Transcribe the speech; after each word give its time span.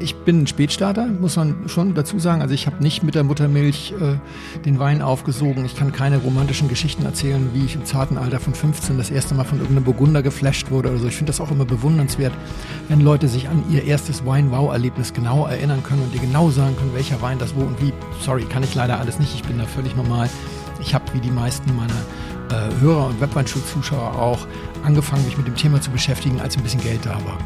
Ich 0.00 0.14
bin 0.16 0.42
ein 0.42 0.46
Spätstarter, 0.46 1.06
muss 1.06 1.36
man 1.36 1.68
schon 1.68 1.94
dazu 1.94 2.18
sagen. 2.18 2.42
Also 2.42 2.54
ich 2.54 2.66
habe 2.66 2.82
nicht 2.82 3.02
mit 3.02 3.14
der 3.14 3.24
Muttermilch 3.24 3.94
äh, 4.00 4.16
den 4.64 4.78
Wein 4.78 5.02
aufgesogen. 5.02 5.64
Ich 5.64 5.76
kann 5.76 5.92
keine 5.92 6.18
romantischen 6.18 6.68
Geschichten 6.68 7.04
erzählen, 7.04 7.50
wie 7.52 7.64
ich 7.64 7.74
im 7.74 7.84
zarten 7.84 8.18
Alter 8.18 8.40
von 8.40 8.54
15 8.54 8.98
das 8.98 9.10
erste 9.10 9.34
Mal 9.34 9.44
von 9.44 9.58
irgendeinem 9.58 9.84
Burgunder 9.84 10.22
geflasht 10.22 10.70
wurde 10.70 10.90
oder 10.90 10.98
so. 10.98 11.08
Ich 11.08 11.16
finde 11.16 11.30
das 11.30 11.40
auch 11.40 11.50
immer 11.50 11.64
bewundernswert, 11.64 12.32
wenn 12.88 13.00
Leute 13.00 13.28
sich 13.28 13.48
an 13.48 13.64
ihr 13.70 13.84
erstes 13.84 14.24
Wein-Wow-Erlebnis 14.26 15.12
genau 15.12 15.46
erinnern 15.46 15.82
können 15.82 16.02
und 16.02 16.14
dir 16.14 16.20
genau 16.20 16.50
sagen 16.50 16.76
können, 16.76 16.94
welcher 16.94 17.22
Wein 17.22 17.38
das 17.38 17.54
wo 17.54 17.60
und 17.60 17.80
wie. 17.80 17.92
Sorry, 18.20 18.44
kann 18.44 18.62
ich 18.62 18.74
leider 18.74 18.98
alles 18.98 19.18
nicht. 19.18 19.34
Ich 19.34 19.42
bin 19.42 19.58
da 19.58 19.64
völlig 19.64 19.96
normal. 19.96 20.28
Ich 20.80 20.94
habe 20.94 21.04
wie 21.12 21.20
die 21.20 21.30
meisten 21.30 21.74
meiner 21.74 21.92
äh, 22.50 22.80
Hörer 22.80 23.06
und 23.06 23.20
Webweinschul-Zuschauer 23.20 24.18
auch 24.18 24.46
angefangen, 24.84 25.24
mich 25.24 25.36
mit 25.36 25.46
dem 25.46 25.56
Thema 25.56 25.80
zu 25.80 25.90
beschäftigen, 25.90 26.40
als 26.40 26.56
ein 26.56 26.62
bisschen 26.62 26.80
Geld 26.80 27.04
da 27.04 27.14
war. 27.24 27.38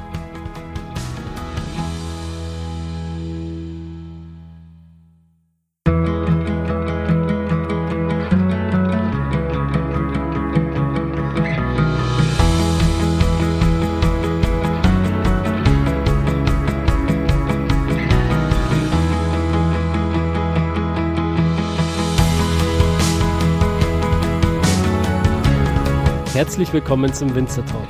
Herzlich 26.50 26.72
willkommen 26.72 27.14
zum 27.14 27.32
Winzer 27.32 27.64
Talk. 27.64 27.86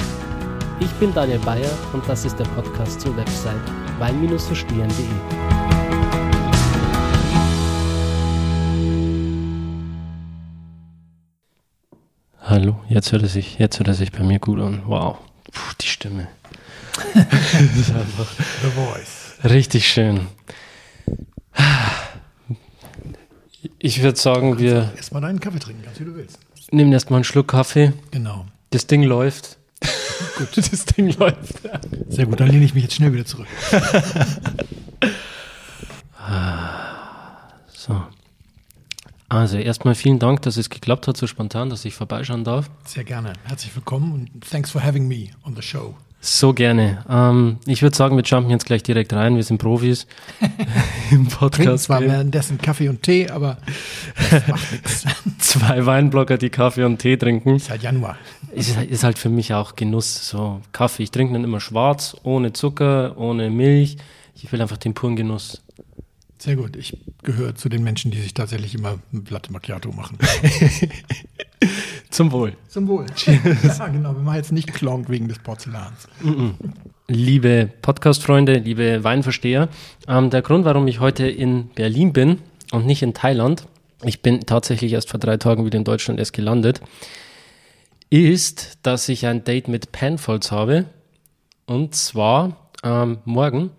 Ich 0.80 0.90
bin 1.00 1.14
Daniel 1.14 1.38
Bayer 1.38 1.70
und 1.94 2.06
das 2.06 2.26
ist 2.26 2.38
der 2.38 2.44
Podcast 2.44 3.00
zur 3.00 3.16
Website 3.16 3.56
wein-verstehen.de. 3.98 5.06
Hallo, 12.42 12.78
jetzt 12.90 13.12
hört, 13.12 13.22
er 13.22 13.28
sich, 13.28 13.58
jetzt 13.58 13.78
hört 13.78 13.88
er 13.88 13.94
sich 13.94 14.12
bei 14.12 14.22
mir 14.22 14.38
gut 14.38 14.60
an. 14.60 14.82
Wow, 14.84 15.16
Puh, 15.50 15.72
die 15.80 15.86
Stimme. 15.86 16.28
das 17.14 17.76
ist 17.76 17.94
einfach 17.94 18.28
The 18.62 18.68
Voice. 18.68 19.38
richtig 19.50 19.88
schön. 19.88 20.26
Ich 23.78 24.02
würde 24.02 24.18
sagen, 24.18 24.58
wir 24.58 24.92
Erstmal 24.96 25.22
deinen 25.22 25.40
Kaffee 25.40 25.60
trinken, 25.60 25.82
ganz 25.82 25.98
wie 25.98 26.04
du 26.04 26.14
willst. 26.14 26.38
nehmen 26.70 26.92
erstmal 26.92 27.16
einen 27.18 27.24
Schluck 27.24 27.48
Kaffee. 27.48 27.94
Genau. 28.10 28.44
Das 28.70 28.86
Ding 28.86 29.02
läuft. 29.02 29.58
Gut, 30.38 30.56
das 30.56 30.84
Ding 30.84 31.10
läuft. 31.18 31.60
Sehr 32.08 32.26
gut, 32.26 32.40
dann 32.40 32.48
lehne 32.48 32.64
ich 32.64 32.74
mich 32.74 32.84
jetzt 32.84 32.94
schnell 32.94 33.12
wieder 33.12 33.24
zurück. 33.24 33.46
So. 37.72 38.00
Also 39.30 39.56
erstmal 39.56 39.94
vielen 39.94 40.18
Dank, 40.18 40.42
dass 40.42 40.58
es 40.58 40.68
geklappt 40.68 41.08
hat, 41.08 41.16
so 41.16 41.26
spontan, 41.26 41.70
dass 41.70 41.84
ich 41.86 41.94
vorbeischauen 41.94 42.44
darf. 42.44 42.70
Sehr 42.84 43.04
gerne. 43.04 43.32
Herzlich 43.44 43.74
willkommen 43.74 44.12
und 44.12 44.48
thanks 44.48 44.70
for 44.70 44.84
having 44.84 45.08
me 45.08 45.30
on 45.44 45.56
the 45.56 45.62
show. 45.62 45.96
So 46.22 46.52
gerne. 46.52 47.02
Ähm, 47.08 47.58
ich 47.66 47.80
würde 47.80 47.96
sagen, 47.96 48.14
wir 48.14 48.22
jumpen 48.22 48.50
jetzt 48.50 48.66
gleich 48.66 48.82
direkt 48.82 49.14
rein. 49.14 49.36
Wir 49.36 49.42
sind 49.42 49.56
Profis 49.56 50.06
im 51.10 51.26
Trinken 51.26 51.26
Podcast. 51.28 51.84
zwar 51.84 52.02
währenddessen 52.02 52.58
Kaffee 52.58 52.90
und 52.90 53.02
Tee, 53.02 53.30
aber 53.30 53.56
das 54.30 54.46
macht 54.46 54.72
nichts. 54.72 55.04
Zwei 55.38 55.86
Weinblocker, 55.86 56.36
die 56.36 56.50
Kaffee 56.50 56.84
und 56.84 56.98
Tee 56.98 57.16
trinken. 57.16 57.58
Seit 57.58 57.82
Januar. 57.82 58.18
Ist, 58.52 58.76
ist 58.78 59.02
halt 59.02 59.18
für 59.18 59.30
mich 59.30 59.54
auch 59.54 59.76
Genuss. 59.76 60.28
So 60.28 60.60
Kaffee. 60.72 61.04
Ich 61.04 61.10
trinke 61.10 61.32
dann 61.32 61.44
immer 61.44 61.60
schwarz, 61.60 62.14
ohne 62.22 62.52
Zucker, 62.52 63.16
ohne 63.16 63.48
Milch. 63.48 63.96
Ich 64.34 64.52
will 64.52 64.60
einfach 64.60 64.76
den 64.76 64.92
puren 64.92 65.16
Genuss. 65.16 65.62
Sehr 66.38 66.56
gut. 66.56 66.76
Ich 66.76 66.98
gehöre 67.22 67.54
zu 67.54 67.70
den 67.70 67.82
Menschen, 67.82 68.10
die 68.10 68.20
sich 68.20 68.34
tatsächlich 68.34 68.74
immer 68.74 68.98
ein 69.12 69.24
Latte 69.30 69.52
Macchiato 69.52 69.90
machen. 69.92 70.18
Zum 72.10 72.32
Wohl. 72.32 72.54
Zum 72.68 72.88
Wohl. 72.88 73.06
ja, 73.26 73.88
genau. 73.88 74.14
Wir 74.14 74.22
machen 74.22 74.36
jetzt 74.36 74.52
nicht 74.52 74.72
Klonk 74.72 75.08
wegen 75.08 75.28
des 75.28 75.38
Porzellans. 75.38 76.08
Liebe 77.08 77.70
Podcast-Freunde, 77.82 78.54
liebe 78.54 79.04
Weinversteher, 79.04 79.68
ähm, 80.08 80.30
der 80.30 80.42
Grund, 80.42 80.64
warum 80.64 80.86
ich 80.86 81.00
heute 81.00 81.26
in 81.26 81.68
Berlin 81.74 82.12
bin 82.12 82.38
und 82.72 82.86
nicht 82.86 83.02
in 83.02 83.14
Thailand, 83.14 83.66
ich 84.02 84.22
bin 84.22 84.40
tatsächlich 84.40 84.92
erst 84.92 85.10
vor 85.10 85.20
drei 85.20 85.36
Tagen 85.36 85.64
wieder 85.64 85.76
in 85.76 85.84
Deutschland 85.84 86.18
erst 86.18 86.32
gelandet, 86.32 86.80
ist, 88.08 88.78
dass 88.82 89.08
ich 89.08 89.26
ein 89.26 89.44
Date 89.44 89.68
mit 89.68 89.92
Penfolds 89.92 90.50
habe. 90.50 90.86
Und 91.66 91.94
zwar 91.94 92.70
ähm, 92.82 93.18
morgen, 93.24 93.70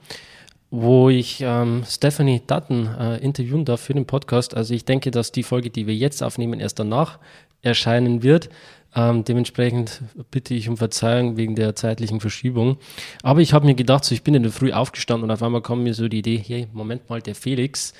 wo 0.70 1.09
ich 1.09 1.41
ähm, 1.41 1.84
Stephanie 1.88 2.41
Dutton 2.46 2.88
äh, 2.88 3.18
interviewen 3.18 3.66
darf 3.66 3.81
für 3.81 3.94
den 3.94 4.06
Podcast. 4.06 4.56
Also 4.56 4.74
ich 4.74 4.86
denke, 4.86 5.12
dass 5.12 5.31
die 5.31 5.44
Folge, 5.44 5.70
die 5.70 5.88
wir 5.88 5.96
jetzt 5.96 6.22
aufnehmen, 6.24 6.59
erst 6.59 6.80
danach 6.80 7.20
erscheinen 7.62 8.24
wird. 8.24 8.50
Ähm, 8.94 9.24
dementsprechend 9.24 10.02
bitte 10.32 10.54
ich 10.54 10.68
um 10.68 10.76
Verzeihung 10.76 11.38
wegen 11.38 11.56
der 11.56 11.76
zeitlichen 11.76 12.20
Verschiebung. 12.20 12.78
Aber 13.24 13.40
ich 13.40 13.54
habe 13.54 13.66
mir 13.66 13.76
gedacht, 13.76 14.04
so 14.04 14.14
ich 14.14 14.24
bin 14.24 14.34
in 14.34 14.44
der 14.44 14.52
Früh 14.52 14.74
aufgestanden 14.74 15.24
und 15.24 15.32
auf 15.32 15.42
einmal 15.42 15.62
kam 15.62 15.84
mir 15.84 15.94
so 15.94 16.10
die 16.10 16.20
Idee, 16.20 16.44
hey, 16.46 16.68
Moment 16.74 17.10
mal, 17.10 17.22
der 17.22 17.36
Felix, 17.36 17.94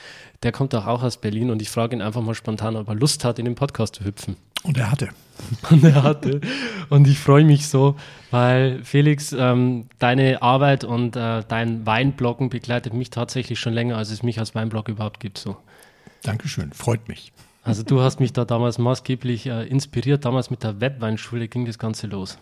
der 0.44 0.52
kommt 0.52 0.74
doch 0.74 0.88
auch 0.88 1.02
aus 1.02 1.18
Berlin 1.18 1.50
und 1.50 1.62
ich 1.62 1.70
frage 1.70 1.96
ihn 1.96 2.02
einfach 2.02 2.22
mal 2.22 2.36
spontan, 2.36 2.76
ob 2.76 2.90
er 2.90 2.96
Lust 2.96 3.24
hat, 3.24 3.40
in 3.40 3.46
den 3.46 3.56
Podcast 3.56 3.96
zu 3.96 4.04
hüpfen. 4.04 4.36
Und 4.64 4.78
er 4.78 4.92
hatte. 4.92 5.10
Und 5.72 5.84
er 5.84 6.04
hatte. 6.04 6.40
Und 6.90 7.08
ich 7.08 7.18
freue 7.18 7.44
mich 7.44 7.68
so, 7.68 7.96
weil 8.30 8.84
Felix, 8.84 9.34
ähm, 9.34 9.88
deine 9.98 10.44
Arbeit 10.44 10.84
und 10.84 11.16
äh, 11.16 11.44
dein 11.48 11.84
Weinbloggen 11.88 12.50
begleitet 12.50 12.94
mich 12.94 13.10
tatsächlich 13.10 13.60
schon 13.60 13.74
länger, 13.74 13.98
als 13.98 14.12
es 14.12 14.22
mich 14.22 14.38
als 14.38 14.54
Weinblog 14.54 14.88
überhaupt 14.88 15.20
gibt. 15.20 15.40
So. 15.40 15.58
Dankeschön. 16.22 16.72
Freut 16.74 17.08
mich. 17.08 17.32
Also 17.64 17.84
du 17.84 18.02
hast 18.02 18.20
mich 18.20 18.34
da 18.34 18.44
damals 18.46 18.78
maßgeblich 18.80 19.46
äh, 19.46 19.68
inspiriert. 19.68 20.26
Damals 20.26 20.50
mit 20.50 20.64
der 20.64 20.82
Webweinschule 20.82 21.48
ging 21.48 21.66
das 21.66 21.78
Ganze 21.78 22.08
los. 22.08 22.38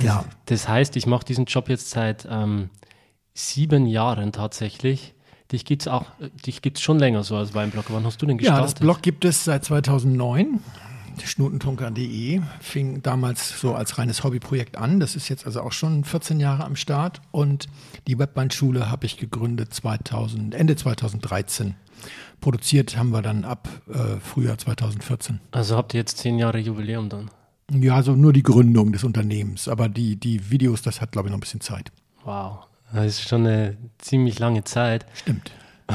Ja. 0.00 0.24
Das 0.46 0.68
heißt, 0.68 0.96
ich 0.96 1.06
mache 1.06 1.24
diesen 1.24 1.46
Job 1.46 1.68
jetzt 1.68 1.90
seit 1.90 2.26
ähm, 2.30 2.68
sieben 3.34 3.86
Jahren 3.86 4.32
tatsächlich. 4.32 5.14
Dich 5.50 5.64
gibt's 5.64 5.88
auch, 5.88 6.06
äh, 6.20 6.28
dich 6.44 6.60
gibt's 6.62 6.80
schon 6.82 6.98
länger 6.98 7.22
so 7.24 7.36
als 7.36 7.54
Weinblogger. 7.54 7.88
Wann 7.94 8.04
hast 8.04 8.20
du 8.20 8.26
denn 8.26 8.36
Ja, 8.38 8.50
gestartet? 8.50 8.74
das 8.76 8.80
Blog 8.80 9.02
gibt 9.02 9.24
es 9.24 9.44
seit 9.44 9.64
2009. 9.64 10.60
Schnutentunker.de 11.24 12.40
fing 12.60 13.02
damals 13.02 13.60
so 13.60 13.74
als 13.74 13.98
reines 13.98 14.24
Hobbyprojekt 14.24 14.76
an. 14.78 14.98
Das 15.00 15.14
ist 15.14 15.28
jetzt 15.28 15.44
also 15.46 15.60
auch 15.60 15.72
schon 15.72 16.04
14 16.04 16.40
Jahre 16.40 16.64
am 16.64 16.76
Start. 16.76 17.20
Und 17.30 17.66
die 18.06 18.18
Webbandschule 18.18 18.90
habe 18.90 19.06
ich 19.06 19.18
gegründet 19.18 19.74
2000, 19.74 20.54
Ende 20.54 20.76
2013. 20.76 21.74
Produziert 22.42 22.98
haben 22.98 23.10
wir 23.10 23.22
dann 23.22 23.44
ab 23.44 23.68
äh, 23.88 24.18
Frühjahr 24.20 24.58
2014. 24.58 25.40
Also 25.52 25.76
habt 25.76 25.94
ihr 25.94 26.00
jetzt 26.00 26.18
zehn 26.18 26.38
Jahre 26.38 26.58
Jubiläum 26.58 27.08
dann? 27.08 27.30
Ja, 27.70 27.94
also 27.94 28.14
nur 28.14 28.34
die 28.34 28.42
Gründung 28.42 28.92
des 28.92 29.04
Unternehmens. 29.04 29.68
Aber 29.68 29.88
die, 29.88 30.16
die 30.16 30.50
Videos, 30.50 30.82
das 30.82 31.00
hat, 31.00 31.12
glaube 31.12 31.28
ich, 31.28 31.30
noch 31.30 31.38
ein 31.38 31.40
bisschen 31.40 31.62
Zeit. 31.62 31.90
Wow, 32.24 32.66
das 32.92 33.06
ist 33.06 33.22
schon 33.22 33.46
eine 33.46 33.78
ziemlich 33.98 34.38
lange 34.38 34.64
Zeit. 34.64 35.06
Stimmt. 35.14 35.52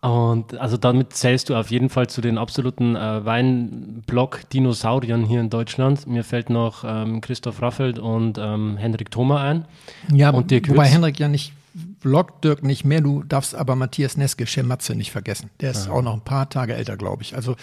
Und 0.00 0.56
also 0.58 0.76
damit 0.76 1.14
zählst 1.14 1.48
du 1.48 1.56
auf 1.56 1.70
jeden 1.70 1.88
Fall 1.88 2.08
zu 2.08 2.20
den 2.20 2.38
absoluten 2.38 2.96
äh, 2.96 3.24
Weinblog-Dinosauriern 3.24 5.24
hier 5.24 5.40
in 5.40 5.50
Deutschland. 5.50 6.06
Mir 6.06 6.22
fällt 6.22 6.48
noch 6.48 6.84
ähm, 6.86 7.20
Christoph 7.20 7.60
Raffelt 7.60 7.98
und 7.98 8.38
ähm, 8.38 8.76
Henrik 8.76 9.10
Thoma 9.10 9.42
ein. 9.42 9.64
Ja, 10.12 10.30
Und 10.30 10.50
Dirk 10.50 10.68
wobei? 10.68 10.86
Henrik 10.86 11.18
ja 11.18 11.28
nicht 11.28 11.52
bloggt, 12.00 12.44
Dirk 12.44 12.62
nicht 12.62 12.84
mehr. 12.84 13.00
Du 13.00 13.22
darfst 13.22 13.54
aber 13.54 13.76
Matthias 13.76 14.16
Neske, 14.16 14.46
Schematze, 14.46 14.94
nicht 14.94 15.12
vergessen. 15.12 15.50
Der 15.60 15.70
ist 15.70 15.88
auch 15.88 16.02
noch 16.02 16.14
ein 16.14 16.22
paar 16.22 16.48
Tage 16.48 16.74
älter, 16.74 16.96
glaube 16.96 17.22
ich. 17.22 17.34
Also 17.34 17.56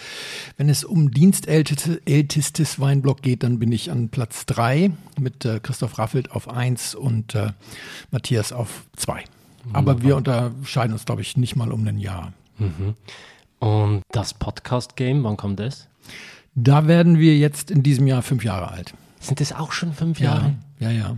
wenn 0.56 0.68
es 0.68 0.84
um 0.84 1.10
dienstältestes 1.10 2.80
Weinblog 2.80 3.22
geht, 3.22 3.42
dann 3.42 3.58
bin 3.58 3.72
ich 3.72 3.90
an 3.90 4.08
Platz 4.08 4.46
drei 4.46 4.90
mit 5.18 5.44
äh, 5.44 5.60
Christoph 5.60 5.98
Raffelt 5.98 6.30
auf 6.30 6.48
eins 6.48 6.94
und 6.94 7.34
äh, 7.34 7.52
Matthias 8.10 8.52
auf 8.52 8.84
zwei. 8.96 9.24
Aber 9.72 10.02
wir 10.02 10.16
unterscheiden 10.16 10.92
uns, 10.92 11.06
glaube 11.06 11.22
ich, 11.22 11.36
nicht 11.36 11.56
mal 11.56 11.72
um 11.72 11.86
ein 11.86 11.98
Jahr. 11.98 12.32
Und 13.60 14.02
das 14.10 14.34
Podcast-Game, 14.34 15.24
wann 15.24 15.36
kommt 15.36 15.58
das? 15.58 15.88
Da 16.54 16.86
werden 16.86 17.18
wir 17.18 17.36
jetzt 17.36 17.70
in 17.70 17.82
diesem 17.82 18.06
Jahr 18.06 18.22
fünf 18.22 18.44
Jahre 18.44 18.70
alt. 18.70 18.94
Sind 19.20 19.40
das 19.40 19.52
auch 19.52 19.72
schon 19.72 19.94
fünf 19.94 20.20
Jahre? 20.20 20.54
Ja, 20.78 20.90
ja, 20.90 20.98
ja. 20.98 21.16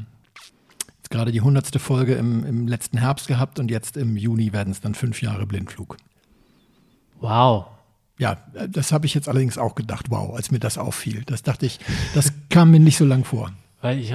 Gerade 1.10 1.32
die 1.32 1.40
hundertste 1.40 1.78
Folge 1.78 2.14
im, 2.14 2.44
im 2.44 2.66
letzten 2.66 2.98
Herbst 2.98 3.28
gehabt 3.28 3.58
und 3.58 3.70
jetzt 3.70 3.96
im 3.96 4.16
Juni 4.16 4.52
werden 4.52 4.70
es 4.72 4.80
dann 4.80 4.94
fünf 4.94 5.22
Jahre 5.22 5.46
Blindflug. 5.46 5.96
Wow. 7.20 7.66
Ja, 8.18 8.38
das 8.68 8.92
habe 8.92 9.06
ich 9.06 9.14
jetzt 9.14 9.28
allerdings 9.28 9.58
auch 9.58 9.74
gedacht, 9.74 10.06
wow, 10.10 10.34
als 10.34 10.50
mir 10.50 10.58
das 10.58 10.78
auffiel. 10.78 11.22
Das 11.26 11.42
dachte 11.42 11.66
ich, 11.66 11.78
das 12.14 12.32
kam 12.50 12.70
mir 12.70 12.80
nicht 12.80 12.96
so 12.96 13.04
lang 13.04 13.24
vor. 13.24 13.52
Weil 13.82 13.98
ich, 13.98 14.14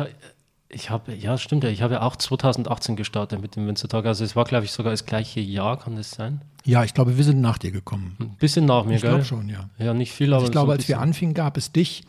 ich 0.70 0.90
habe, 0.90 1.14
ja, 1.14 1.38
stimmt 1.38 1.64
ja, 1.64 1.70
ich 1.70 1.82
habe 1.82 1.96
ja 1.96 2.02
auch 2.02 2.16
2018 2.16 2.96
gestartet 2.96 3.42
mit 3.42 3.56
dem 3.56 3.68
Winzertag. 3.68 4.06
Also 4.06 4.24
es 4.24 4.36
war, 4.36 4.46
glaube 4.46 4.66
ich, 4.66 4.72
sogar 4.72 4.92
das 4.92 5.06
gleiche 5.06 5.40
Jahr, 5.40 5.78
kann 5.78 5.96
das 5.96 6.12
sein? 6.12 6.42
Ja, 6.66 6.84
ich 6.84 6.94
glaube, 6.94 7.18
wir 7.18 7.24
sind 7.24 7.42
nach 7.42 7.58
dir 7.58 7.72
gekommen. 7.72 8.16
Ein 8.20 8.36
bisschen 8.38 8.66
nach 8.66 8.86
mir, 8.86 8.96
Ich 8.96 9.02
gell? 9.02 9.12
glaube 9.12 9.26
schon, 9.26 9.50
ja. 9.50 9.70
Ja, 9.78 9.94
nicht 9.94 10.14
viel, 10.14 10.34
aber 10.34 10.46
Ich 10.46 10.52
glaube, 10.52 10.68
so 10.68 10.72
ein 10.74 10.78
als 10.80 10.88
wir 10.88 11.00
anfingen, 11.00 11.34
gab 11.34 11.58
es 11.58 11.72
dich 11.72 12.04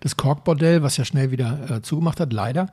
das 0.00 0.16
Korkbordell, 0.16 0.82
was 0.82 0.96
ja 0.96 1.04
schnell 1.04 1.30
wieder 1.30 1.70
äh, 1.70 1.82
zugemacht 1.82 2.18
hat, 2.20 2.32
leider. 2.32 2.72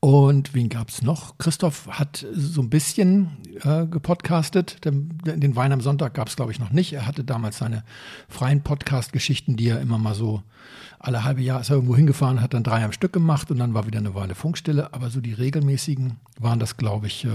Und 0.00 0.54
wen 0.54 0.70
gab 0.70 0.88
es 0.88 1.02
noch? 1.02 1.36
Christoph 1.36 1.86
hat 1.88 2.26
so 2.32 2.62
ein 2.62 2.70
bisschen 2.70 3.36
äh, 3.62 3.84
gepodcastet. 3.84 4.82
Den, 4.86 5.18
den 5.24 5.56
Wein 5.56 5.72
am 5.72 5.82
Sonntag 5.82 6.14
gab 6.14 6.28
es, 6.28 6.36
glaube 6.36 6.52
ich, 6.52 6.58
noch 6.58 6.70
nicht. 6.70 6.94
Er 6.94 7.06
hatte 7.06 7.22
damals 7.22 7.58
seine 7.58 7.84
freien 8.26 8.62
Podcast-Geschichten, 8.62 9.56
die 9.56 9.68
er 9.68 9.80
immer 9.80 9.98
mal 9.98 10.14
so 10.14 10.42
alle 10.98 11.24
halbe 11.24 11.42
Jahr 11.42 11.60
ist 11.60 11.70
er 11.70 11.76
irgendwo 11.76 11.96
hingefahren, 11.96 12.40
hat 12.40 12.54
dann 12.54 12.62
drei 12.62 12.84
am 12.84 12.92
Stück 12.92 13.12
gemacht 13.12 13.50
und 13.50 13.58
dann 13.58 13.74
war 13.74 13.86
wieder 13.86 13.98
eine 13.98 14.14
Weile 14.14 14.34
Funkstille. 14.34 14.92
Aber 14.92 15.10
so 15.10 15.20
die 15.20 15.34
regelmäßigen 15.34 16.16
waren 16.38 16.58
das, 16.58 16.78
glaube 16.78 17.06
ich, 17.06 17.26
äh, 17.26 17.30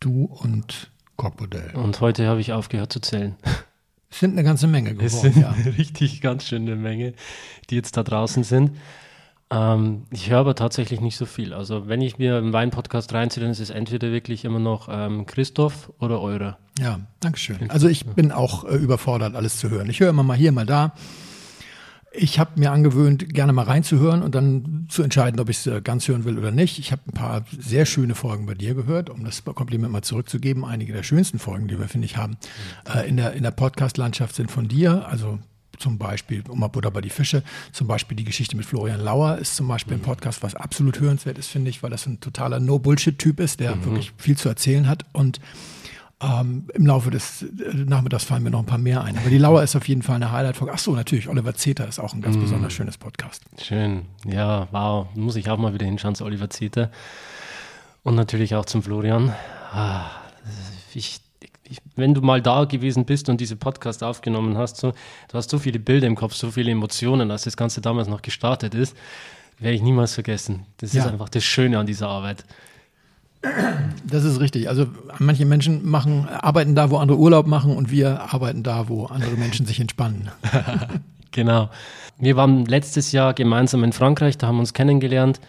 du 0.00 0.24
und 0.24 0.90
Korkbordell. 1.16 1.70
Und 1.74 2.00
heute 2.00 2.26
habe 2.26 2.40
ich 2.40 2.52
aufgehört 2.52 2.92
zu 2.92 3.00
zählen. 3.00 3.36
Es 4.10 4.20
sind 4.20 4.32
eine 4.32 4.44
ganze 4.44 4.66
Menge 4.66 4.94
geworden. 4.94 5.06
Es 5.06 5.20
sind 5.22 5.36
ja. 5.38 5.50
richtig 5.78 6.20
ganz 6.20 6.46
schöne 6.46 6.76
Menge, 6.76 7.14
die 7.70 7.76
jetzt 7.76 7.96
da 7.96 8.02
draußen 8.02 8.44
sind. 8.44 8.72
Ähm, 9.52 10.04
ich 10.10 10.30
höre 10.30 10.38
aber 10.38 10.54
tatsächlich 10.54 11.00
nicht 11.00 11.16
so 11.16 11.26
viel. 11.26 11.52
Also 11.52 11.86
wenn 11.86 12.00
ich 12.00 12.18
mir 12.18 12.38
einen 12.38 12.52
Wein-Podcast 12.52 13.12
reinziehe, 13.12 13.42
dann 13.42 13.52
ist 13.52 13.60
es 13.60 13.70
entweder 13.70 14.10
wirklich 14.10 14.44
immer 14.44 14.58
noch 14.58 14.88
ähm, 14.90 15.26
Christoph 15.26 15.92
oder 15.98 16.20
eure. 16.20 16.56
Ja, 16.78 17.00
Dankeschön. 17.20 17.70
Also 17.70 17.88
ich 17.88 18.06
bin 18.06 18.32
auch 18.32 18.64
äh, 18.64 18.76
überfordert, 18.76 19.34
alles 19.34 19.58
zu 19.58 19.68
hören. 19.68 19.90
Ich 19.90 20.00
höre 20.00 20.08
immer 20.08 20.22
mal 20.22 20.36
hier, 20.36 20.52
mal 20.52 20.64
da. 20.64 20.94
Ich 22.14 22.38
habe 22.38 22.60
mir 22.60 22.72
angewöhnt, 22.72 23.32
gerne 23.32 23.52
mal 23.52 23.64
reinzuhören 23.64 24.22
und 24.22 24.34
dann 24.34 24.86
zu 24.90 25.02
entscheiden, 25.02 25.40
ob 25.40 25.48
ich 25.48 25.58
es 25.58 25.66
äh, 25.66 25.80
ganz 25.82 26.08
hören 26.08 26.24
will 26.24 26.38
oder 26.38 26.50
nicht. 26.50 26.78
Ich 26.78 26.92
habe 26.92 27.02
ein 27.08 27.14
paar 27.14 27.44
sehr 27.58 27.84
schöne 27.84 28.14
Folgen 28.14 28.46
bei 28.46 28.54
dir 28.54 28.74
gehört, 28.74 29.10
um 29.10 29.24
das 29.24 29.44
Kompliment 29.44 29.92
mal 29.92 30.02
zurückzugeben. 30.02 30.64
Einige 30.64 30.94
der 30.94 31.02
schönsten 31.02 31.38
Folgen, 31.38 31.68
die 31.68 31.78
wir, 31.78 31.88
finde 31.88 32.06
ich, 32.06 32.16
haben, 32.16 32.36
äh, 32.94 33.06
in 33.06 33.18
der, 33.18 33.32
in 33.34 33.42
der 33.42 33.50
Podcast-Landschaft 33.50 34.34
sind 34.34 34.50
von 34.50 34.68
dir. 34.68 35.06
Also 35.08 35.38
zum 35.82 35.98
Beispiel, 35.98 36.42
um 36.48 36.60
mal 36.60 36.68
Butter 36.68 36.90
bei 36.90 37.00
die 37.00 37.10
Fische, 37.10 37.42
zum 37.72 37.88
Beispiel 37.88 38.16
die 38.16 38.24
Geschichte 38.24 38.56
mit 38.56 38.64
Florian 38.64 39.00
Lauer 39.00 39.38
ist 39.38 39.56
zum 39.56 39.68
Beispiel 39.68 39.94
ein 39.96 40.00
mhm. 40.00 40.04
Podcast, 40.04 40.42
was 40.42 40.54
absolut 40.54 41.00
hörenswert 41.00 41.38
ist, 41.38 41.48
finde 41.48 41.70
ich, 41.70 41.82
weil 41.82 41.90
das 41.90 42.06
ein 42.06 42.20
totaler 42.20 42.60
No-Bullshit-Typ 42.60 43.40
ist, 43.40 43.60
der 43.60 43.74
mhm. 43.74 43.84
wirklich 43.84 44.12
viel 44.16 44.36
zu 44.36 44.48
erzählen 44.48 44.88
hat 44.88 45.04
und 45.12 45.40
ähm, 46.22 46.68
Im 46.74 46.86
Laufe 46.86 47.10
des 47.10 47.42
äh, 47.42 47.74
Nachmittags 47.74 48.24
fallen 48.24 48.44
mir 48.44 48.50
noch 48.50 48.60
ein 48.60 48.66
paar 48.66 48.78
mehr 48.78 49.02
ein. 49.02 49.18
Aber 49.18 49.28
die 49.28 49.38
Lauer 49.38 49.62
ist 49.62 49.74
auf 49.74 49.88
jeden 49.88 50.02
Fall 50.02 50.16
eine 50.16 50.30
Highlight-Folge. 50.30 50.72
Ach 50.72 50.78
so, 50.78 50.94
natürlich, 50.94 51.28
Oliver 51.28 51.54
Zeter 51.54 51.88
ist 51.88 51.98
auch 51.98 52.14
ein 52.14 52.22
ganz 52.22 52.36
mm. 52.36 52.42
besonders 52.42 52.72
schönes 52.72 52.96
Podcast. 52.96 53.42
Schön. 53.60 54.02
Ja, 54.24 54.68
wow. 54.70 55.08
Muss 55.16 55.34
ich 55.34 55.50
auch 55.50 55.58
mal 55.58 55.74
wieder 55.74 55.86
hinschauen 55.86 56.14
zu 56.14 56.24
Oliver 56.24 56.48
Zeter. 56.48 56.92
Und 58.04 58.14
natürlich 58.14 58.54
auch 58.54 58.66
zum 58.66 58.84
Florian. 58.84 59.32
Ah, 59.72 60.10
ich 60.94 61.20
ich, 61.72 61.78
wenn 61.96 62.14
du 62.14 62.20
mal 62.20 62.40
da 62.40 62.64
gewesen 62.64 63.04
bist 63.04 63.28
und 63.28 63.40
diese 63.40 63.56
Podcast 63.56 64.02
aufgenommen 64.04 64.56
hast, 64.56 64.76
so, 64.76 64.92
du 65.28 65.34
hast 65.34 65.50
so 65.50 65.58
viele 65.58 65.78
Bilder 65.78 66.06
im 66.06 66.14
Kopf, 66.14 66.34
so 66.34 66.50
viele 66.50 66.70
Emotionen, 66.70 67.30
als 67.30 67.44
das 67.44 67.56
Ganze 67.56 67.80
damals 67.80 68.08
noch 68.08 68.22
gestartet 68.22 68.74
ist, 68.74 68.96
werde 69.58 69.74
ich 69.74 69.82
niemals 69.82 70.14
vergessen. 70.14 70.66
Das 70.78 70.92
ja. 70.92 71.04
ist 71.04 71.10
einfach 71.10 71.28
das 71.28 71.44
Schöne 71.44 71.78
an 71.78 71.86
dieser 71.86 72.08
Arbeit. 72.08 72.44
Das 74.04 74.24
ist 74.24 74.38
richtig. 74.38 74.68
Also 74.68 74.86
manche 75.18 75.44
Menschen 75.44 75.88
machen, 75.88 76.28
arbeiten 76.28 76.74
da, 76.74 76.90
wo 76.90 76.98
andere 76.98 77.18
Urlaub 77.18 77.46
machen 77.46 77.76
und 77.76 77.90
wir 77.90 78.32
arbeiten 78.32 78.62
da, 78.62 78.88
wo 78.88 79.06
andere 79.06 79.32
Menschen 79.32 79.66
sich 79.66 79.80
entspannen. 79.80 80.30
genau. 81.32 81.70
Wir 82.18 82.36
waren 82.36 82.66
letztes 82.66 83.10
Jahr 83.10 83.34
gemeinsam 83.34 83.82
in 83.82 83.92
Frankreich, 83.92 84.38
da 84.38 84.46
haben 84.46 84.56
wir 84.56 84.60
uns 84.60 84.74
kennengelernt. 84.74 85.40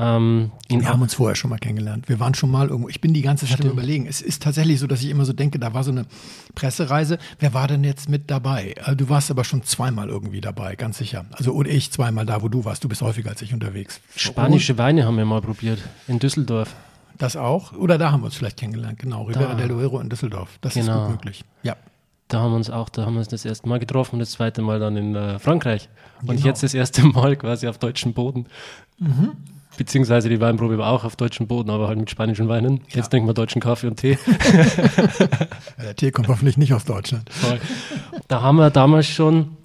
Ähm, 0.00 0.50
wir 0.68 0.88
haben 0.88 1.02
uns 1.02 1.12
vorher 1.12 1.36
schon 1.36 1.50
mal 1.50 1.58
kennengelernt. 1.58 2.08
Wir 2.08 2.18
waren 2.18 2.32
schon 2.32 2.50
mal 2.50 2.68
irgendwo. 2.68 2.88
Ich 2.88 3.02
bin 3.02 3.12
die 3.12 3.20
ganze 3.20 3.44
Zeit 3.44 3.62
überlegen. 3.62 4.06
Es 4.06 4.22
ist 4.22 4.42
tatsächlich 4.42 4.80
so, 4.80 4.86
dass 4.86 5.02
ich 5.02 5.10
immer 5.10 5.26
so 5.26 5.34
denke, 5.34 5.58
da 5.58 5.74
war 5.74 5.84
so 5.84 5.90
eine 5.90 6.06
Pressereise. 6.54 7.18
Wer 7.38 7.52
war 7.52 7.68
denn 7.68 7.84
jetzt 7.84 8.08
mit 8.08 8.30
dabei? 8.30 8.74
Äh, 8.86 8.96
du 8.96 9.10
warst 9.10 9.30
aber 9.30 9.44
schon 9.44 9.62
zweimal 9.62 10.08
irgendwie 10.08 10.40
dabei, 10.40 10.74
ganz 10.74 10.96
sicher. 10.96 11.26
Also 11.32 11.52
und 11.52 11.68
ich 11.68 11.92
zweimal 11.92 12.24
da, 12.24 12.40
wo 12.40 12.48
du 12.48 12.64
warst. 12.64 12.82
Du 12.82 12.88
bist 12.88 13.02
häufiger 13.02 13.28
als 13.28 13.42
ich 13.42 13.52
unterwegs. 13.52 14.00
Spanische 14.16 14.78
Weine 14.78 15.04
haben 15.04 15.18
wir 15.18 15.26
mal 15.26 15.42
probiert 15.42 15.80
in 16.08 16.18
Düsseldorf. 16.18 16.74
Das 17.18 17.36
auch? 17.36 17.74
Oder 17.74 17.98
da 17.98 18.10
haben 18.10 18.22
wir 18.22 18.26
uns 18.26 18.36
vielleicht 18.36 18.56
kennengelernt, 18.56 18.98
genau. 18.98 19.24
Ribera 19.24 19.52
del 19.54 19.68
Duero 19.68 20.00
in 20.00 20.08
Düsseldorf. 20.08 20.58
Das 20.62 20.72
genau. 20.72 20.92
ist 20.92 21.00
gut 21.00 21.10
möglich. 21.10 21.44
Ja. 21.62 21.76
Da 22.28 22.40
haben 22.40 22.52
wir 22.52 22.56
uns 22.56 22.70
auch, 22.70 22.88
da 22.88 23.04
haben 23.04 23.14
wir 23.14 23.18
uns 23.18 23.28
das 23.28 23.44
erste 23.44 23.68
Mal 23.68 23.80
getroffen 23.80 24.14
und 24.14 24.20
das 24.20 24.30
zweite 24.30 24.62
Mal 24.62 24.80
dann 24.80 24.96
in 24.96 25.14
äh, 25.14 25.38
Frankreich. 25.38 25.90
Und 26.22 26.36
genau. 26.36 26.46
jetzt 26.46 26.62
das 26.62 26.72
erste 26.72 27.02
Mal 27.02 27.36
quasi 27.36 27.68
auf 27.68 27.76
deutschem 27.76 28.14
Boden. 28.14 28.46
Mhm. 28.98 29.32
Beziehungsweise 29.80 30.28
die 30.28 30.42
Weinprobe 30.42 30.76
war 30.76 30.92
auch 30.92 31.04
auf 31.04 31.16
deutschem 31.16 31.46
Boden, 31.46 31.70
aber 31.70 31.88
halt 31.88 31.98
mit 31.98 32.10
spanischen 32.10 32.48
Weinen. 32.48 32.82
Ja. 32.90 32.96
Jetzt 32.96 33.14
denken 33.14 33.26
wir 33.26 33.32
deutschen 33.32 33.62
Kaffee 33.62 33.86
und 33.86 33.96
Tee. 33.96 34.18
Der 35.82 35.96
Tee 35.96 36.10
kommt 36.10 36.28
hoffentlich 36.28 36.58
nicht 36.58 36.74
aus 36.74 36.84
Deutschland. 36.84 37.32
Voll. 37.32 37.58
Da 38.28 38.42
haben 38.42 38.56
wir 38.56 38.68
damals 38.68 39.06
schon 39.06 39.56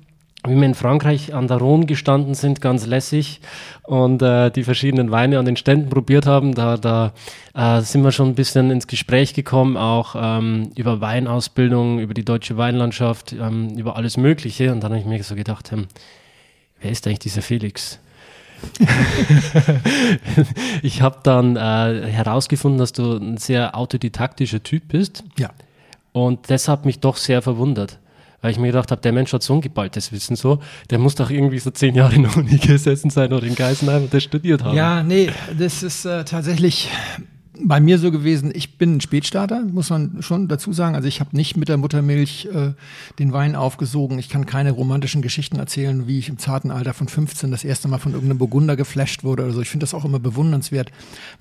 wie 0.47 0.56
wir 0.56 0.63
in 0.63 0.73
Frankreich 0.73 1.33
an 1.33 1.47
der 1.47 1.57
Rhone 1.57 1.85
gestanden 1.85 2.33
sind, 2.33 2.62
ganz 2.62 2.85
lässig 2.85 3.41
und 3.83 4.21
äh, 4.21 4.51
die 4.51 4.63
verschiedenen 4.63 5.12
Weine 5.12 5.38
an 5.38 5.45
den 5.45 5.57
Ständen 5.57 5.89
probiert 5.89 6.27
haben, 6.27 6.56
da, 6.56 6.77
da 6.77 7.11
äh, 7.53 7.81
sind 7.81 8.01
wir 8.03 8.13
schon 8.13 8.29
ein 8.29 8.35
bisschen 8.35 8.71
ins 8.71 8.88
Gespräch 8.88 9.33
gekommen, 9.33 9.75
auch 9.75 10.15
ähm, 10.18 10.69
über 10.77 11.01
Weinausbildung, 11.01 12.00
über 12.00 12.13
die 12.13 12.23
deutsche 12.23 12.56
Weinlandschaft, 12.56 13.33
ähm, 13.33 13.77
über 13.77 13.97
alles 13.97 14.15
Mögliche. 14.15 14.71
Und 14.71 14.81
dann 14.81 14.91
habe 14.91 15.01
ich 15.01 15.07
mir 15.07 15.21
so 15.23 15.35
gedacht, 15.35 15.71
hm, 15.71 15.88
wer 16.79 16.91
ist 16.91 17.06
eigentlich 17.06 17.19
dieser 17.19 17.41
Felix? 17.41 18.00
ich 20.81 21.02
habe 21.02 21.19
dann 21.24 21.56
äh, 21.56 22.10
herausgefunden, 22.10 22.80
dass 22.80 22.94
du 22.94 23.18
ein 23.18 23.38
sehr 23.38 23.78
autodidaktischer 23.78 24.63
Typ 24.63 24.90
bist. 24.90 25.24
Ja. 25.38 25.52
Und 26.12 26.50
das 26.50 26.68
hat 26.68 26.86
mich 26.86 27.00
doch 27.00 27.18
sehr 27.18 27.42
verwundert. 27.42 28.00
Weil 28.42 28.52
ich 28.52 28.60
mir 28.60 28.68
gedacht 28.68 28.92
habe, 28.92 29.02
der 29.02 29.12
Mensch 29.12 29.34
hat 29.34 29.42
so 29.42 29.54
ein 29.54 29.62
geballtes 29.62 30.12
Wissen 30.12 30.36
so, 30.36 30.60
der 30.90 31.00
muss 31.00 31.16
doch 31.16 31.31
irgendwie 31.31 31.57
so 31.57 31.72
zehn 31.72 31.96
Jahre 31.96 32.16
in 32.16 32.24
der 32.24 32.38
Uni 32.38 32.57
gesessen 32.57 33.10
sein 33.10 33.34
oder 33.34 33.46
in 33.46 33.56
Geisenheim 33.56 34.04
und 34.04 34.13
das 34.13 34.24
studiert 34.24 34.63
haben. 34.63 34.78
Ja, 34.78 35.02
nee, 35.02 35.31
das 35.57 35.81
ist 35.81 36.06
äh, 36.06 36.24
tatsächlich 36.25 36.90
bei 37.60 37.80
mir 37.80 37.98
so 37.98 38.12
gewesen, 38.12 38.52
ich 38.54 38.78
bin 38.78 38.98
ein 38.98 39.02
Spätstarter, 39.02 39.62
muss 39.62 39.90
man 39.90 40.22
schon 40.22 40.48
dazu 40.48 40.74
sagen. 40.74 40.96
Also 40.96 41.07
ich 41.07 41.19
habe 41.19 41.36
nicht 41.36 41.57
mit 41.57 41.69
der 41.69 41.78
Muttermilch 41.78 42.48
äh, 42.52 42.74
den 43.19 43.34
Wein 43.34 43.56
aufgesogen. 43.56 44.19
Ich 44.19 44.30
kann 44.30 44.46
keine 44.46 44.72
romantischen 44.72 45.22
Geschichten 45.22 45.57
erzählen, 45.57 46.07
wie 46.07 46.19
ich 46.19 46.30
im 46.30 46.38
zarten 46.38 46.72
Alter 46.72 46.94
von 46.94 47.07
15 47.07 47.52
das 47.52 47.63
erste 47.63 47.88
Mal 47.88 48.00
von 48.00 48.13
irgendeinem 48.13 48.40
Burgunder 48.40 48.75
geflasht 48.75 49.24
wurde 49.24 49.44
oder 49.44 49.54
so. 49.54 49.62
Ich 49.62 49.69
finde 49.69 49.84
das 49.84 49.94
auch 49.94 50.06
immer 50.06 50.19
bewundernswert, 50.19 50.92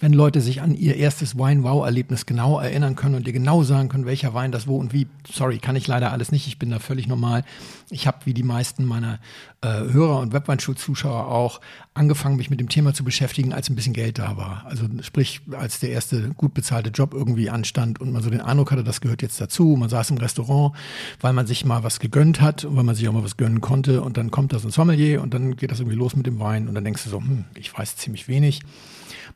wenn 0.00 0.12
Leute 0.12 0.40
sich 0.40 0.60
an 0.60 0.74
ihr 0.74 0.96
erstes 0.96 1.38
Wein-Wow-Erlebnis 1.38 2.26
genau 2.26 2.60
erinnern 2.60 2.96
können 2.96 3.16
und 3.16 3.26
dir 3.26 3.32
genau 3.32 3.62
sagen 3.62 3.88
können, 3.88 4.06
welcher 4.06 4.34
Wein 4.34 4.52
das 4.52 4.66
wo 4.66 4.76
und 4.76 4.92
wie. 4.92 5.06
Sorry, 5.30 5.58
kann 5.58 5.76
ich 5.76 5.86
leider 5.86 6.12
alles 6.12 6.32
nicht. 6.32 6.46
Ich 6.46 6.58
bin 6.58 6.70
da 6.70 6.78
völlig 6.78 7.06
normal. 7.06 7.44
Ich 7.90 8.06
habe 8.06 8.18
wie 8.24 8.34
die 8.34 8.42
meisten 8.42 8.84
meiner 8.84 9.18
äh, 9.60 9.68
Hörer 9.68 10.20
und 10.20 10.32
Webweinschul-Zuschauer 10.32 11.28
auch 11.28 11.60
angefangen, 11.92 12.36
mich 12.36 12.50
mit 12.50 12.60
dem 12.60 12.68
Thema 12.68 12.94
zu 12.94 13.04
beschäftigen, 13.04 13.52
als 13.52 13.68
ein 13.68 13.76
bisschen 13.76 13.92
Geld 13.92 14.18
da 14.18 14.36
war. 14.36 14.64
Also 14.66 14.86
sprich, 15.02 15.42
als 15.52 15.80
der 15.80 15.90
erste 15.90 16.30
gut 16.30 16.54
bezahlte 16.54 16.90
Job 16.90 17.14
irgendwie 17.14 17.50
anstand 17.50 18.00
und 18.00 18.12
man 18.12 18.22
so 18.22 18.30
den 18.30 18.40
Eindruck 18.40 18.72
hatte, 18.72 18.84
das 18.84 19.00
gehört 19.00 19.22
jetzt 19.22 19.40
dazu. 19.40 19.76
Man 19.78 19.88
saß 19.88 20.10
im 20.10 20.18
Restaurant, 20.18 20.74
weil 21.20 21.32
man 21.32 21.46
sich 21.46 21.64
mal 21.64 21.82
was 21.82 22.00
gegönnt 22.00 22.40
hat 22.40 22.64
und 22.64 22.76
weil 22.76 22.84
man 22.84 22.94
sich 22.94 23.08
auch 23.08 23.12
mal 23.12 23.24
was 23.24 23.36
gönnen 23.36 23.60
konnte 23.60 24.02
und 24.02 24.16
dann 24.16 24.30
kommt 24.30 24.52
das 24.52 24.64
ein 24.64 24.70
Sommelier 24.70 25.22
und 25.22 25.34
dann 25.34 25.56
geht 25.56 25.70
das 25.70 25.80
irgendwie 25.80 25.96
los 25.96 26.16
mit 26.16 26.26
dem 26.26 26.38
Wein 26.40 26.68
und 26.68 26.74
dann 26.74 26.84
denkst 26.84 27.04
du 27.04 27.10
so, 27.10 27.20
hm, 27.20 27.44
ich 27.54 27.76
weiß 27.76 27.96
ziemlich 27.96 28.28
wenig. 28.28 28.60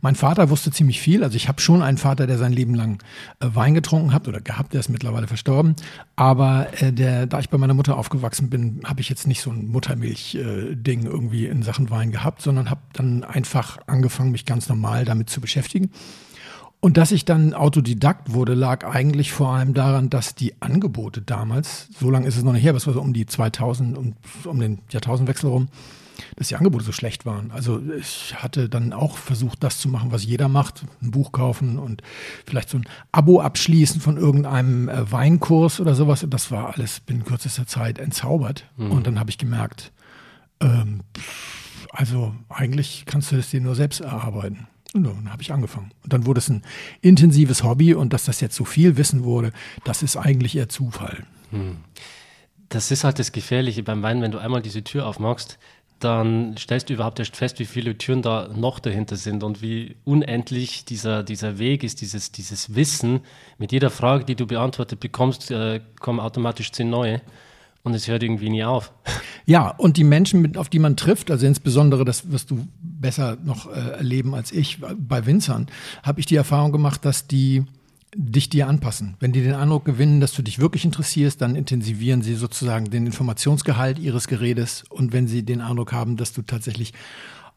Mein 0.00 0.14
Vater 0.14 0.48
wusste 0.48 0.70
ziemlich 0.70 1.00
viel. 1.00 1.24
Also 1.24 1.36
ich 1.36 1.48
habe 1.48 1.60
schon 1.60 1.82
einen 1.82 1.98
Vater, 1.98 2.26
der 2.26 2.38
sein 2.38 2.52
Leben 2.52 2.74
lang 2.74 3.02
äh, 3.40 3.48
Wein 3.52 3.74
getrunken 3.74 4.12
hat 4.12 4.28
oder 4.28 4.40
gehabt, 4.40 4.72
der 4.72 4.80
ist 4.80 4.88
mittlerweile 4.88 5.26
verstorben. 5.26 5.74
Aber 6.14 6.68
äh, 6.80 6.92
der, 6.92 7.26
da 7.26 7.40
ich 7.40 7.50
bei 7.50 7.58
meiner 7.58 7.74
Mutter 7.74 7.96
aufgewachsen 7.96 8.48
bin, 8.48 8.80
habe 8.84 9.00
ich 9.00 9.08
jetzt 9.08 9.26
nicht 9.26 9.40
so 9.40 9.50
ein 9.50 9.66
Muttermilch-Ding 9.68 11.02
äh, 11.04 11.08
irgendwie 11.08 11.46
in 11.46 11.62
Sachen 11.62 11.90
Wein 11.90 12.12
gehabt, 12.12 12.42
sondern 12.42 12.70
habe 12.70 12.80
dann 12.92 13.24
einfach 13.24 13.78
angefangen, 13.86 14.30
mich 14.30 14.44
ganz 14.44 14.68
normal 14.68 15.04
damit 15.04 15.30
zu 15.30 15.40
beschäftigen. 15.40 15.90
Und 16.80 16.96
dass 16.96 17.10
ich 17.10 17.24
dann 17.24 17.54
Autodidakt 17.54 18.32
wurde, 18.32 18.54
lag 18.54 18.86
eigentlich 18.86 19.32
vor 19.32 19.50
allem 19.50 19.74
daran, 19.74 20.10
dass 20.10 20.36
die 20.36 20.62
Angebote 20.62 21.22
damals, 21.22 21.88
so 21.98 22.08
lange 22.08 22.28
ist 22.28 22.36
es 22.36 22.44
noch 22.44 22.52
nicht 22.52 22.62
her, 22.62 22.74
was 22.74 22.86
war 22.86 22.94
so 22.94 23.00
um 23.00 23.12
die 23.12 23.26
2000, 23.26 23.98
um, 23.98 24.14
um 24.44 24.60
den 24.60 24.78
Jahrtausendwechsel 24.90 25.50
rum, 25.50 25.68
dass 26.37 26.48
die 26.48 26.56
Angebote 26.56 26.84
so 26.84 26.92
schlecht 26.92 27.26
waren. 27.26 27.50
Also 27.50 27.80
ich 27.98 28.34
hatte 28.37 28.68
dann 28.68 28.92
auch 28.92 29.16
versucht, 29.16 29.62
das 29.62 29.78
zu 29.78 29.88
machen, 29.88 30.12
was 30.12 30.25
jeder 30.25 30.48
macht, 30.48 30.84
ein 31.02 31.10
Buch 31.10 31.32
kaufen 31.32 31.78
und 31.78 32.02
vielleicht 32.46 32.70
so 32.70 32.78
ein 32.78 32.84
Abo 33.12 33.40
abschließen 33.40 34.00
von 34.00 34.16
irgendeinem 34.16 34.88
äh, 34.88 35.10
Weinkurs 35.10 35.80
oder 35.80 35.94
sowas. 35.94 36.22
Und 36.25 36.34
das 36.34 36.50
war 36.50 36.75
alles 36.75 37.00
binnen 37.00 37.25
kürzester 37.25 37.66
Zeit 37.66 37.98
entzaubert. 37.98 38.64
Mhm. 38.76 38.90
Und 38.90 39.06
dann 39.06 39.18
habe 39.18 39.30
ich 39.30 39.38
gemerkt, 39.38 39.92
ähm, 40.60 41.00
also 41.90 42.34
eigentlich 42.48 43.04
kannst 43.06 43.32
du 43.32 43.37
es 43.37 43.50
dir 43.50 43.60
nur 43.60 43.75
selbst 43.75 44.00
erarbeiten. 44.00 44.66
Und 44.94 45.04
dann 45.04 45.30
habe 45.30 45.42
ich 45.42 45.52
angefangen. 45.52 45.90
Und 46.02 46.12
dann 46.12 46.26
wurde 46.26 46.38
es 46.38 46.48
ein 46.48 46.62
intensives 47.02 47.62
Hobby 47.62 47.94
und 47.94 48.12
dass 48.12 48.25
das 48.25 48.40
jetzt 48.40 48.56
so 48.56 48.64
viel 48.64 48.96
Wissen 48.96 49.22
wurde, 49.25 49.52
das 49.84 50.02
ist 50.02 50.16
eigentlich 50.16 50.56
eher 50.56 50.68
Zufall. 50.68 51.25
Hm. 51.50 51.76
Das 52.70 52.90
ist 52.90 53.04
halt 53.04 53.18
das 53.18 53.32
Gefährliche 53.32 53.82
beim 53.82 54.02
Wein, 54.02 54.20
wenn 54.20 54.30
du 54.30 54.38
einmal 54.38 54.62
diese 54.62 54.84
Tür 54.84 55.06
aufmachst, 55.06 55.58
dann 55.98 56.56
stellst 56.56 56.88
du 56.88 56.94
überhaupt 56.94 57.18
erst 57.18 57.36
fest, 57.36 57.58
wie 57.58 57.64
viele 57.64 57.98
Türen 57.98 58.22
da 58.22 58.48
noch 58.54 58.78
dahinter 58.78 59.16
sind 59.16 59.42
und 59.42 59.62
wie 59.62 59.96
unendlich 60.04 60.84
dieser, 60.84 61.22
dieser 61.22 61.58
Weg 61.58 61.82
ist, 61.82 62.00
dieses, 62.00 62.32
dieses 62.32 62.74
Wissen. 62.74 63.20
Mit 63.58 63.72
jeder 63.72 63.90
Frage, 63.90 64.24
die 64.24 64.36
du 64.36 64.46
beantwortet 64.46 65.00
bekommst, 65.00 65.50
äh, 65.50 65.80
kommen 66.00 66.20
automatisch 66.20 66.72
zehn 66.72 66.90
neue. 66.90 67.20
und 67.82 67.94
es 67.94 68.06
hört 68.06 68.22
irgendwie 68.22 68.50
nie 68.50 68.64
auf. 68.64 68.92
Ja, 69.46 69.70
und 69.70 69.96
die 69.96 70.04
Menschen, 70.04 70.58
auf 70.58 70.68
die 70.68 70.78
man 70.78 70.94
trifft, 70.94 71.30
also 71.30 71.46
insbesondere, 71.46 72.04
das 72.04 72.30
wirst 72.30 72.50
du 72.50 72.68
besser 72.82 73.38
noch 73.42 73.66
äh, 73.72 73.92
erleben 73.92 74.34
als 74.34 74.52
ich, 74.52 74.78
bei 74.98 75.24
Winzern, 75.24 75.68
habe 76.02 76.20
ich 76.20 76.26
die 76.26 76.36
Erfahrung 76.36 76.70
gemacht, 76.70 77.02
dass 77.06 77.26
die 77.26 77.64
dich 78.14 78.48
dir 78.48 78.68
anpassen. 78.68 79.16
Wenn 79.20 79.32
die 79.32 79.42
den 79.42 79.54
Eindruck 79.54 79.84
gewinnen, 79.84 80.20
dass 80.20 80.32
du 80.32 80.42
dich 80.42 80.58
wirklich 80.58 80.84
interessierst, 80.84 81.40
dann 81.40 81.56
intensivieren 81.56 82.22
sie 82.22 82.34
sozusagen 82.34 82.90
den 82.90 83.06
Informationsgehalt 83.06 83.98
ihres 83.98 84.28
Geredes. 84.28 84.84
Und 84.88 85.12
wenn 85.12 85.28
sie 85.28 85.42
den 85.42 85.60
Eindruck 85.60 85.92
haben, 85.92 86.16
dass 86.16 86.32
du 86.32 86.42
tatsächlich 86.42 86.94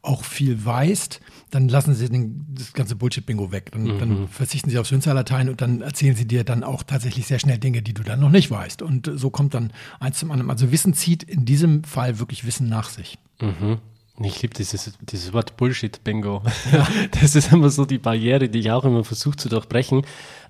auch 0.04 0.24
viel 0.24 0.66
weißt, 0.66 1.22
dann 1.52 1.68
lassen 1.68 1.94
sie 1.94 2.10
den, 2.10 2.46
das 2.50 2.74
ganze 2.74 2.96
Bullshit-Bingo 2.96 3.52
weg. 3.52 3.72
Dann, 3.72 3.84
mhm. 3.84 4.00
dann 4.00 4.28
verzichten 4.28 4.70
sie 4.70 4.80
aufs 4.80 4.92
Winzerlatein 4.92 5.50
und 5.50 5.62
dann 5.62 5.82
erzählen 5.82 6.16
sie 6.16 6.26
dir 6.26 6.44
dann 6.44 6.64
auch 6.64 6.84
tatsächlich 6.84 7.28
sehr 7.28 7.40
schnell 7.40 7.60
Dinge, 7.60 7.82
die 7.82 7.94
du 7.94 8.04
dann 8.04 8.20
noch 8.20 8.32
nicht 8.32 8.50
weißt. 8.50 8.82
Und 8.82 9.12
so 9.14 9.30
kommt 9.30 9.54
dann 9.54 9.72
eins 10.00 10.20
zum 10.20 10.32
anderen. 10.32 10.50
Also 10.50 10.72
Wissen 10.72 10.94
zieht 10.94 11.24
in 11.24 11.46
diesem 11.46 11.84
Fall 11.84 12.20
wirklich 12.20 12.46
Wissen 12.46 12.68
nach 12.68 12.90
sich. 12.90 13.20
Mhm. 13.40 13.78
Ich 14.24 14.42
liebe 14.42 14.54
dieses, 14.54 14.92
dieses 15.02 15.34
Wort 15.34 15.58
Bullshit-Bingo. 15.58 16.44
Das 17.22 17.36
ist 17.36 17.52
immer 17.52 17.70
so 17.70 17.86
die 17.86 17.98
Barriere, 17.98 18.50
die 18.50 18.60
ich 18.60 18.72
auch 18.72 18.84
immer 18.84 19.04
versuche 19.04 19.38
zu 19.38 19.50
durchbrechen. 19.50 20.04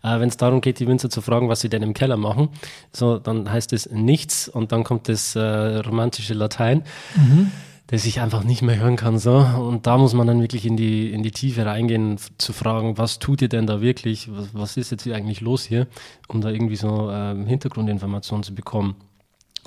Äh, 0.03 0.19
Wenn 0.19 0.29
es 0.29 0.37
darum 0.37 0.61
geht, 0.61 0.79
die 0.79 0.87
Winzer 0.87 1.09
zu 1.09 1.21
fragen, 1.21 1.47
was 1.47 1.61
sie 1.61 1.69
denn 1.69 1.83
im 1.83 1.93
Keller 1.93 2.17
machen, 2.17 2.49
so 2.91 3.17
dann 3.17 3.51
heißt 3.51 3.71
es 3.73 3.89
nichts 3.91 4.47
und 4.49 4.71
dann 4.71 4.83
kommt 4.83 5.07
das 5.07 5.35
äh, 5.35 5.39
romantische 5.39 6.33
Latein. 6.33 6.83
Mhm 7.15 7.51
das 7.91 8.05
ich 8.05 8.21
einfach 8.21 8.45
nicht 8.45 8.61
mehr 8.61 8.79
hören 8.79 8.95
kann. 8.95 9.19
So. 9.19 9.35
Und 9.35 9.85
da 9.85 9.97
muss 9.97 10.13
man 10.13 10.25
dann 10.25 10.41
wirklich 10.41 10.65
in 10.65 10.77
die, 10.77 11.11
in 11.11 11.23
die 11.23 11.31
Tiefe 11.31 11.65
reingehen, 11.65 12.17
zu 12.37 12.53
fragen, 12.53 12.97
was 12.97 13.19
tut 13.19 13.41
ihr 13.41 13.49
denn 13.49 13.67
da 13.67 13.81
wirklich? 13.81 14.29
Was, 14.31 14.53
was 14.53 14.77
ist 14.77 14.91
jetzt 14.91 15.05
eigentlich 15.09 15.41
los 15.41 15.65
hier? 15.65 15.87
Um 16.29 16.39
da 16.39 16.49
irgendwie 16.49 16.77
so 16.77 17.11
ähm, 17.11 17.45
Hintergrundinformationen 17.45 18.43
zu 18.43 18.55
bekommen. 18.55 18.95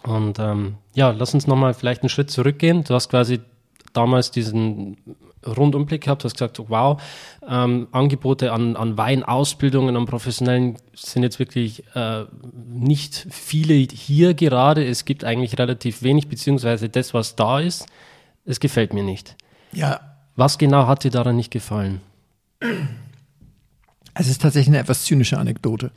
Und 0.04 0.38
ähm, 0.38 0.76
ja, 0.94 1.10
lass 1.10 1.34
uns 1.34 1.46
nochmal 1.46 1.74
vielleicht 1.74 2.00
einen 2.00 2.08
Schritt 2.08 2.30
zurückgehen. 2.30 2.82
Du 2.84 2.94
hast 2.94 3.10
quasi 3.10 3.40
damals 3.96 4.30
diesen 4.30 4.96
Rundumblick 5.46 6.04
gehabt, 6.04 6.24
hast 6.24 6.34
gesagt, 6.34 6.58
wow, 6.68 7.00
ähm, 7.48 7.88
Angebote 7.92 8.52
an, 8.52 8.76
an 8.76 8.96
Weinausbildungen, 8.96 9.96
an 9.96 10.06
Professionellen 10.06 10.76
sind 10.94 11.22
jetzt 11.22 11.38
wirklich 11.38 11.84
äh, 11.94 12.24
nicht 12.66 13.26
viele 13.30 13.74
hier 13.74 14.34
gerade. 14.34 14.84
Es 14.84 15.04
gibt 15.04 15.24
eigentlich 15.24 15.58
relativ 15.58 16.02
wenig, 16.02 16.28
beziehungsweise 16.28 16.88
das, 16.88 17.14
was 17.14 17.36
da 17.36 17.60
ist, 17.60 17.86
es 18.44 18.60
gefällt 18.60 18.94
mir 18.94 19.04
nicht. 19.04 19.36
Ja. 19.72 20.00
Was 20.36 20.58
genau 20.58 20.86
hat 20.86 21.04
dir 21.04 21.10
daran 21.10 21.36
nicht 21.36 21.50
gefallen? 21.50 22.00
Es 24.16 24.28
ist 24.28 24.42
tatsächlich 24.42 24.68
eine 24.68 24.78
etwas 24.78 25.04
zynische 25.04 25.38
Anekdote. 25.38 25.90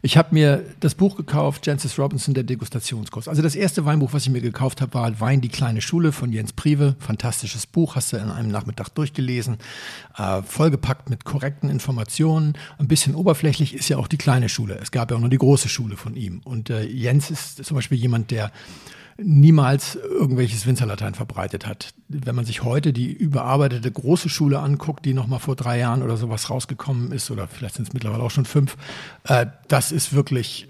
Ich 0.00 0.16
habe 0.16 0.28
mir 0.32 0.64
das 0.78 0.94
Buch 0.94 1.16
gekauft, 1.16 1.66
Jancis 1.66 1.98
Robinson, 1.98 2.32
der 2.32 2.44
Degustationskurs. 2.44 3.26
Also 3.26 3.42
das 3.42 3.56
erste 3.56 3.84
Weinbuch, 3.84 4.12
was 4.12 4.22
ich 4.22 4.30
mir 4.30 4.40
gekauft 4.40 4.80
habe, 4.80 4.94
war 4.94 5.20
Wein, 5.20 5.40
die 5.40 5.48
kleine 5.48 5.80
Schule 5.80 6.12
von 6.12 6.32
Jens 6.32 6.52
Prive. 6.52 6.94
Fantastisches 7.00 7.66
Buch, 7.66 7.96
hast 7.96 8.12
du 8.12 8.16
in 8.16 8.30
einem 8.30 8.50
Nachmittag 8.50 8.90
durchgelesen. 8.90 9.58
Äh, 10.16 10.42
vollgepackt 10.42 11.10
mit 11.10 11.24
korrekten 11.24 11.68
Informationen. 11.68 12.54
Ein 12.78 12.86
bisschen 12.86 13.16
oberflächlich 13.16 13.74
ist 13.74 13.88
ja 13.88 13.96
auch 13.96 14.06
die 14.06 14.18
kleine 14.18 14.48
Schule. 14.48 14.78
Es 14.80 14.92
gab 14.92 15.10
ja 15.10 15.16
auch 15.16 15.20
noch 15.20 15.28
die 15.28 15.38
große 15.38 15.68
Schule 15.68 15.96
von 15.96 16.14
ihm. 16.14 16.42
Und 16.44 16.70
äh, 16.70 16.84
Jens 16.84 17.30
ist 17.30 17.64
zum 17.64 17.74
Beispiel 17.74 17.98
jemand, 17.98 18.30
der 18.30 18.52
niemals 19.16 19.96
irgendwelches 19.96 20.66
Winzerlatein 20.66 21.14
verbreitet 21.14 21.66
hat. 21.66 21.94
Wenn 22.08 22.34
man 22.34 22.44
sich 22.44 22.64
heute 22.64 22.92
die 22.92 23.12
überarbeitete 23.12 23.90
große 23.90 24.28
Schule 24.28 24.58
anguckt, 24.58 25.04
die 25.04 25.14
noch 25.14 25.26
mal 25.26 25.38
vor 25.38 25.56
drei 25.56 25.78
Jahren 25.78 26.02
oder 26.02 26.16
sowas 26.16 26.50
rausgekommen 26.50 27.12
ist, 27.12 27.30
oder 27.30 27.46
vielleicht 27.46 27.76
sind 27.76 27.88
es 27.88 27.94
mittlerweile 27.94 28.22
auch 28.22 28.30
schon 28.30 28.44
fünf, 28.44 28.76
äh, 29.24 29.46
das 29.68 29.92
ist 29.92 30.12
wirklich, 30.12 30.68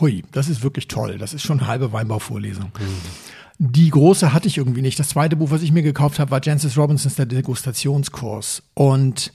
hui, 0.00 0.24
das 0.32 0.48
ist 0.48 0.62
wirklich 0.62 0.88
toll. 0.88 1.18
Das 1.18 1.34
ist 1.34 1.42
schon 1.42 1.58
eine 1.58 1.68
halbe 1.68 1.92
Weinbauvorlesung. 1.92 2.70
Mhm. 2.78 3.34
Die 3.58 3.90
große 3.90 4.32
hatte 4.32 4.48
ich 4.48 4.58
irgendwie 4.58 4.82
nicht. 4.82 4.98
Das 4.98 5.10
zweite 5.10 5.36
Buch, 5.36 5.50
was 5.50 5.62
ich 5.62 5.70
mir 5.72 5.82
gekauft 5.82 6.18
habe, 6.18 6.30
war 6.32 6.40
Jancis 6.42 6.76
Robinsons 6.76 7.14
Der 7.14 7.26
Degustationskurs. 7.26 8.62
Und 8.74 9.32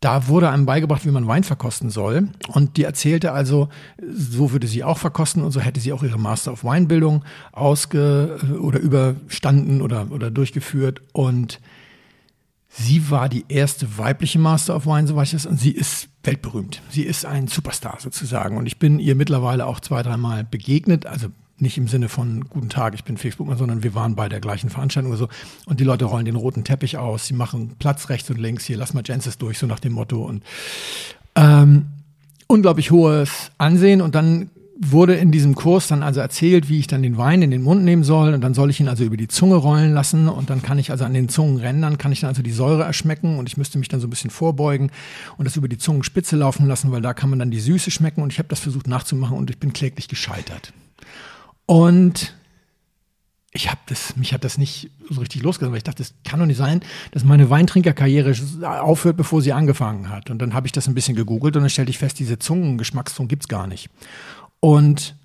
da 0.00 0.28
wurde 0.28 0.50
einem 0.50 0.66
beigebracht, 0.66 1.06
wie 1.06 1.10
man 1.10 1.26
Wein 1.26 1.42
verkosten 1.42 1.90
soll. 1.90 2.28
Und 2.48 2.76
die 2.76 2.84
erzählte 2.84 3.32
also, 3.32 3.68
so 4.06 4.52
würde 4.52 4.66
sie 4.66 4.84
auch 4.84 4.98
verkosten 4.98 5.42
und 5.42 5.52
so 5.52 5.60
hätte 5.60 5.80
sie 5.80 5.92
auch 5.92 6.02
ihre 6.02 6.18
Master 6.18 6.52
of 6.52 6.64
Weinbildung 6.64 7.24
ausge 7.52 8.38
oder 8.60 8.78
überstanden 8.78 9.80
oder, 9.80 10.10
oder 10.10 10.30
durchgeführt. 10.30 11.00
Und 11.12 11.60
sie 12.68 13.10
war 13.10 13.28
die 13.28 13.46
erste 13.48 13.96
weibliche 13.96 14.38
Master 14.38 14.76
of 14.76 14.86
Wine, 14.86 15.06
soweit 15.06 15.26
ich 15.26 15.32
das, 15.32 15.46
und 15.46 15.58
sie 15.58 15.72
ist 15.72 16.08
weltberühmt. 16.22 16.82
Sie 16.90 17.02
ist 17.02 17.24
ein 17.24 17.48
Superstar 17.48 17.96
sozusagen. 17.98 18.58
Und 18.58 18.66
ich 18.66 18.78
bin 18.78 18.98
ihr 18.98 19.14
mittlerweile 19.14 19.66
auch 19.66 19.80
zwei, 19.80 20.02
dreimal 20.02 20.44
begegnet, 20.44 21.06
also 21.06 21.28
nicht 21.58 21.78
im 21.78 21.88
Sinne 21.88 22.08
von 22.08 22.44
guten 22.48 22.68
Tag, 22.68 22.94
ich 22.94 23.04
bin 23.04 23.16
Facebook, 23.16 23.48
sondern 23.56 23.82
wir 23.82 23.94
waren 23.94 24.14
bei 24.14 24.28
der 24.28 24.40
gleichen 24.40 24.70
Veranstaltung 24.70 25.10
oder 25.10 25.18
so. 25.18 25.28
Und 25.64 25.80
die 25.80 25.84
Leute 25.84 26.04
rollen 26.04 26.24
den 26.24 26.36
roten 26.36 26.64
Teppich 26.64 26.98
aus, 26.98 27.26
sie 27.26 27.34
machen 27.34 27.76
Platz 27.78 28.08
rechts 28.08 28.28
und 28.30 28.38
links, 28.38 28.64
hier 28.64 28.76
lass 28.76 28.94
mal 28.94 29.02
Jensis 29.04 29.38
durch, 29.38 29.58
so 29.58 29.66
nach 29.66 29.80
dem 29.80 29.92
Motto. 29.92 30.22
Und 30.22 30.42
ähm, 31.34 31.86
unglaublich 32.46 32.90
hohes 32.90 33.50
Ansehen. 33.58 34.00
Und 34.00 34.14
dann 34.14 34.50
wurde 34.78 35.14
in 35.14 35.32
diesem 35.32 35.54
Kurs 35.54 35.88
dann 35.88 36.02
also 36.02 36.20
erzählt, 36.20 36.68
wie 36.68 36.78
ich 36.78 36.86
dann 36.86 37.02
den 37.02 37.16
Wein 37.16 37.40
in 37.40 37.50
den 37.50 37.62
Mund 37.62 37.82
nehmen 37.84 38.04
soll. 38.04 38.34
Und 38.34 38.42
dann 38.42 38.54
soll 38.54 38.70
ich 38.70 38.80
ihn 38.80 38.88
also 38.88 39.04
über 39.04 39.16
die 39.16 39.28
Zunge 39.28 39.54
rollen 39.54 39.94
lassen. 39.94 40.28
Und 40.28 40.50
dann 40.50 40.62
kann 40.62 40.78
ich 40.78 40.90
also 40.90 41.04
an 41.04 41.14
den 41.14 41.28
Zungenrändern, 41.28 41.98
kann 41.98 42.12
ich 42.12 42.20
dann 42.20 42.28
also 42.28 42.42
die 42.42 42.52
Säure 42.52 42.84
erschmecken. 42.84 43.38
Und 43.38 43.48
ich 43.48 43.56
müsste 43.56 43.78
mich 43.78 43.88
dann 43.88 44.00
so 44.00 44.06
ein 44.06 44.10
bisschen 44.10 44.30
vorbeugen 44.30 44.90
und 45.38 45.46
das 45.46 45.56
über 45.56 45.68
die 45.68 45.78
Zungenspitze 45.78 46.36
laufen 46.36 46.66
lassen, 46.66 46.92
weil 46.92 47.00
da 47.00 47.14
kann 47.14 47.30
man 47.30 47.38
dann 47.38 47.50
die 47.50 47.60
Süße 47.60 47.90
schmecken. 47.90 48.22
Und 48.22 48.32
ich 48.32 48.38
habe 48.38 48.48
das 48.48 48.60
versucht 48.60 48.86
nachzumachen 48.86 49.36
und 49.36 49.50
ich 49.50 49.58
bin 49.58 49.72
kläglich 49.72 50.08
gescheitert. 50.08 50.72
Und 51.66 52.34
ich 53.52 53.70
habe 53.70 53.80
das, 53.86 54.16
mich 54.16 54.32
hat 54.32 54.44
das 54.44 54.58
nicht 54.58 54.90
so 55.10 55.20
richtig 55.20 55.42
losgelassen, 55.42 55.72
weil 55.72 55.78
ich 55.78 55.84
dachte, 55.84 56.02
das 56.02 56.14
kann 56.24 56.38
doch 56.38 56.46
nicht 56.46 56.58
sein, 56.58 56.80
dass 57.12 57.24
meine 57.24 57.50
Weintrinkerkarriere 57.50 58.34
aufhört, 58.62 59.16
bevor 59.16 59.42
sie 59.42 59.52
angefangen 59.52 60.08
hat. 60.10 60.30
Und 60.30 60.40
dann 60.40 60.54
habe 60.54 60.66
ich 60.66 60.72
das 60.72 60.86
ein 60.86 60.94
bisschen 60.94 61.16
gegoogelt 61.16 61.56
und 61.56 61.62
dann 61.62 61.70
stellte 61.70 61.90
ich 61.90 61.98
fest, 61.98 62.18
diese 62.18 62.38
Zungengeschmackszunge 62.38 63.28
gibt's 63.28 63.48
gar 63.48 63.66
nicht. 63.66 63.88
Und 64.60 65.16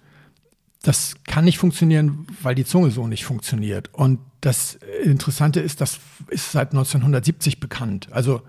das 0.81 1.15
kann 1.25 1.45
nicht 1.45 1.59
funktionieren, 1.59 2.25
weil 2.41 2.55
die 2.55 2.65
Zunge 2.65 2.89
so 2.89 3.05
nicht 3.05 3.25
funktioniert. 3.25 3.93
Und 3.93 4.19
das 4.39 4.79
Interessante 5.03 5.59
ist, 5.59 5.81
das 5.81 5.99
ist 6.29 6.51
seit 6.51 6.71
1970 6.71 7.59
bekannt. 7.59 8.07
Also 8.11 8.41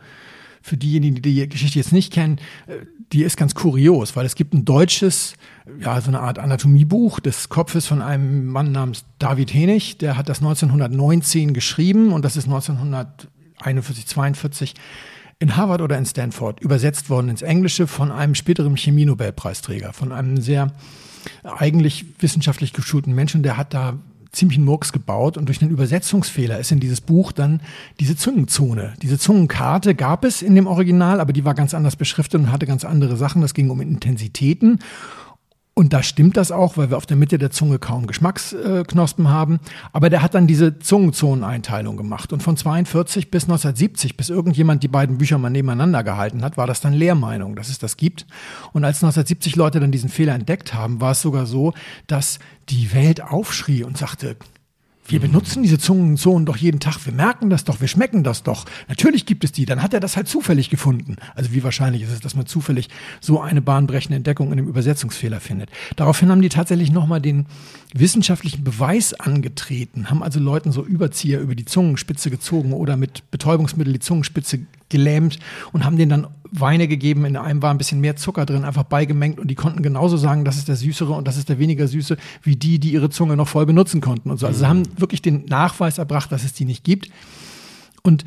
für 0.62 0.76
diejenigen, 0.76 1.16
die 1.16 1.22
die 1.22 1.48
Geschichte 1.48 1.78
jetzt 1.78 1.92
nicht 1.92 2.12
kennen, 2.12 2.38
äh, 2.66 2.86
die 3.12 3.22
ist 3.22 3.36
ganz 3.36 3.54
kurios, 3.54 4.16
weil 4.16 4.24
es 4.24 4.34
gibt 4.34 4.54
ein 4.54 4.64
deutsches, 4.64 5.34
ja, 5.80 6.00
so 6.00 6.08
eine 6.08 6.20
Art 6.20 6.38
Anatomiebuch 6.38 7.20
des 7.20 7.48
Kopfes 7.48 7.86
von 7.86 8.00
einem 8.00 8.46
Mann 8.46 8.72
namens 8.72 9.04
David 9.18 9.52
Hennig, 9.52 9.98
der 9.98 10.16
hat 10.16 10.28
das 10.28 10.38
1919 10.38 11.52
geschrieben 11.52 12.12
und 12.12 12.24
das 12.24 12.36
ist 12.36 12.46
1941, 12.46 14.06
42 14.06 14.74
in 15.40 15.56
Harvard 15.56 15.82
oder 15.82 15.98
in 15.98 16.06
Stanford 16.06 16.60
übersetzt 16.60 17.10
worden 17.10 17.28
ins 17.28 17.42
Englische 17.42 17.86
von 17.86 18.12
einem 18.12 18.34
späteren 18.34 18.76
Chemie-Nobelpreisträger, 18.76 19.92
von 19.92 20.12
einem 20.12 20.40
sehr 20.40 20.72
eigentlich 21.42 22.06
wissenschaftlich 22.20 22.72
geschulten 22.72 23.14
Menschen, 23.14 23.42
der 23.42 23.56
hat 23.56 23.74
da 23.74 23.98
ziemlichen 24.32 24.64
Murks 24.64 24.92
gebaut 24.92 25.36
und 25.36 25.46
durch 25.46 25.60
einen 25.60 25.70
Übersetzungsfehler 25.70 26.58
ist 26.58 26.72
in 26.72 26.80
dieses 26.80 27.02
Buch 27.02 27.32
dann 27.32 27.60
diese 28.00 28.16
Zungenzone. 28.16 28.94
Diese 29.02 29.18
Zungenkarte 29.18 29.94
gab 29.94 30.24
es 30.24 30.40
in 30.40 30.54
dem 30.54 30.66
Original, 30.66 31.20
aber 31.20 31.34
die 31.34 31.44
war 31.44 31.54
ganz 31.54 31.74
anders 31.74 31.96
beschriftet 31.96 32.40
und 32.40 32.50
hatte 32.50 32.66
ganz 32.66 32.84
andere 32.84 33.16
Sachen. 33.16 33.42
Das 33.42 33.52
ging 33.52 33.68
um 33.68 33.82
Intensitäten. 33.82 34.78
Und 35.74 35.94
da 35.94 36.02
stimmt 36.02 36.36
das 36.36 36.52
auch, 36.52 36.76
weil 36.76 36.90
wir 36.90 36.98
auf 36.98 37.06
der 37.06 37.16
Mitte 37.16 37.38
der 37.38 37.50
Zunge 37.50 37.78
kaum 37.78 38.06
Geschmacksknospen 38.06 39.30
haben. 39.30 39.58
Aber 39.92 40.10
der 40.10 40.20
hat 40.20 40.34
dann 40.34 40.46
diese 40.46 40.78
Zungenzoneneinteilung 40.78 41.96
gemacht. 41.96 42.30
Und 42.34 42.42
von 42.42 42.58
42 42.58 43.30
bis 43.30 43.44
1970, 43.44 44.18
bis 44.18 44.28
irgendjemand 44.28 44.82
die 44.82 44.88
beiden 44.88 45.16
Bücher 45.16 45.38
mal 45.38 45.48
nebeneinander 45.48 46.04
gehalten 46.04 46.42
hat, 46.42 46.58
war 46.58 46.66
das 46.66 46.82
dann 46.82 46.92
Lehrmeinung, 46.92 47.56
dass 47.56 47.70
es 47.70 47.78
das 47.78 47.96
gibt. 47.96 48.26
Und 48.74 48.84
als 48.84 48.98
1970 48.98 49.56
Leute 49.56 49.80
dann 49.80 49.92
diesen 49.92 50.10
Fehler 50.10 50.34
entdeckt 50.34 50.74
haben, 50.74 51.00
war 51.00 51.12
es 51.12 51.22
sogar 51.22 51.46
so, 51.46 51.72
dass 52.06 52.38
die 52.68 52.92
Welt 52.92 53.22
aufschrie 53.22 53.82
und 53.82 53.96
sagte, 53.96 54.36
wir 55.12 55.20
benutzen 55.20 55.62
diese 55.62 55.78
Zungenzonen 55.78 56.46
doch 56.46 56.56
jeden 56.56 56.80
Tag. 56.80 57.04
Wir 57.04 57.12
merken 57.12 57.50
das 57.50 57.64
doch, 57.64 57.82
wir 57.82 57.88
schmecken 57.88 58.24
das 58.24 58.42
doch. 58.42 58.64
Natürlich 58.88 59.26
gibt 59.26 59.44
es 59.44 59.52
die. 59.52 59.66
Dann 59.66 59.82
hat 59.82 59.92
er 59.92 60.00
das 60.00 60.16
halt 60.16 60.26
zufällig 60.26 60.70
gefunden. 60.70 61.16
Also 61.34 61.52
wie 61.52 61.62
wahrscheinlich 61.62 62.02
ist 62.02 62.12
es, 62.12 62.20
dass 62.20 62.34
man 62.34 62.46
zufällig 62.46 62.88
so 63.20 63.38
eine 63.38 63.60
bahnbrechende 63.60 64.16
Entdeckung 64.16 64.46
in 64.46 64.54
einem 64.54 64.68
Übersetzungsfehler 64.68 65.40
findet. 65.40 65.68
Daraufhin 65.96 66.30
haben 66.30 66.40
die 66.40 66.48
tatsächlich 66.48 66.90
nochmal 66.90 67.20
den 67.20 67.44
wissenschaftlichen 67.92 68.64
Beweis 68.64 69.12
angetreten, 69.12 70.08
haben 70.08 70.22
also 70.22 70.40
Leuten 70.40 70.72
so 70.72 70.82
Überzieher 70.82 71.40
über 71.40 71.54
die 71.54 71.66
Zungenspitze 71.66 72.30
gezogen 72.30 72.72
oder 72.72 72.96
mit 72.96 73.30
Betäubungsmittel 73.30 73.92
die 73.92 74.00
Zungenspitze 74.00 74.60
gelähmt 74.92 75.40
und 75.72 75.84
haben 75.84 75.96
denen 75.96 76.10
dann 76.10 76.26
Weine 76.52 76.86
gegeben. 76.86 77.24
In 77.24 77.36
einem 77.36 77.62
war 77.62 77.72
ein 77.72 77.78
bisschen 77.78 78.00
mehr 78.00 78.14
Zucker 78.14 78.46
drin, 78.46 78.64
einfach 78.64 78.84
beigemengt 78.84 79.40
und 79.40 79.48
die 79.48 79.54
konnten 79.54 79.82
genauso 79.82 80.16
sagen, 80.16 80.44
das 80.44 80.58
ist 80.58 80.68
der 80.68 80.76
süßere 80.76 81.12
und 81.12 81.26
das 81.26 81.36
ist 81.36 81.48
der 81.48 81.58
weniger 81.58 81.88
süße, 81.88 82.16
wie 82.42 82.56
die, 82.56 82.78
die 82.78 82.92
ihre 82.92 83.10
Zunge 83.10 83.36
noch 83.36 83.48
voll 83.48 83.66
benutzen 83.66 84.00
konnten 84.00 84.30
und 84.30 84.38
so. 84.38 84.46
Also 84.46 84.60
sie 84.60 84.66
haben 84.66 84.84
wirklich 84.98 85.22
den 85.22 85.46
Nachweis 85.46 85.98
erbracht, 85.98 86.30
dass 86.30 86.44
es 86.44 86.52
die 86.52 86.66
nicht 86.66 86.84
gibt. 86.84 87.08
Und 88.02 88.24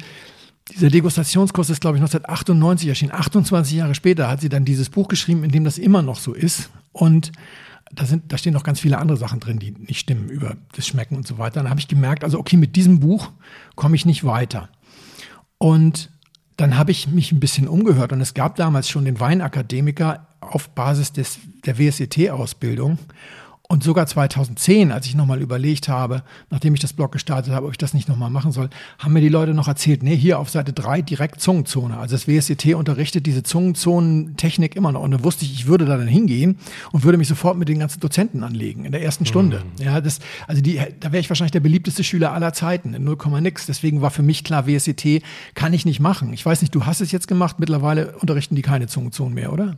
dieser 0.72 0.89
Degustationskurs 0.89 1.69
ist, 1.69 1.81
glaube 1.81 1.98
ich, 1.98 2.01
1998 2.01 2.89
erschienen. 2.89 3.12
28 3.12 3.77
Jahre 3.77 3.93
später 3.93 4.27
hat 4.27 4.41
sie 4.41 4.50
dann 4.50 4.65
dieses 4.65 4.89
Buch 4.89 5.07
geschrieben, 5.07 5.43
in 5.43 5.51
dem 5.51 5.63
das 5.63 5.77
immer 5.77 6.01
noch 6.01 6.17
so 6.17 6.34
ist. 6.34 6.72
Und 6.91 7.31
da 7.93 8.05
sind, 8.05 8.31
da 8.31 8.38
stehen 8.38 8.53
noch 8.53 8.63
ganz 8.63 8.79
viele 8.79 8.98
andere 8.98 9.17
Sachen 9.17 9.39
drin, 9.39 9.60
die 9.60 9.72
nicht 9.72 10.00
stimmen 10.00 10.29
über 10.29 10.55
das 10.75 10.88
Schmecken 10.88 11.15
und 11.15 11.27
so 11.27 11.38
weiter. 11.38 11.62
Dann 11.62 11.69
habe 11.69 11.79
ich 11.79 11.88
gemerkt, 11.88 12.24
also 12.24 12.39
okay, 12.39 12.57
mit 12.57 12.75
diesem 12.75 13.00
Buch 13.00 13.31
komme 13.75 13.95
ich 13.95 14.05
nicht 14.05 14.24
weiter. 14.24 14.69
Und 15.57 16.10
dann 16.57 16.77
habe 16.77 16.91
ich 16.91 17.07
mich 17.07 17.31
ein 17.31 17.39
bisschen 17.39 17.67
umgehört 17.67 18.13
und 18.13 18.21
es 18.21 18.33
gab 18.33 18.55
damals 18.55 18.89
schon 18.89 19.05
den 19.05 19.19
Weinakademiker 19.19 20.27
auf 20.39 20.69
Basis 20.69 21.12
des, 21.12 21.39
der 21.65 21.77
WSET-Ausbildung. 21.77 22.97
Und 23.67 23.84
sogar 23.84 24.05
2010, 24.05 24.91
als 24.91 25.07
ich 25.07 25.15
nochmal 25.15 25.41
überlegt 25.41 25.89
habe, 25.89 26.22
nachdem 26.51 26.75
ich 26.75 26.81
das 26.81 26.93
Blog 26.93 27.12
gestartet 27.12 27.51
habe, 27.51 27.65
ob 27.65 27.72
ich 27.72 27.77
das 27.79 27.95
nicht 27.95 28.07
nochmal 28.07 28.29
machen 28.29 28.51
soll, 28.51 28.69
haben 29.00 29.13
mir 29.13 29.22
die 29.22 29.29
Leute 29.29 29.55
noch 29.55 29.67
erzählt, 29.67 30.03
nee, 30.03 30.15
hier 30.15 30.38
auf 30.38 30.50
Seite 30.50 30.72
3 30.72 31.01
direkt 31.01 31.41
Zungenzone. 31.41 31.98
Also 31.98 32.15
das 32.15 32.27
WSCT 32.27 32.75
unterrichtet 32.75 33.25
diese 33.25 33.41
Zungenzonentechnik 33.41 34.75
immer 34.75 34.91
noch. 34.91 35.01
Und 35.01 35.12
da 35.12 35.24
wusste 35.24 35.45
ich, 35.45 35.53
ich 35.53 35.65
würde 35.65 35.86
da 35.86 35.98
dann 35.98 36.07
hingehen 36.07 36.60
und 36.91 37.03
würde 37.03 37.17
mich 37.17 37.27
sofort 37.27 37.57
mit 37.57 37.67
den 37.67 37.79
ganzen 37.79 38.00
Dozenten 38.00 38.43
anlegen 38.43 38.86
in 38.86 38.91
der 38.91 39.01
ersten 39.01 39.25
Stunde. 39.25 39.63
Mhm. 39.79 39.84
Ja, 39.84 40.00
das, 40.00 40.19
also 40.48 40.62
die, 40.62 40.79
da 41.00 41.12
wäre 41.12 41.22
ich 41.22 41.29
wahrscheinlich 41.29 41.51
der 41.51 41.60
beliebteste 41.60 42.03
Schüler 42.03 42.34
aller 42.34 42.53
Zeiten, 42.53 42.93
in 42.93 43.03
0, 43.03 43.17
nix. 43.41 43.65
Deswegen 43.65 44.01
war 44.01 44.12
für 44.12 44.24
mich 44.24 44.43
klar, 44.43 44.67
WSCT 44.67 45.24
kann 45.55 45.74
ich 45.74 45.86
nicht 45.86 46.00
machen. 46.00 46.34
Ich 46.34 46.45
weiß 46.45 46.62
nicht, 46.62 46.75
du 46.75 46.86
hast 46.86 47.01
es 47.01 47.12
jetzt 47.12 47.27
gemacht, 47.27 47.60
mittlerweile 47.60 48.15
unterrichten 48.17 48.55
die 48.55 48.62
keine 48.62 48.86
Zungenzonen 48.86 49.34
mehr, 49.34 49.51
oder? 49.51 49.75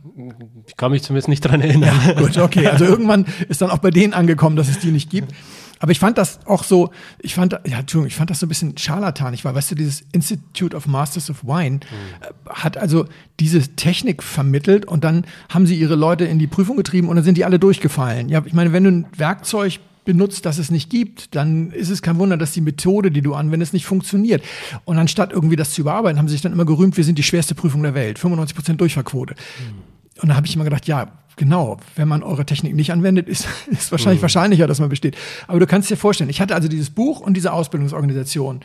Ich 0.66 0.76
kann 0.76 0.90
mich 0.90 1.02
zumindest 1.02 1.28
nicht 1.28 1.40
dran 1.40 1.62
erinnern. 1.62 1.98
Ja, 2.06 2.12
gut, 2.12 2.36
okay. 2.36 2.66
Also 2.66 2.84
irgendwann 2.84 3.24
ist 3.48 3.62
dann 3.62 3.70
auch 3.70 3.77
bei 3.80 3.90
denen 3.90 4.14
angekommen, 4.14 4.56
dass 4.56 4.68
es 4.68 4.78
die 4.78 4.90
nicht 4.90 5.10
gibt. 5.10 5.32
Aber 5.80 5.92
ich 5.92 5.98
fand 5.98 6.18
das 6.18 6.40
auch 6.46 6.64
so, 6.64 6.90
ich 7.20 7.34
fand, 7.34 7.52
ja, 7.52 7.78
Entschuldigung, 7.78 8.08
ich 8.08 8.16
fand 8.16 8.30
das 8.30 8.40
so 8.40 8.46
ein 8.46 8.48
bisschen 8.48 8.76
scharlatanig, 8.76 9.44
weil, 9.44 9.54
weißt 9.54 9.70
du, 9.70 9.74
dieses 9.74 10.04
Institute 10.12 10.76
of 10.76 10.86
Masters 10.86 11.30
of 11.30 11.44
Wine 11.44 11.76
mhm. 11.76 12.48
hat 12.48 12.76
also 12.76 13.04
diese 13.38 13.60
Technik 13.76 14.22
vermittelt 14.22 14.86
und 14.86 15.04
dann 15.04 15.24
haben 15.48 15.66
sie 15.66 15.76
ihre 15.76 15.94
Leute 15.94 16.24
in 16.24 16.38
die 16.38 16.48
Prüfung 16.48 16.76
getrieben 16.76 17.08
und 17.08 17.16
dann 17.16 17.24
sind 17.24 17.36
die 17.36 17.44
alle 17.44 17.58
durchgefallen. 17.58 18.28
Ja, 18.28 18.42
ich 18.44 18.52
meine, 18.52 18.72
wenn 18.72 18.84
du 18.84 18.90
ein 18.90 19.06
Werkzeug 19.16 19.78
benutzt, 20.04 20.46
das 20.46 20.58
es 20.58 20.70
nicht 20.70 20.88
gibt, 20.90 21.34
dann 21.34 21.70
ist 21.70 21.90
es 21.90 22.00
kein 22.02 22.18
Wunder, 22.18 22.38
dass 22.38 22.52
die 22.52 22.62
Methode, 22.62 23.10
die 23.10 23.20
du 23.20 23.34
anwendest, 23.34 23.74
nicht 23.74 23.84
funktioniert. 23.84 24.42
Und 24.86 24.98
anstatt 24.98 25.32
irgendwie 25.32 25.56
das 25.56 25.72
zu 25.72 25.82
überarbeiten, 25.82 26.18
haben 26.18 26.28
sie 26.28 26.32
sich 26.32 26.40
dann 26.40 26.52
immer 26.52 26.64
gerühmt, 26.64 26.96
wir 26.96 27.04
sind 27.04 27.18
die 27.18 27.22
schwerste 27.22 27.54
Prüfung 27.54 27.82
der 27.82 27.94
Welt, 27.94 28.18
95 28.18 28.56
Prozent 28.56 28.80
Durchfallquote. 28.80 29.34
Mhm. 29.34 30.22
Und 30.22 30.30
da 30.30 30.34
habe 30.34 30.46
ich 30.46 30.54
immer 30.54 30.64
gedacht, 30.64 30.88
ja, 30.88 31.12
Genau, 31.38 31.78
wenn 31.94 32.08
man 32.08 32.24
eure 32.24 32.44
Technik 32.44 32.74
nicht 32.74 32.92
anwendet, 32.92 33.28
ist, 33.28 33.46
ist 33.70 33.90
wahrscheinlich 33.92 34.20
mhm. 34.20 34.22
wahrscheinlicher, 34.22 34.66
dass 34.66 34.80
man 34.80 34.88
besteht. 34.88 35.16
Aber 35.46 35.60
du 35.60 35.66
kannst 35.66 35.88
dir 35.88 35.96
vorstellen, 35.96 36.28
ich 36.28 36.40
hatte 36.40 36.54
also 36.54 36.68
dieses 36.68 36.90
Buch 36.90 37.20
und 37.20 37.34
diese 37.34 37.52
Ausbildungsorganisation. 37.52 38.60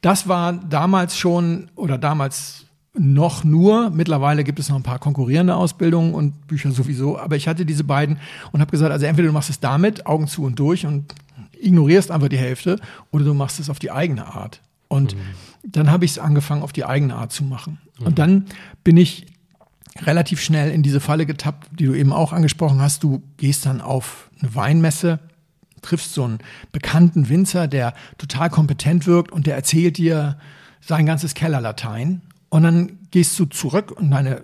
Das 0.00 0.26
war 0.26 0.54
damals 0.54 1.16
schon 1.16 1.70
oder 1.76 1.98
damals 1.98 2.64
noch 2.98 3.44
nur. 3.44 3.90
Mittlerweile 3.90 4.44
gibt 4.44 4.58
es 4.58 4.70
noch 4.70 4.76
ein 4.76 4.82
paar 4.82 4.98
konkurrierende 4.98 5.54
Ausbildungen 5.54 6.14
und 6.14 6.46
Bücher 6.46 6.70
sowieso. 6.72 7.18
Aber 7.18 7.36
ich 7.36 7.48
hatte 7.48 7.66
diese 7.66 7.84
beiden 7.84 8.18
und 8.50 8.60
habe 8.60 8.70
gesagt, 8.70 8.92
also 8.92 9.04
entweder 9.04 9.28
du 9.28 9.34
machst 9.34 9.50
es 9.50 9.60
damit, 9.60 10.06
Augen 10.06 10.26
zu 10.26 10.44
und 10.44 10.58
durch 10.58 10.86
und 10.86 11.14
ignorierst 11.60 12.10
einfach 12.10 12.28
die 12.28 12.38
Hälfte 12.38 12.80
oder 13.10 13.24
du 13.24 13.34
machst 13.34 13.60
es 13.60 13.68
auf 13.68 13.78
die 13.78 13.90
eigene 13.90 14.26
Art. 14.26 14.60
Und 14.88 15.14
mhm. 15.14 15.20
dann 15.64 15.90
habe 15.90 16.04
ich 16.04 16.12
es 16.12 16.18
angefangen, 16.18 16.62
auf 16.62 16.72
die 16.72 16.84
eigene 16.84 17.14
Art 17.14 17.32
zu 17.32 17.44
machen. 17.44 17.78
Mhm. 17.98 18.06
Und 18.06 18.18
dann 18.18 18.46
bin 18.84 18.96
ich 18.96 19.26
relativ 20.04 20.40
schnell 20.40 20.70
in 20.70 20.82
diese 20.82 21.00
Falle 21.00 21.26
getappt, 21.26 21.68
die 21.78 21.86
du 21.86 21.94
eben 21.94 22.12
auch 22.12 22.32
angesprochen 22.32 22.80
hast. 22.80 23.02
Du 23.02 23.22
gehst 23.36 23.66
dann 23.66 23.80
auf 23.80 24.30
eine 24.40 24.54
Weinmesse, 24.54 25.18
triffst 25.82 26.14
so 26.14 26.24
einen 26.24 26.38
bekannten 26.72 27.28
Winzer, 27.28 27.68
der 27.68 27.94
total 28.18 28.50
kompetent 28.50 29.06
wirkt 29.06 29.32
und 29.32 29.46
der 29.46 29.54
erzählt 29.54 29.98
dir 29.98 30.38
sein 30.80 31.06
ganzes 31.06 31.34
Kellerlatein. 31.34 32.22
Und 32.48 32.62
dann 32.62 32.98
gehst 33.10 33.38
du 33.38 33.46
zurück 33.46 33.92
und 33.92 34.10
deine 34.10 34.42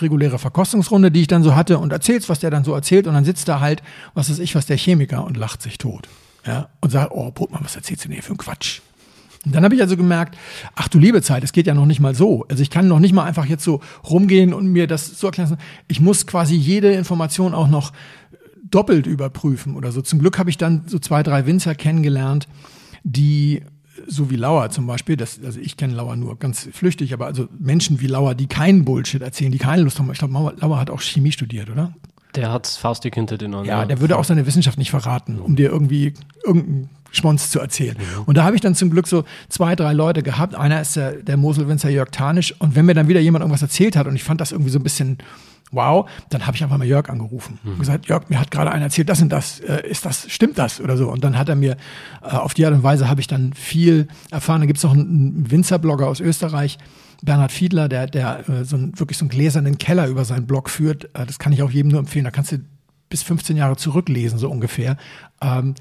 reguläre 0.00 0.38
Verkostungsrunde, 0.38 1.10
die 1.10 1.22
ich 1.22 1.26
dann 1.26 1.42
so 1.42 1.54
hatte, 1.54 1.78
und 1.78 1.92
erzählst, 1.92 2.28
was 2.28 2.40
der 2.40 2.50
dann 2.50 2.64
so 2.64 2.72
erzählt. 2.72 3.06
Und 3.06 3.14
dann 3.14 3.24
sitzt 3.24 3.48
da 3.48 3.60
halt, 3.60 3.82
was 4.14 4.30
weiß 4.30 4.38
ich, 4.38 4.54
was 4.54 4.66
der 4.66 4.76
Chemiker 4.76 5.24
und 5.24 5.36
lacht 5.36 5.62
sich 5.62 5.78
tot. 5.78 6.08
Ja, 6.46 6.68
und 6.80 6.90
sagt, 6.90 7.12
oh, 7.12 7.30
Brotmann, 7.30 7.64
was 7.64 7.76
erzählst 7.76 8.04
du 8.04 8.08
denn 8.08 8.14
hier 8.14 8.22
für 8.22 8.30
einen 8.30 8.38
Quatsch? 8.38 8.80
Und 9.44 9.54
dann 9.54 9.64
habe 9.64 9.74
ich 9.74 9.80
also 9.80 9.96
gemerkt, 9.96 10.36
ach 10.76 10.88
du 10.88 10.98
liebe 10.98 11.20
Zeit, 11.22 11.42
es 11.42 11.52
geht 11.52 11.66
ja 11.66 11.74
noch 11.74 11.86
nicht 11.86 12.00
mal 12.00 12.14
so. 12.14 12.46
Also 12.48 12.62
ich 12.62 12.70
kann 12.70 12.86
noch 12.86 13.00
nicht 13.00 13.12
mal 13.12 13.24
einfach 13.24 13.46
jetzt 13.46 13.64
so 13.64 13.80
rumgehen 14.08 14.54
und 14.54 14.66
mir 14.68 14.86
das 14.86 15.18
so 15.18 15.26
erklären. 15.26 15.56
Ich 15.88 16.00
muss 16.00 16.26
quasi 16.26 16.54
jede 16.54 16.92
Information 16.92 17.54
auch 17.54 17.68
noch 17.68 17.92
doppelt 18.62 19.06
überprüfen 19.06 19.76
oder 19.76 19.92
so. 19.92 20.00
Zum 20.00 20.20
Glück 20.20 20.38
habe 20.38 20.50
ich 20.50 20.58
dann 20.58 20.84
so 20.86 20.98
zwei, 20.98 21.22
drei 21.22 21.46
Winzer 21.46 21.74
kennengelernt, 21.74 22.46
die 23.02 23.62
so 24.06 24.30
wie 24.30 24.36
Lauer 24.36 24.70
zum 24.70 24.86
Beispiel, 24.86 25.16
das, 25.16 25.40
also 25.44 25.60
ich 25.60 25.76
kenne 25.76 25.94
Lauer 25.94 26.16
nur 26.16 26.38
ganz 26.38 26.68
flüchtig, 26.72 27.12
aber 27.12 27.26
also 27.26 27.48
Menschen 27.58 28.00
wie 28.00 28.06
Lauer, 28.06 28.34
die 28.34 28.46
keinen 28.46 28.84
Bullshit 28.84 29.22
erzählen, 29.22 29.52
die 29.52 29.58
keine 29.58 29.82
Lust 29.82 29.98
haben. 29.98 30.10
Ich 30.10 30.18
glaube, 30.18 30.54
Lauer 30.56 30.80
hat 30.80 30.88
auch 30.88 31.00
Chemie 31.00 31.32
studiert, 31.32 31.68
oder? 31.68 31.92
Der 32.34 32.50
hat 32.50 32.66
Faustdick 32.66 33.14
hinter 33.14 33.36
den 33.36 33.54
Ohren. 33.54 33.66
Ja, 33.66 33.84
der 33.84 34.00
würde 34.00 34.16
auch 34.16 34.24
seine 34.24 34.46
Wissenschaft 34.46 34.78
nicht 34.78 34.90
verraten, 34.90 35.38
um 35.38 35.54
dir 35.54 35.70
irgendwie 35.70 36.14
irgendeinen 36.44 36.88
Schmonz 37.12 37.50
zu 37.50 37.60
erzählen. 37.60 37.96
Mhm. 37.96 38.22
Und 38.24 38.36
da 38.36 38.44
habe 38.44 38.56
ich 38.56 38.60
dann 38.60 38.74
zum 38.74 38.90
Glück 38.90 39.06
so 39.06 39.24
zwei, 39.48 39.76
drei 39.76 39.92
Leute 39.92 40.22
gehabt. 40.22 40.54
Einer 40.54 40.80
ist 40.80 40.96
der, 40.96 41.12
der 41.12 41.36
Moselwinzer 41.36 41.90
Jörg 41.90 42.10
Tanisch. 42.10 42.54
Und 42.58 42.74
wenn 42.74 42.86
mir 42.86 42.94
dann 42.94 43.08
wieder 43.08 43.20
jemand 43.20 43.42
irgendwas 43.42 43.62
erzählt 43.62 43.96
hat 43.96 44.06
und 44.06 44.16
ich 44.16 44.24
fand 44.24 44.40
das 44.40 44.52
irgendwie 44.52 44.70
so 44.70 44.78
ein 44.78 44.82
bisschen 44.82 45.18
wow, 45.72 46.08
dann 46.28 46.46
habe 46.46 46.56
ich 46.56 46.62
einfach 46.62 46.76
mal 46.76 46.86
Jörg 46.86 47.08
angerufen 47.08 47.58
mhm. 47.62 47.72
und 47.72 47.78
gesagt, 47.80 48.06
Jörg, 48.06 48.28
mir 48.28 48.38
hat 48.38 48.50
gerade 48.50 48.70
einer 48.70 48.84
erzählt, 48.84 49.08
das 49.08 49.20
und 49.22 49.30
das, 49.30 49.60
äh, 49.60 49.88
ist 49.88 50.04
das, 50.04 50.30
stimmt 50.30 50.58
das 50.58 50.80
oder 50.80 50.96
so. 50.96 51.10
Und 51.10 51.24
dann 51.24 51.38
hat 51.38 51.48
er 51.48 51.56
mir, 51.56 51.76
äh, 52.22 52.28
auf 52.28 52.54
die 52.54 52.64
Art 52.64 52.74
und 52.74 52.82
Weise 52.82 53.08
habe 53.08 53.20
ich 53.20 53.26
dann 53.26 53.54
viel 53.54 54.06
erfahren. 54.30 54.60
Da 54.60 54.66
gibt 54.66 54.76
es 54.76 54.84
noch 54.84 54.92
einen 54.92 55.50
Winzerblogger 55.50 56.06
aus 56.06 56.20
Österreich, 56.20 56.78
Bernhard 57.22 57.52
Fiedler, 57.52 57.88
der, 57.88 58.06
der 58.06 58.48
äh, 58.48 58.64
so 58.64 58.76
ein, 58.76 58.98
wirklich 58.98 59.16
so 59.16 59.24
einen 59.24 59.30
gläsernen 59.30 59.78
Keller 59.78 60.06
über 60.08 60.24
seinen 60.24 60.46
Blog 60.46 60.68
führt. 60.68 61.06
Äh, 61.14 61.26
das 61.26 61.38
kann 61.38 61.52
ich 61.52 61.62
auch 61.62 61.70
jedem 61.70 61.90
nur 61.90 62.00
empfehlen. 62.00 62.24
Da 62.24 62.30
kannst 62.30 62.52
du 62.52 62.58
bis 63.12 63.22
15 63.22 63.58
Jahre 63.58 63.76
zurücklesen, 63.76 64.38
so 64.38 64.50
ungefähr. 64.50 64.96
Ähm, 65.42 65.74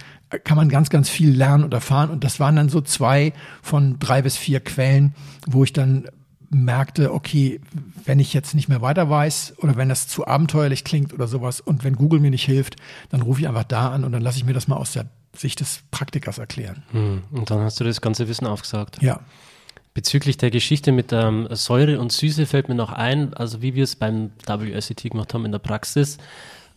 kann 0.43 0.57
man 0.57 0.67
ganz, 0.67 0.89
ganz 0.89 1.09
viel 1.09 1.31
lernen 1.31 1.63
und 1.63 1.73
erfahren. 1.73 2.09
Und 2.09 2.25
das 2.25 2.41
waren 2.41 2.57
dann 2.57 2.67
so 2.67 2.81
zwei 2.81 3.31
von 3.61 3.99
drei 3.99 4.21
bis 4.21 4.35
vier 4.35 4.59
Quellen, 4.59 5.15
wo 5.47 5.63
ich 5.63 5.71
dann 5.71 6.09
merkte, 6.49 7.13
okay, 7.13 7.61
wenn 8.03 8.19
ich 8.19 8.33
jetzt 8.33 8.53
nicht 8.53 8.67
mehr 8.67 8.81
weiter 8.81 9.09
weiß 9.09 9.55
oder 9.59 9.77
wenn 9.77 9.87
das 9.87 10.09
zu 10.09 10.27
abenteuerlich 10.27 10.83
klingt 10.83 11.13
oder 11.13 11.25
sowas 11.25 11.61
und 11.61 11.85
wenn 11.85 11.95
Google 11.95 12.19
mir 12.19 12.31
nicht 12.31 12.43
hilft, 12.43 12.75
dann 13.11 13.21
rufe 13.21 13.39
ich 13.39 13.47
einfach 13.47 13.63
da 13.63 13.91
an 13.91 14.03
und 14.03 14.11
dann 14.11 14.21
lasse 14.21 14.37
ich 14.37 14.43
mir 14.43 14.53
das 14.53 14.67
mal 14.67 14.75
aus 14.75 14.91
der 14.91 15.05
Sicht 15.33 15.61
des 15.61 15.83
Praktikers 15.89 16.37
erklären. 16.37 16.83
Hm, 16.91 17.21
und 17.31 17.49
dann 17.49 17.61
hast 17.61 17.79
du 17.79 17.85
das 17.85 18.01
ganze 18.01 18.27
Wissen 18.27 18.45
aufgesagt. 18.45 19.01
Ja. 19.01 19.21
Bezüglich 19.93 20.35
der 20.35 20.51
Geschichte 20.51 20.91
mit 20.91 21.13
ähm, 21.13 21.47
Säure 21.51 21.97
und 22.01 22.11
Süße 22.11 22.45
fällt 22.45 22.67
mir 22.67 22.75
noch 22.75 22.91
ein, 22.91 23.33
also 23.33 23.61
wie 23.61 23.73
wir 23.73 23.85
es 23.85 23.95
beim 23.95 24.31
WSET 24.45 25.03
gemacht 25.03 25.33
haben 25.33 25.45
in 25.45 25.53
der 25.53 25.59
Praxis. 25.59 26.17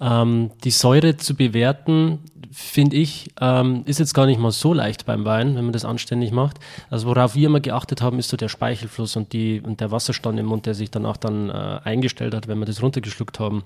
Ähm, 0.00 0.50
die 0.64 0.70
Säure 0.70 1.16
zu 1.16 1.34
bewerten, 1.34 2.18
finde 2.52 2.96
ich, 2.96 3.30
ähm, 3.40 3.82
ist 3.86 3.98
jetzt 3.98 4.14
gar 4.14 4.26
nicht 4.26 4.38
mal 4.38 4.52
so 4.52 4.72
leicht 4.72 5.06
beim 5.06 5.24
Wein, 5.24 5.56
wenn 5.56 5.64
man 5.64 5.72
das 5.72 5.84
anständig 5.84 6.30
macht. 6.30 6.58
Also 6.88 7.08
worauf 7.08 7.34
wir 7.34 7.46
immer 7.46 7.60
geachtet 7.60 8.00
haben, 8.00 8.18
ist 8.18 8.28
so 8.28 8.36
der 8.36 8.48
Speichelfluss 8.48 9.16
und, 9.16 9.32
die, 9.32 9.60
und 9.60 9.80
der 9.80 9.90
Wasserstand 9.90 10.38
im 10.38 10.46
Mund, 10.46 10.66
der 10.66 10.74
sich 10.74 10.90
dann 10.90 11.04
auch 11.04 11.16
dann 11.16 11.50
äh, 11.50 11.80
eingestellt 11.84 12.34
hat, 12.34 12.46
wenn 12.46 12.58
wir 12.58 12.66
das 12.66 12.82
runtergeschluckt 12.82 13.40
haben. 13.40 13.64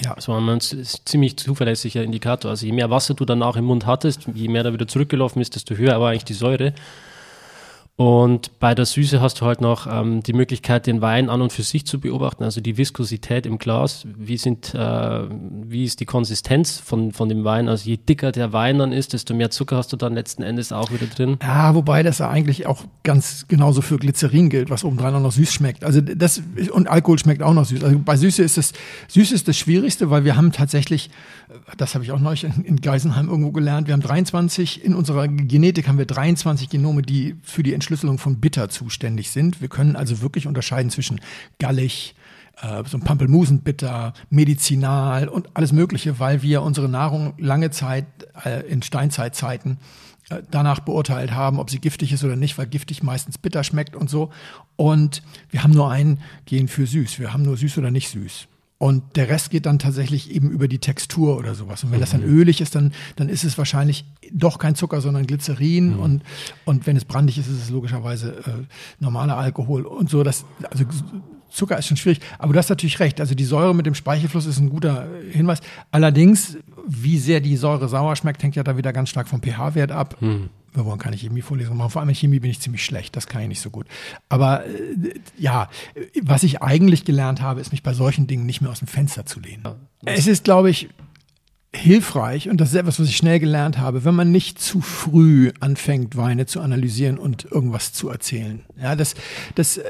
Ja. 0.00 0.14
Das 0.14 0.28
war 0.28 0.40
ein 0.40 0.60
ziemlich 0.60 1.36
zuverlässiger 1.36 2.04
Indikator. 2.04 2.52
Also 2.52 2.66
je 2.66 2.72
mehr 2.72 2.90
Wasser 2.90 3.14
du 3.14 3.24
danach 3.24 3.56
im 3.56 3.64
Mund 3.64 3.86
hattest, 3.86 4.28
je 4.32 4.48
mehr 4.48 4.62
da 4.62 4.72
wieder 4.72 4.86
zurückgelaufen 4.86 5.42
ist, 5.42 5.56
desto 5.56 5.74
höher 5.74 6.00
war 6.00 6.10
eigentlich 6.10 6.24
die 6.24 6.34
Säure. 6.34 6.72
Und 7.98 8.60
bei 8.60 8.76
der 8.76 8.86
Süße 8.86 9.20
hast 9.20 9.40
du 9.40 9.44
halt 9.44 9.60
noch 9.60 9.88
ähm, 9.90 10.22
die 10.22 10.32
Möglichkeit, 10.32 10.86
den 10.86 11.00
Wein 11.00 11.28
an 11.28 11.42
und 11.42 11.52
für 11.52 11.64
sich 11.64 11.84
zu 11.84 11.98
beobachten, 11.98 12.44
also 12.44 12.60
die 12.60 12.78
Viskosität 12.78 13.44
im 13.44 13.58
Glas. 13.58 14.06
Wie, 14.16 14.36
sind, 14.36 14.72
äh, 14.72 15.22
wie 15.68 15.82
ist 15.82 15.98
die 15.98 16.04
Konsistenz 16.04 16.78
von, 16.78 17.10
von 17.10 17.28
dem 17.28 17.42
Wein? 17.42 17.68
Also 17.68 17.90
je 17.90 17.96
dicker 17.96 18.30
der 18.30 18.52
Wein 18.52 18.78
dann 18.78 18.92
ist, 18.92 19.14
desto 19.14 19.34
mehr 19.34 19.50
Zucker 19.50 19.78
hast 19.78 19.92
du 19.92 19.96
dann 19.96 20.14
letzten 20.14 20.44
Endes 20.44 20.70
auch 20.70 20.92
wieder 20.92 21.06
drin. 21.06 21.38
Ja, 21.42 21.74
wobei 21.74 22.04
das 22.04 22.18
ja 22.18 22.30
eigentlich 22.30 22.68
auch 22.68 22.84
ganz 23.02 23.46
genauso 23.48 23.82
für 23.82 23.96
Glycerin 23.96 24.48
gilt, 24.48 24.70
was 24.70 24.84
obendrein 24.84 25.16
auch 25.16 25.20
noch 25.20 25.32
süß 25.32 25.52
schmeckt. 25.52 25.82
Also 25.82 26.00
das 26.00 26.40
und 26.70 26.86
Alkohol 26.86 27.18
schmeckt 27.18 27.42
auch 27.42 27.52
noch 27.52 27.64
süß. 27.64 27.82
Also 27.82 27.98
bei 27.98 28.16
Süße 28.16 28.44
ist 28.44 28.58
das 28.58 28.74
Süße 29.08 29.34
ist 29.34 29.48
das 29.48 29.56
Schwierigste, 29.56 30.08
weil 30.08 30.24
wir 30.24 30.36
haben 30.36 30.52
tatsächlich, 30.52 31.10
das 31.76 31.96
habe 31.96 32.04
ich 32.04 32.12
auch 32.12 32.20
neulich 32.20 32.44
in, 32.44 32.80
Geisenheim 32.80 33.28
irgendwo 33.28 33.50
gelernt, 33.50 33.88
wir 33.88 33.94
haben 33.94 34.02
23 34.02 34.84
in 34.84 34.94
unserer 34.94 35.26
Genetik 35.26 35.88
haben 35.88 35.98
wir 35.98 36.06
23 36.06 36.68
Genome, 36.68 37.02
die 37.02 37.34
für 37.42 37.64
die 37.64 37.74
Entschlüsselung 37.74 37.87
Entschlüsselung 37.88 38.18
von 38.18 38.38
Bitter 38.38 38.68
zuständig 38.68 39.30
sind. 39.30 39.62
Wir 39.62 39.68
können 39.68 39.96
also 39.96 40.20
wirklich 40.20 40.46
unterscheiden 40.46 40.90
zwischen 40.90 41.22
gallig, 41.58 42.14
äh, 42.60 42.84
so 42.86 42.98
ein 42.98 43.00
Pampelmusenbitter, 43.00 44.12
medizinal 44.28 45.26
und 45.28 45.56
alles 45.56 45.72
Mögliche, 45.72 46.18
weil 46.18 46.42
wir 46.42 46.60
unsere 46.60 46.86
Nahrung 46.86 47.32
lange 47.38 47.70
Zeit 47.70 48.04
äh, 48.44 48.60
in 48.68 48.82
Steinzeitzeiten 48.82 49.78
äh, 50.28 50.42
danach 50.50 50.80
beurteilt 50.80 51.32
haben, 51.32 51.58
ob 51.58 51.70
sie 51.70 51.78
giftig 51.78 52.12
ist 52.12 52.24
oder 52.24 52.36
nicht, 52.36 52.58
weil 52.58 52.66
giftig 52.66 53.02
meistens 53.02 53.38
bitter 53.38 53.64
schmeckt 53.64 53.96
und 53.96 54.10
so. 54.10 54.30
Und 54.76 55.22
wir 55.48 55.62
haben 55.62 55.72
nur 55.72 55.90
ein 55.90 56.20
Gen 56.44 56.68
für 56.68 56.86
süß. 56.86 57.18
Wir 57.18 57.32
haben 57.32 57.42
nur 57.42 57.56
süß 57.56 57.78
oder 57.78 57.90
nicht 57.90 58.10
süß. 58.10 58.48
Und 58.78 59.16
der 59.16 59.28
Rest 59.28 59.50
geht 59.50 59.66
dann 59.66 59.80
tatsächlich 59.80 60.30
eben 60.30 60.50
über 60.50 60.68
die 60.68 60.78
Textur 60.78 61.36
oder 61.36 61.56
sowas. 61.56 61.82
Und 61.82 61.90
wenn 61.90 61.98
mhm. 61.98 62.02
das 62.02 62.10
dann 62.10 62.20
mhm. 62.20 62.38
ölig 62.38 62.60
ist, 62.60 62.76
dann, 62.76 62.92
dann 63.16 63.28
ist 63.28 63.42
es 63.42 63.58
wahrscheinlich 63.58 64.04
doch 64.32 64.58
kein 64.58 64.76
Zucker, 64.76 65.00
sondern 65.00 65.26
Glycerin. 65.26 65.94
Mhm. 65.94 66.00
Und, 66.00 66.22
und 66.64 66.86
wenn 66.86 66.96
es 66.96 67.04
brandig 67.04 67.38
ist, 67.38 67.48
ist 67.48 67.62
es 67.62 67.70
logischerweise 67.70 68.36
äh, 68.46 68.64
normaler 69.00 69.36
Alkohol 69.36 69.84
und 69.84 70.08
so. 70.08 70.22
Das, 70.22 70.44
also 70.70 70.84
Zucker 71.50 71.76
ist 71.76 71.86
schon 71.86 71.96
schwierig. 71.96 72.20
Aber 72.38 72.52
du 72.52 72.58
hast 72.58 72.68
natürlich 72.68 73.00
recht. 73.00 73.20
Also 73.20 73.34
die 73.34 73.44
Säure 73.44 73.74
mit 73.74 73.84
dem 73.84 73.94
Speichelfluss 73.94 74.46
ist 74.46 74.60
ein 74.60 74.70
guter 74.70 75.08
Hinweis. 75.32 75.58
Allerdings, 75.90 76.56
wie 76.86 77.18
sehr 77.18 77.40
die 77.40 77.56
Säure 77.56 77.88
sauer 77.88 78.14
schmeckt, 78.14 78.44
hängt 78.44 78.54
ja 78.54 78.62
da 78.62 78.76
wieder 78.76 78.92
ganz 78.92 79.08
stark 79.08 79.26
vom 79.26 79.42
pH-Wert 79.42 79.90
ab. 79.90 80.16
Hm. 80.20 80.50
Wir 80.78 80.86
wollen 80.86 80.98
keine 80.98 81.16
Chemievorlesung 81.16 81.76
machen. 81.76 81.90
Vor 81.90 82.00
allem 82.00 82.08
in 82.08 82.14
Chemie 82.14 82.40
bin 82.40 82.50
ich 82.50 82.60
ziemlich 82.60 82.84
schlecht. 82.84 83.16
Das 83.16 83.26
kann 83.26 83.42
ich 83.42 83.48
nicht 83.48 83.60
so 83.60 83.70
gut. 83.70 83.86
Aber 84.28 84.64
äh, 84.66 85.14
ja, 85.36 85.68
was 86.22 86.42
ich 86.42 86.62
eigentlich 86.62 87.04
gelernt 87.04 87.42
habe, 87.42 87.60
ist 87.60 87.72
mich 87.72 87.82
bei 87.82 87.92
solchen 87.92 88.26
Dingen 88.26 88.46
nicht 88.46 88.60
mehr 88.60 88.70
aus 88.70 88.78
dem 88.78 88.88
Fenster 88.88 89.26
zu 89.26 89.40
lehnen. 89.40 89.64
Es 90.04 90.26
ist, 90.26 90.44
glaube 90.44 90.70
ich, 90.70 90.88
hilfreich, 91.74 92.48
und 92.48 92.60
das 92.60 92.70
ist 92.70 92.76
etwas, 92.76 92.98
was 92.98 93.08
ich 93.08 93.16
schnell 93.16 93.40
gelernt 93.40 93.78
habe, 93.78 94.04
wenn 94.04 94.14
man 94.14 94.32
nicht 94.32 94.58
zu 94.58 94.80
früh 94.80 95.52
anfängt, 95.60 96.16
Weine 96.16 96.46
zu 96.46 96.60
analysieren 96.60 97.18
und 97.18 97.44
irgendwas 97.44 97.92
zu 97.92 98.08
erzählen. 98.08 98.64
Ja, 98.80 98.96
das, 98.96 99.14
das 99.54 99.80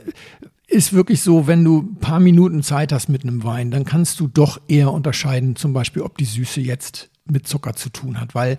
ist 0.66 0.92
wirklich 0.92 1.22
so, 1.22 1.46
wenn 1.46 1.64
du 1.64 1.82
ein 1.82 1.96
paar 1.96 2.20
Minuten 2.20 2.62
Zeit 2.62 2.92
hast 2.92 3.08
mit 3.08 3.22
einem 3.22 3.44
Wein, 3.44 3.70
dann 3.70 3.84
kannst 3.84 4.18
du 4.20 4.26
doch 4.26 4.60
eher 4.68 4.92
unterscheiden, 4.92 5.56
zum 5.56 5.72
Beispiel, 5.72 6.02
ob 6.02 6.18
die 6.18 6.24
Süße 6.24 6.60
jetzt 6.60 7.10
mit 7.24 7.46
Zucker 7.46 7.74
zu 7.74 7.90
tun 7.90 8.20
hat, 8.20 8.34
weil 8.34 8.58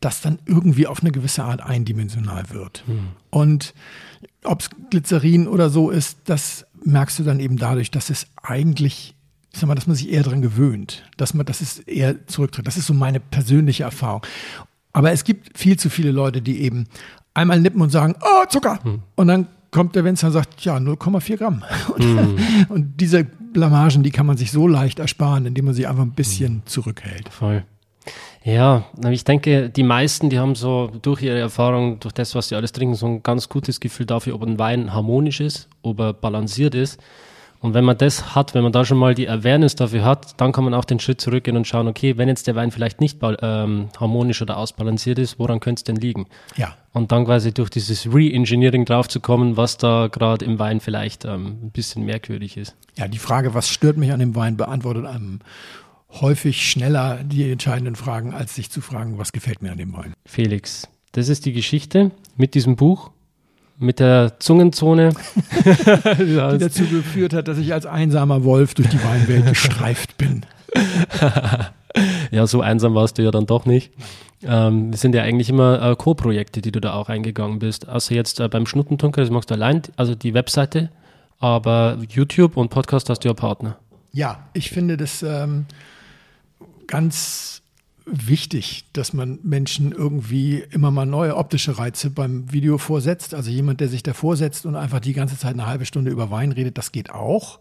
das 0.00 0.20
dann 0.20 0.38
irgendwie 0.46 0.86
auf 0.86 1.00
eine 1.00 1.12
gewisse 1.12 1.44
Art 1.44 1.60
eindimensional 1.60 2.50
wird. 2.50 2.84
Hm. 2.86 3.08
Und 3.30 3.74
ob 4.44 4.60
es 4.60 4.70
Glycerin 4.90 5.46
oder 5.46 5.70
so 5.70 5.90
ist, 5.90 6.18
das 6.24 6.66
merkst 6.82 7.18
du 7.18 7.24
dann 7.24 7.40
eben 7.40 7.56
dadurch, 7.56 7.90
dass 7.90 8.10
es 8.10 8.26
eigentlich 8.42 9.14
ich 9.52 9.58
sag 9.58 9.66
mal, 9.66 9.74
dass 9.74 9.86
man 9.86 9.96
sich 9.96 10.10
eher 10.10 10.22
daran 10.22 10.42
gewöhnt, 10.42 11.02
dass 11.16 11.34
man, 11.34 11.44
das 11.44 11.60
ist 11.60 11.88
eher 11.88 12.26
zurücktritt. 12.28 12.66
Das 12.66 12.76
ist 12.76 12.86
so 12.86 12.94
meine 12.94 13.18
persönliche 13.18 13.82
Erfahrung. 13.82 14.22
Aber 14.92 15.10
es 15.10 15.24
gibt 15.24 15.58
viel 15.58 15.76
zu 15.76 15.90
viele 15.90 16.12
Leute, 16.12 16.40
die 16.40 16.60
eben 16.60 16.86
einmal 17.34 17.60
nippen 17.60 17.80
und 17.80 17.90
sagen, 17.90 18.14
oh, 18.20 18.46
Zucker. 18.48 18.78
Hm. 18.82 19.02
Und 19.16 19.28
dann 19.28 19.48
kommt 19.70 19.94
der 19.94 20.04
Winzer 20.04 20.28
und 20.28 20.32
sagt, 20.32 20.60
ja, 20.62 20.76
0,4 20.76 21.36
Gramm. 21.36 21.64
Und, 21.94 22.02
hm. 22.02 22.36
und, 22.68 23.00
diese 23.00 23.24
Blamagen, 23.24 24.02
die 24.02 24.10
kann 24.10 24.26
man 24.26 24.36
sich 24.36 24.50
so 24.50 24.66
leicht 24.66 24.98
ersparen, 24.98 25.46
indem 25.46 25.66
man 25.66 25.74
sie 25.74 25.86
einfach 25.86 26.02
ein 26.02 26.12
bisschen 26.12 26.54
hm. 26.54 26.62
zurückhält. 26.66 27.28
Voll. 27.28 27.64
Ja, 28.42 28.84
ich 29.10 29.24
denke, 29.24 29.68
die 29.68 29.82
meisten, 29.82 30.30
die 30.30 30.38
haben 30.38 30.54
so 30.54 30.90
durch 31.02 31.22
ihre 31.22 31.38
Erfahrung, 31.38 32.00
durch 32.00 32.14
das, 32.14 32.34
was 32.34 32.48
sie 32.48 32.56
alles 32.56 32.72
trinken, 32.72 32.94
so 32.94 33.06
ein 33.06 33.22
ganz 33.22 33.48
gutes 33.48 33.80
Gefühl 33.80 34.06
dafür, 34.06 34.34
ob 34.34 34.42
ein 34.42 34.58
Wein 34.58 34.94
harmonisch 34.94 35.40
ist, 35.40 35.68
ob 35.82 36.00
er 36.00 36.14
balanciert 36.14 36.74
ist. 36.74 36.98
Und 37.60 37.74
wenn 37.74 37.84
man 37.84 37.98
das 37.98 38.34
hat, 38.34 38.54
wenn 38.54 38.62
man 38.62 38.72
da 38.72 38.86
schon 38.86 38.96
mal 38.96 39.14
die 39.14 39.28
Awareness 39.28 39.74
dafür 39.74 40.02
hat, 40.02 40.40
dann 40.40 40.52
kann 40.52 40.64
man 40.64 40.72
auch 40.72 40.86
den 40.86 40.98
Schritt 40.98 41.20
zurückgehen 41.20 41.58
und 41.58 41.66
schauen, 41.66 41.88
okay, 41.88 42.16
wenn 42.16 42.26
jetzt 42.26 42.46
der 42.46 42.54
Wein 42.54 42.70
vielleicht 42.70 43.02
nicht 43.02 43.18
ähm, 43.22 43.88
harmonisch 43.98 44.40
oder 44.40 44.56
ausbalanciert 44.56 45.18
ist, 45.18 45.38
woran 45.38 45.60
könnte 45.60 45.80
es 45.80 45.84
denn 45.84 45.96
liegen? 45.96 46.26
Ja. 46.56 46.74
Und 46.94 47.12
dann 47.12 47.26
quasi 47.26 47.52
durch 47.52 47.68
dieses 47.68 48.06
Re-Engineering 48.06 48.86
draufzukommen, 48.86 49.58
was 49.58 49.76
da 49.76 50.08
gerade 50.10 50.46
im 50.46 50.58
Wein 50.58 50.80
vielleicht 50.80 51.26
ähm, 51.26 51.58
ein 51.64 51.70
bisschen 51.70 52.06
merkwürdig 52.06 52.56
ist. 52.56 52.74
Ja, 52.96 53.08
die 53.08 53.18
Frage, 53.18 53.52
was 53.52 53.68
stört 53.68 53.98
mich 53.98 54.10
an 54.10 54.20
dem 54.20 54.34
Wein, 54.34 54.56
beantwortet 54.56 55.04
einem 55.04 55.40
häufig 56.12 56.68
schneller 56.68 57.22
die 57.24 57.50
entscheidenden 57.50 57.96
Fragen, 57.96 58.34
als 58.34 58.54
sich 58.54 58.70
zu 58.70 58.80
fragen, 58.80 59.18
was 59.18 59.32
gefällt 59.32 59.62
mir 59.62 59.72
an 59.72 59.78
dem 59.78 59.92
Wein. 59.92 60.12
Felix, 60.26 60.88
das 61.12 61.28
ist 61.28 61.46
die 61.46 61.52
Geschichte 61.52 62.10
mit 62.36 62.54
diesem 62.54 62.76
Buch 62.76 63.10
mit 63.80 63.98
der 63.98 64.38
Zungenzone. 64.38 65.10
die 65.64 66.34
dazu 66.36 66.84
geführt 66.84 67.32
hat, 67.32 67.48
dass 67.48 67.58
ich 67.58 67.72
als 67.72 67.86
einsamer 67.86 68.44
Wolf 68.44 68.74
durch 68.74 68.88
die 68.88 69.02
Weinwelt 69.02 69.46
gestreift 69.48 70.18
bin. 70.18 70.44
ja, 72.30 72.46
so 72.46 72.60
einsam 72.60 72.94
warst 72.94 73.18
du 73.18 73.22
ja 73.22 73.30
dann 73.30 73.46
doch 73.46 73.66
nicht. 73.66 73.92
Ähm, 74.42 74.90
das 74.90 75.00
sind 75.00 75.14
ja 75.14 75.22
eigentlich 75.22 75.48
immer 75.48 75.82
äh, 75.82 75.96
Co-Projekte, 75.96 76.60
die 76.60 76.72
du 76.72 76.80
da 76.80 76.92
auch 76.92 77.08
eingegangen 77.08 77.58
bist. 77.58 77.88
Also 77.88 78.14
jetzt 78.14 78.38
äh, 78.38 78.48
beim 78.48 78.66
Schnuttentunker, 78.66 79.22
das 79.22 79.30
machst 79.30 79.50
du 79.50 79.54
allein, 79.54 79.82
also 79.96 80.14
die 80.14 80.34
Webseite, 80.34 80.90
aber 81.38 81.98
YouTube 82.08 82.56
und 82.56 82.68
Podcast 82.68 83.08
hast 83.08 83.24
du 83.24 83.28
ja 83.28 83.34
Partner. 83.34 83.78
Ja, 84.12 84.48
ich 84.52 84.70
finde 84.70 84.96
das 84.96 85.22
ähm, 85.22 85.66
ganz 86.90 87.62
wichtig, 88.04 88.84
dass 88.92 89.12
man 89.12 89.38
Menschen 89.44 89.92
irgendwie 89.92 90.64
immer 90.70 90.90
mal 90.90 91.06
neue 91.06 91.36
optische 91.36 91.78
Reize 91.78 92.10
beim 92.10 92.52
Video 92.52 92.76
vorsetzt. 92.76 93.34
Also 93.34 93.50
jemand, 93.50 93.80
der 93.80 93.88
sich 93.88 94.02
da 94.02 94.12
vorsetzt 94.12 94.66
und 94.66 94.74
einfach 94.74 94.98
die 94.98 95.12
ganze 95.12 95.38
Zeit 95.38 95.54
eine 95.54 95.66
halbe 95.66 95.86
Stunde 95.86 96.10
über 96.10 96.30
Wein 96.30 96.50
redet, 96.50 96.76
das 96.76 96.90
geht 96.90 97.10
auch. 97.10 97.60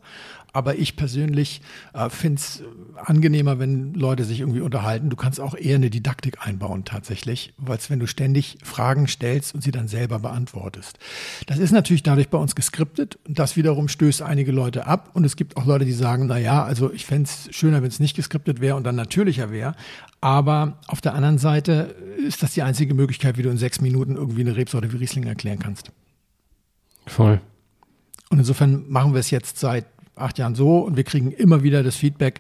Aber 0.52 0.76
ich 0.78 0.96
persönlich 0.96 1.62
äh, 1.94 2.10
finde 2.10 2.40
es 2.40 2.64
angenehmer, 2.96 3.60
wenn 3.60 3.94
Leute 3.94 4.24
sich 4.24 4.40
irgendwie 4.40 4.62
unterhalten. 4.62 5.10
Du 5.10 5.16
kannst 5.16 5.40
auch 5.40 5.56
eher 5.56 5.76
eine 5.76 5.90
Didaktik 5.90 6.46
einbauen 6.46 6.86
tatsächlich, 6.86 7.54
weil 7.58 7.78
wenn 7.88 8.00
du 8.00 8.08
ständig 8.08 8.58
Fragen 8.64 9.08
stellst 9.08 9.54
und 9.54 9.62
sie 9.62 9.72
dann 9.72 9.88
selber 9.88 10.20
beantwortest. 10.20 10.98
Das 11.46 11.60
ist 11.60 11.72
natürlich 11.72 12.04
dadurch 12.04 12.30
bei 12.30 12.38
uns 12.38 12.56
geskriptet 12.56 13.20
und 13.28 13.40
das 13.40 13.56
wiederum 13.56 13.88
stößt 13.88 14.22
einige 14.22 14.52
Leute 14.52 14.86
ab. 14.86 15.12
Und 15.14 15.24
es 15.24 15.36
gibt 15.36 15.56
auch 15.56 15.66
Leute, 15.66 15.86
die 15.86 15.94
sagen, 15.94 16.28
na 16.28 16.38
ja, 16.38 16.64
also 16.64 16.92
ich 16.92 17.06
fände 17.06 17.30
es 17.30 17.56
schöner, 17.56 17.82
wenn 17.82 17.90
es 17.90 18.00
nicht 18.00 18.16
geskriptet 18.16 18.60
wäre 18.60 18.76
und 18.76 18.84
dann 18.84 18.96
natürlicher 18.96 19.52
wäre. 19.52 19.76
Aber 20.22 20.80
auf 20.88 21.00
der 21.00 21.14
anderen 21.14 21.38
Seite 21.38 21.96
ist 22.18 22.44
das 22.44 22.54
die 22.54 22.64
einzige 22.64 22.94
Möglichkeit, 22.94 23.38
wie 23.38 23.44
du 23.44 23.50
in 23.50 23.58
sechs 23.58 23.80
Minuten 23.82 24.16
irgendwie 24.16 24.42
eine 24.42 24.56
Rebsorte 24.56 24.92
wie 24.92 24.98
Riesling 24.98 25.26
erklären 25.26 25.60
kannst. 25.60 25.92
Voll. 27.06 27.40
Und 28.30 28.40
insofern 28.40 28.86
machen 28.90 29.14
wir 29.14 29.20
es 29.20 29.32
jetzt 29.32 29.60
seit 29.60 29.86
acht 30.20 30.38
Jahren 30.38 30.56
so 30.56 30.80
und 30.80 30.98
wir 30.98 31.04
kriegen 31.04 31.32
immer 31.32 31.64
wieder 31.64 31.84
das 31.84 31.96
Feedback, 31.96 32.40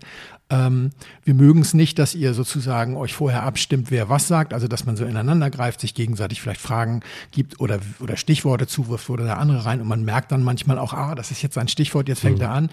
ähm, 0.49 0.91
wir 1.23 1.33
mögen 1.35 1.61
es 1.61 1.73
nicht, 1.73 1.99
dass 1.99 2.15
ihr 2.15 2.33
sozusagen 2.33 2.97
euch 2.97 3.13
vorher 3.13 3.43
abstimmt, 3.43 3.91
wer 3.91 4.09
was 4.09 4.27
sagt, 4.27 4.53
also 4.53 4.67
dass 4.67 4.85
man 4.85 4.97
so 4.97 5.05
ineinander 5.05 5.49
greift, 5.49 5.79
sich 5.81 5.93
gegenseitig 5.93 6.41
vielleicht 6.41 6.61
Fragen 6.61 7.01
gibt 7.31 7.59
oder, 7.59 7.79
oder 7.99 8.17
Stichworte 8.17 8.65
zuwirft 8.65 9.09
oder 9.09 9.25
der 9.25 9.37
andere 9.37 9.65
rein 9.65 9.79
und 9.79 9.87
man 9.87 10.03
merkt 10.03 10.31
dann 10.31 10.43
manchmal 10.43 10.79
auch, 10.79 10.93
ah, 10.93 11.13
das 11.13 11.29
ist 11.29 11.43
jetzt 11.43 11.57
ein 11.57 11.67
Stichwort, 11.67 12.07
jetzt 12.07 12.21
fängt 12.21 12.39
mhm. 12.39 12.43
er 12.43 12.51
an. 12.51 12.69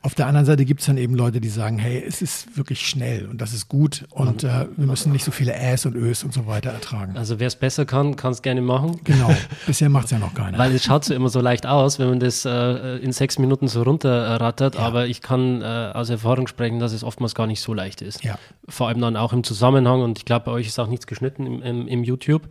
Auf 0.00 0.14
der 0.14 0.26
anderen 0.26 0.46
Seite 0.46 0.64
gibt 0.64 0.80
es 0.80 0.86
dann 0.86 0.96
eben 0.96 1.14
Leute, 1.14 1.40
die 1.40 1.50
sagen, 1.50 1.78
hey, 1.78 2.02
es 2.06 2.22
ist 2.22 2.56
wirklich 2.56 2.86
schnell 2.86 3.26
und 3.26 3.40
das 3.40 3.52
ist 3.52 3.68
gut 3.68 4.06
und 4.10 4.44
äh, 4.44 4.66
wir 4.76 4.86
müssen 4.86 5.12
nicht 5.12 5.24
so 5.24 5.30
viele 5.30 5.54
Äs 5.54 5.84
und 5.84 5.96
Ös 5.96 6.24
und 6.24 6.32
so 6.32 6.46
weiter 6.46 6.70
ertragen. 6.70 7.16
Also 7.16 7.38
wer 7.38 7.48
es 7.48 7.56
besser 7.56 7.84
kann, 7.84 8.16
kann 8.16 8.32
es 8.32 8.40
gerne 8.40 8.62
machen. 8.62 9.00
Genau, 9.04 9.30
bisher 9.66 9.90
macht 9.90 10.06
es 10.06 10.12
ja 10.12 10.18
noch 10.18 10.32
keiner. 10.32 10.56
Weil 10.56 10.74
es 10.74 10.84
schaut 10.84 11.04
so 11.04 11.12
immer 11.12 11.28
so 11.28 11.40
leicht 11.40 11.66
aus, 11.66 11.98
wenn 11.98 12.08
man 12.08 12.20
das 12.20 12.46
äh, 12.46 12.96
in 12.98 13.12
sechs 13.12 13.38
Minuten 13.38 13.68
so 13.68 13.82
runterrattert, 13.82 14.76
ja. 14.76 14.80
aber 14.80 15.06
ich 15.06 15.20
kann 15.20 15.60
äh, 15.60 15.92
aus 15.92 16.08
Erfahrung 16.08 16.46
sprechen, 16.46 16.78
dass 16.78 16.92
es 16.92 17.04
oft 17.04 17.17
oftmals 17.18 17.34
gar 17.34 17.48
nicht 17.48 17.60
so 17.60 17.74
leicht 17.74 18.00
ist. 18.00 18.22
Ja. 18.22 18.38
Vor 18.68 18.88
allem 18.88 19.00
dann 19.00 19.16
auch 19.16 19.32
im 19.32 19.42
Zusammenhang 19.42 20.02
und 20.02 20.18
ich 20.18 20.24
glaube, 20.24 20.46
bei 20.46 20.52
euch 20.52 20.68
ist 20.68 20.78
auch 20.78 20.86
nichts 20.86 21.06
geschnitten 21.06 21.46
im, 21.46 21.62
im, 21.62 21.88
im 21.88 22.04
YouTube. 22.04 22.42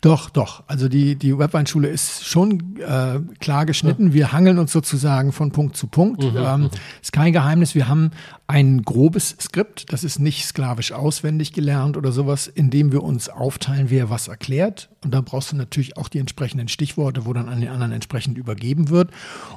Doch, 0.00 0.30
doch. 0.30 0.64
Also 0.66 0.88
die, 0.88 1.16
die 1.16 1.38
Webweinschule 1.38 1.86
ist 1.86 2.24
schon 2.26 2.76
äh, 2.80 3.20
klar 3.38 3.66
geschnitten. 3.66 4.08
Ja. 4.08 4.14
Wir 4.14 4.32
hangeln 4.32 4.58
uns 4.58 4.72
sozusagen 4.72 5.32
von 5.32 5.52
Punkt 5.52 5.76
zu 5.76 5.86
Punkt. 5.86 6.22
Mhm, 6.22 6.36
ähm, 6.36 6.60
mhm. 6.62 6.70
ist 7.00 7.12
kein 7.12 7.32
Geheimnis. 7.32 7.74
Wir 7.74 7.86
haben 7.86 8.10
ein 8.46 8.82
grobes 8.82 9.36
Skript. 9.40 9.92
Das 9.92 10.02
ist 10.02 10.18
nicht 10.18 10.44
sklavisch 10.46 10.92
auswendig 10.92 11.52
gelernt 11.52 11.96
oder 11.96 12.10
sowas, 12.10 12.48
in 12.48 12.70
dem 12.70 12.90
wir 12.90 13.04
uns 13.04 13.28
aufteilen, 13.28 13.90
wer 13.90 14.10
was 14.10 14.26
erklärt. 14.28 14.88
Und 15.02 15.14
da 15.14 15.22
brauchst 15.22 15.52
du 15.52 15.56
natürlich 15.56 15.96
auch 15.96 16.08
die 16.08 16.18
entsprechenden 16.18 16.68
Stichworte, 16.68 17.24
wo 17.24 17.32
dann 17.32 17.48
an 17.48 17.60
den 17.60 17.70
anderen 17.70 17.92
entsprechend 17.92 18.36
übergeben 18.36 18.90
wird. 18.90 19.10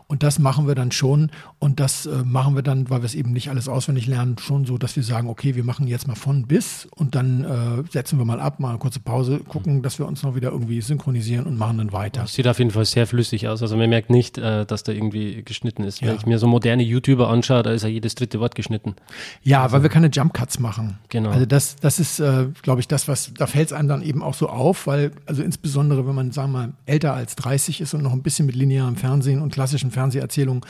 Und 0.07 0.23
das 0.23 0.39
machen 0.39 0.67
wir 0.67 0.75
dann 0.75 0.91
schon. 0.91 1.31
Und 1.59 1.81
das 1.81 2.05
äh, 2.05 2.23
machen 2.23 2.55
wir 2.55 2.61
dann, 2.61 2.89
weil 2.89 3.01
wir 3.01 3.05
es 3.05 3.15
eben 3.15 3.33
nicht 3.33 3.49
alles 3.49 3.67
auswendig 3.67 4.07
lernen, 4.07 4.37
schon 4.37 4.65
so, 4.65 4.77
dass 4.77 4.95
wir 4.95 5.03
sagen, 5.03 5.27
okay, 5.27 5.55
wir 5.55 5.65
machen 5.65 5.85
jetzt 5.87 6.07
mal 6.07 6.15
von 6.15 6.47
bis 6.47 6.87
und 6.95 7.15
dann 7.15 7.43
äh, 7.43 7.91
setzen 7.91 8.17
wir 8.19 8.25
mal 8.25 8.39
ab, 8.39 8.61
mal 8.61 8.69
eine 8.69 8.77
kurze 8.77 9.01
Pause, 9.01 9.39
gucken, 9.39 9.81
dass 9.81 9.99
wir 9.99 10.07
uns 10.07 10.23
noch 10.23 10.35
wieder 10.35 10.51
irgendwie 10.51 10.79
synchronisieren 10.79 11.45
und 11.45 11.57
machen 11.57 11.77
dann 11.77 11.91
weiter. 11.91 12.21
Das 12.21 12.33
sieht 12.33 12.47
auf 12.47 12.59
jeden 12.59 12.71
Fall 12.71 12.85
sehr 12.85 13.05
flüssig 13.05 13.47
aus. 13.49 13.61
Also 13.61 13.75
man 13.75 13.89
merkt 13.89 14.09
nicht, 14.09 14.37
äh, 14.37 14.65
dass 14.65 14.83
da 14.83 14.93
irgendwie 14.93 15.43
geschnitten 15.43 15.83
ist. 15.83 15.99
Ja. 15.99 16.07
Wenn 16.07 16.15
ich 16.15 16.25
mir 16.25 16.39
so 16.39 16.47
moderne 16.47 16.83
YouTuber 16.83 17.27
anschaue, 17.27 17.63
da 17.63 17.71
ist 17.71 17.83
ja 17.83 17.89
jedes 17.89 18.15
dritte 18.15 18.39
Wort 18.39 18.55
geschnitten. 18.55 18.95
Ja, 19.41 19.63
also, 19.63 19.75
weil 19.75 19.83
wir 19.83 19.89
keine 19.89 20.07
Jump 20.07 20.33
Cuts 20.33 20.59
machen. 20.59 20.99
Genau. 21.09 21.31
Also 21.31 21.45
das, 21.45 21.75
das 21.75 21.99
ist, 21.99 22.19
äh, 22.19 22.47
glaube 22.61 22.79
ich, 22.79 22.87
das, 22.87 23.09
was, 23.09 23.33
da 23.33 23.45
fällt 23.45 23.67
es 23.67 23.73
einem 23.73 23.89
dann 23.89 24.01
eben 24.01 24.23
auch 24.23 24.35
so 24.35 24.47
auf, 24.47 24.87
weil 24.87 25.11
also 25.33 25.43
insbesondere, 25.43 26.05
wenn 26.07 26.13
man, 26.13 26.31
sagen 26.31 26.51
wir 26.51 26.59
mal, 26.59 26.73
älter 26.85 27.15
als 27.15 27.35
30 27.35 27.81
ist 27.81 27.95
und 27.95 28.03
noch 28.03 28.13
ein 28.13 28.21
bisschen 28.21 28.45
mit 28.45 28.55
linearem 28.55 28.97
Fernsehen 28.97 29.41
und 29.41 29.51
klassischen 29.51 29.89
Fernseherzählungen 29.89 30.61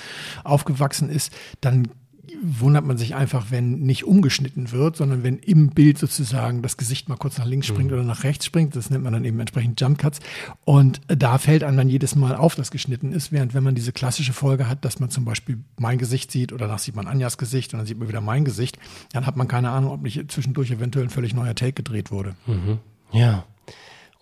aufgewachsen 0.45 1.09
ist, 1.09 1.33
dann 1.59 1.89
wundert 2.41 2.85
man 2.85 2.97
sich 2.97 3.13
einfach, 3.13 3.47
wenn 3.49 3.81
nicht 3.81 4.05
umgeschnitten 4.05 4.71
wird, 4.71 4.95
sondern 4.95 5.21
wenn 5.21 5.37
im 5.37 5.71
Bild 5.71 5.97
sozusagen 5.97 6.61
das 6.61 6.77
Gesicht 6.77 7.09
mal 7.09 7.17
kurz 7.17 7.37
nach 7.37 7.45
links 7.45 7.67
springt 7.67 7.91
mhm. 7.91 7.97
oder 7.97 8.03
nach 8.05 8.23
rechts 8.23 8.45
springt. 8.45 8.73
Das 8.77 8.89
nennt 8.89 9.03
man 9.03 9.11
dann 9.11 9.25
eben 9.25 9.37
entsprechend 9.41 9.81
Jump 9.81 9.97
Cuts. 9.97 10.21
Und 10.63 11.01
da 11.09 11.37
fällt 11.37 11.65
einem 11.65 11.75
dann 11.75 11.89
jedes 11.89 12.15
Mal 12.15 12.37
auf, 12.37 12.55
dass 12.55 12.71
geschnitten 12.71 13.11
ist, 13.11 13.33
während 13.33 13.53
wenn 13.53 13.63
man 13.63 13.75
diese 13.75 13.91
klassische 13.91 14.31
Folge 14.31 14.69
hat, 14.69 14.85
dass 14.85 15.01
man 15.01 15.09
zum 15.09 15.25
Beispiel 15.25 15.57
mein 15.77 15.97
Gesicht 15.97 16.31
sieht 16.31 16.53
oder 16.53 16.67
danach 16.67 16.79
sieht 16.79 16.95
man 16.95 17.07
Anjas 17.07 17.37
Gesicht 17.37 17.73
und 17.73 17.79
dann 17.79 17.85
sieht 17.85 17.99
man 17.99 18.07
wieder 18.07 18.21
mein 18.21 18.45
Gesicht, 18.45 18.79
dann 19.11 19.25
hat 19.25 19.35
man 19.35 19.49
keine 19.49 19.71
Ahnung, 19.71 19.91
ob 19.91 20.01
nicht 20.01 20.31
zwischendurch 20.31 20.71
eventuell 20.71 21.07
ein 21.07 21.09
völlig 21.09 21.33
neuer 21.33 21.55
Take 21.55 21.73
gedreht 21.73 22.09
wurde. 22.09 22.35
Mhm. 22.47 22.79
Ja. 23.11 23.43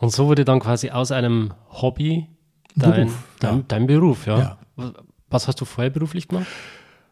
Und 0.02 0.12
so 0.12 0.26
wurde 0.26 0.44
dann 0.44 0.60
quasi 0.60 0.90
aus 0.90 1.12
einem 1.12 1.54
Hobby 1.70 2.28
dein 2.76 2.92
Beruf, 2.92 3.24
dein, 3.40 3.58
ja. 3.58 3.64
dein 3.68 3.88
Beruf 3.88 4.26
ja. 4.26 4.58
ja. 4.76 4.94
Was 5.30 5.48
hast 5.48 5.62
du 5.62 5.66
vorher 5.66 5.92
beruflich 5.92 6.28
gemacht? 6.28 6.48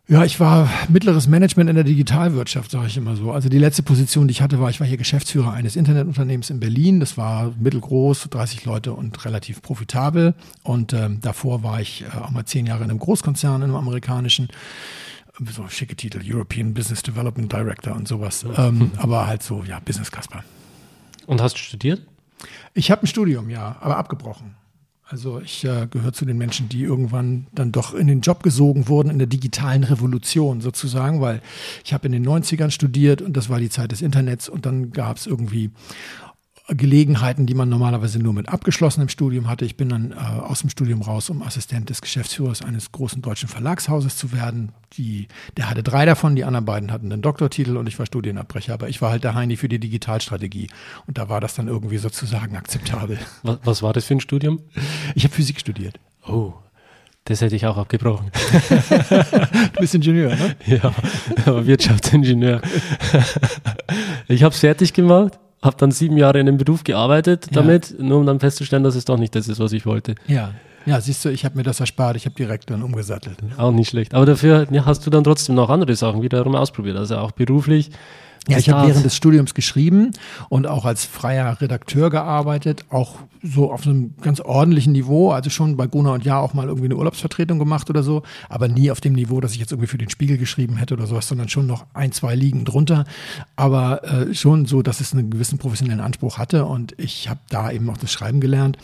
Ja, 0.07 0.25
ich 0.25 0.39
war 0.39 0.67
mittleres 0.89 1.27
Management 1.27 1.69
in 1.69 1.75
der 1.75 1.85
Digitalwirtschaft, 1.85 2.71
sage 2.71 2.87
ich 2.87 2.97
immer 2.97 3.15
so. 3.15 3.31
Also 3.31 3.47
die 3.47 3.59
letzte 3.59 3.83
Position, 3.83 4.27
die 4.27 4.31
ich 4.31 4.41
hatte, 4.41 4.59
war, 4.59 4.71
ich 4.71 4.79
war 4.79 4.87
hier 4.87 4.97
Geschäftsführer 4.97 5.53
eines 5.53 5.75
Internetunternehmens 5.75 6.49
in 6.49 6.59
Berlin. 6.59 6.99
Das 6.99 7.15
war 7.15 7.53
mittelgroß, 7.59 8.27
30 8.31 8.65
Leute 8.65 8.93
und 8.93 9.23
relativ 9.23 9.61
profitabel. 9.61 10.33
Und 10.63 10.91
ähm, 10.93 11.19
davor 11.21 11.61
war 11.61 11.79
ich 11.79 12.05
äh, 12.05 12.17
auch 12.17 12.31
mal 12.31 12.45
zehn 12.45 12.65
Jahre 12.65 12.83
in 12.83 12.89
einem 12.89 12.97
Großkonzern, 12.97 13.57
in 13.57 13.65
einem 13.65 13.75
amerikanischen 13.75 14.47
so 15.53 15.67
schicke 15.67 15.95
Titel, 15.95 16.21
European 16.25 16.73
Business 16.73 17.03
Development 17.03 17.53
Director 17.53 17.95
und 17.95 18.07
sowas. 18.07 18.43
Ähm, 18.57 18.89
aber 18.97 19.27
halt 19.27 19.43
so, 19.43 19.63
ja, 19.63 19.79
Business 19.79 20.11
Kasper. 20.11 20.43
Und 21.27 21.39
hast 21.39 21.53
du 21.53 21.59
studiert? 21.59 22.01
Ich 22.73 22.91
habe 22.91 23.03
ein 23.03 23.07
Studium, 23.07 23.49
ja, 23.49 23.77
aber 23.81 23.97
abgebrochen. 23.97 24.55
Also 25.09 25.41
ich 25.41 25.65
äh, 25.65 25.87
gehöre 25.89 26.13
zu 26.13 26.23
den 26.23 26.37
Menschen, 26.37 26.69
die 26.69 26.83
irgendwann 26.83 27.47
dann 27.51 27.71
doch 27.71 27.95
in 27.95 28.05
den 28.05 28.21
Job 28.21 28.43
gesogen 28.43 28.87
wurden 28.87 29.09
in 29.09 29.17
der 29.17 29.27
digitalen 29.27 29.83
Revolution 29.83 30.61
sozusagen, 30.61 31.19
weil 31.19 31.41
ich 31.83 31.93
habe 31.93 32.05
in 32.05 32.11
den 32.11 32.27
90ern 32.27 32.69
studiert 32.69 33.23
und 33.23 33.35
das 33.35 33.49
war 33.49 33.59
die 33.59 33.71
Zeit 33.71 33.91
des 33.91 34.03
Internets 34.03 34.49
und 34.49 34.67
dann 34.67 34.91
gab 34.91 35.17
es 35.17 35.25
irgendwie 35.25 35.71
Gelegenheiten, 36.75 37.45
die 37.45 37.53
man 37.53 37.69
normalerweise 37.69 38.19
nur 38.19 38.33
mit 38.33 38.49
abgeschlossenem 38.49 39.09
Studium 39.09 39.47
hatte. 39.47 39.65
Ich 39.65 39.77
bin 39.77 39.89
dann 39.89 40.11
äh, 40.11 40.15
aus 40.15 40.61
dem 40.61 40.69
Studium 40.69 41.01
raus, 41.01 41.29
um 41.29 41.41
Assistent 41.41 41.89
des 41.89 42.01
Geschäftsführers 42.01 42.61
eines 42.61 42.91
großen 42.91 43.21
deutschen 43.21 43.49
Verlagshauses 43.49 44.17
zu 44.17 44.31
werden. 44.31 44.71
Die, 44.93 45.27
der 45.57 45.69
hatte 45.69 45.83
drei 45.83 46.05
davon, 46.05 46.35
die 46.35 46.43
anderen 46.43 46.65
beiden 46.65 46.91
hatten 46.91 47.11
einen 47.11 47.21
Doktortitel 47.21 47.77
und 47.77 47.87
ich 47.87 47.97
war 47.99 48.05
Studienabbrecher, 48.05 48.73
aber 48.73 48.89
ich 48.89 49.01
war 49.01 49.11
halt 49.11 49.23
der 49.23 49.35
Heini 49.35 49.57
für 49.57 49.69
die 49.69 49.79
Digitalstrategie 49.79 50.69
und 51.07 51.17
da 51.17 51.29
war 51.29 51.41
das 51.41 51.55
dann 51.55 51.67
irgendwie 51.67 51.97
sozusagen 51.97 52.55
akzeptabel. 52.55 53.19
Was, 53.43 53.59
was 53.63 53.83
war 53.83 53.93
das 53.93 54.05
für 54.05 54.15
ein 54.15 54.21
Studium? 54.21 54.61
Ich 55.15 55.23
habe 55.23 55.33
Physik 55.33 55.59
studiert. 55.59 55.99
Oh, 56.27 56.53
das 57.25 57.41
hätte 57.41 57.55
ich 57.55 57.65
auch 57.65 57.77
abgebrochen. 57.77 58.31
du 59.09 59.79
bist 59.79 59.95
Ingenieur, 59.95 60.35
ne? 60.35 60.55
Ja, 60.65 60.93
aber 61.45 61.65
Wirtschaftsingenieur. 61.67 62.61
ich 64.27 64.43
habe 64.43 64.53
es 64.53 64.59
fertig 64.59 64.93
gemacht 64.93 65.39
habe 65.61 65.75
dann 65.77 65.91
sieben 65.91 66.17
Jahre 66.17 66.39
in 66.39 66.45
dem 66.45 66.57
Beruf 66.57 66.83
gearbeitet 66.83 67.47
damit, 67.51 67.91
ja. 67.91 68.03
nur 68.03 68.19
um 68.19 68.25
dann 68.25 68.39
festzustellen, 68.39 68.83
dass 68.83 68.95
es 68.95 69.05
doch 69.05 69.17
nicht 69.17 69.35
das 69.35 69.47
ist, 69.47 69.59
was 69.59 69.73
ich 69.73 69.85
wollte. 69.85 70.15
Ja. 70.27 70.53
Ja, 70.85 71.01
siehst 71.01 71.25
du, 71.25 71.29
ich 71.29 71.43
habe 71.45 71.57
mir 71.57 71.63
das 71.63 71.81
erspart, 71.81 72.15
ich 72.15 72.25
habe 72.25 72.35
direkt 72.35 72.69
dann 72.69 72.81
umgesattelt. 72.81 73.37
Auch 73.57 73.71
nicht 73.71 73.89
schlecht. 73.89 74.13
Aber 74.13 74.25
dafür 74.25 74.65
ja, 74.71 74.85
hast 74.85 75.05
du 75.05 75.09
dann 75.09 75.23
trotzdem 75.23 75.55
noch 75.55 75.69
andere 75.69 75.95
Sachen 75.95 76.21
wiederum 76.21 76.55
ausprobiert, 76.55 76.97
also 76.97 77.17
auch 77.17 77.31
beruflich. 77.31 77.91
Ja, 78.47 78.57
ich 78.57 78.69
habe 78.69 78.87
während 78.87 79.05
des 79.05 79.15
Studiums 79.15 79.53
geschrieben 79.53 80.11
und 80.47 80.65
auch 80.65 80.85
als 80.85 81.05
freier 81.05 81.59
Redakteur 81.61 82.09
gearbeitet, 82.09 82.85
auch 82.89 83.17
so 83.43 83.71
auf 83.71 83.85
einem 83.85 84.15
ganz 84.21 84.39
ordentlichen 84.39 84.93
Niveau, 84.93 85.31
also 85.31 85.49
schon 85.49 85.77
bei 85.77 85.87
Guna 85.87 86.13
und 86.13 86.25
Ja 86.25 86.39
auch 86.39 86.53
mal 86.53 86.67
irgendwie 86.67 86.85
eine 86.85 86.95
Urlaubsvertretung 86.95 87.59
gemacht 87.59 87.89
oder 87.89 88.01
so, 88.01 88.23
aber 88.47 88.67
nie 88.67 88.91
auf 88.91 89.01
dem 89.01 89.13
Niveau, 89.13 89.39
dass 89.39 89.53
ich 89.53 89.59
jetzt 89.59 89.71
irgendwie 89.71 89.87
für 89.87 89.97
den 89.97 90.09
Spiegel 90.09 90.37
geschrieben 90.37 90.77
hätte 90.77 90.93
oder 90.95 91.05
sowas, 91.05 91.27
sondern 91.27 91.49
schon 91.49 91.67
noch 91.67 91.85
ein, 91.93 92.11
zwei 92.11 92.35
Ligen 92.35 92.65
drunter, 92.65 93.05
aber 93.55 94.03
äh, 94.03 94.33
schon 94.33 94.65
so, 94.65 94.81
dass 94.81 94.99
es 94.99 95.13
einen 95.13 95.29
gewissen 95.29 95.57
professionellen 95.57 96.01
Anspruch 96.01 96.37
hatte 96.37 96.65
und 96.65 96.95
ich 96.97 97.29
habe 97.29 97.39
da 97.49 97.71
eben 97.71 97.89
auch 97.89 97.97
das 97.97 98.11
Schreiben 98.11 98.39
gelernt 98.39 98.77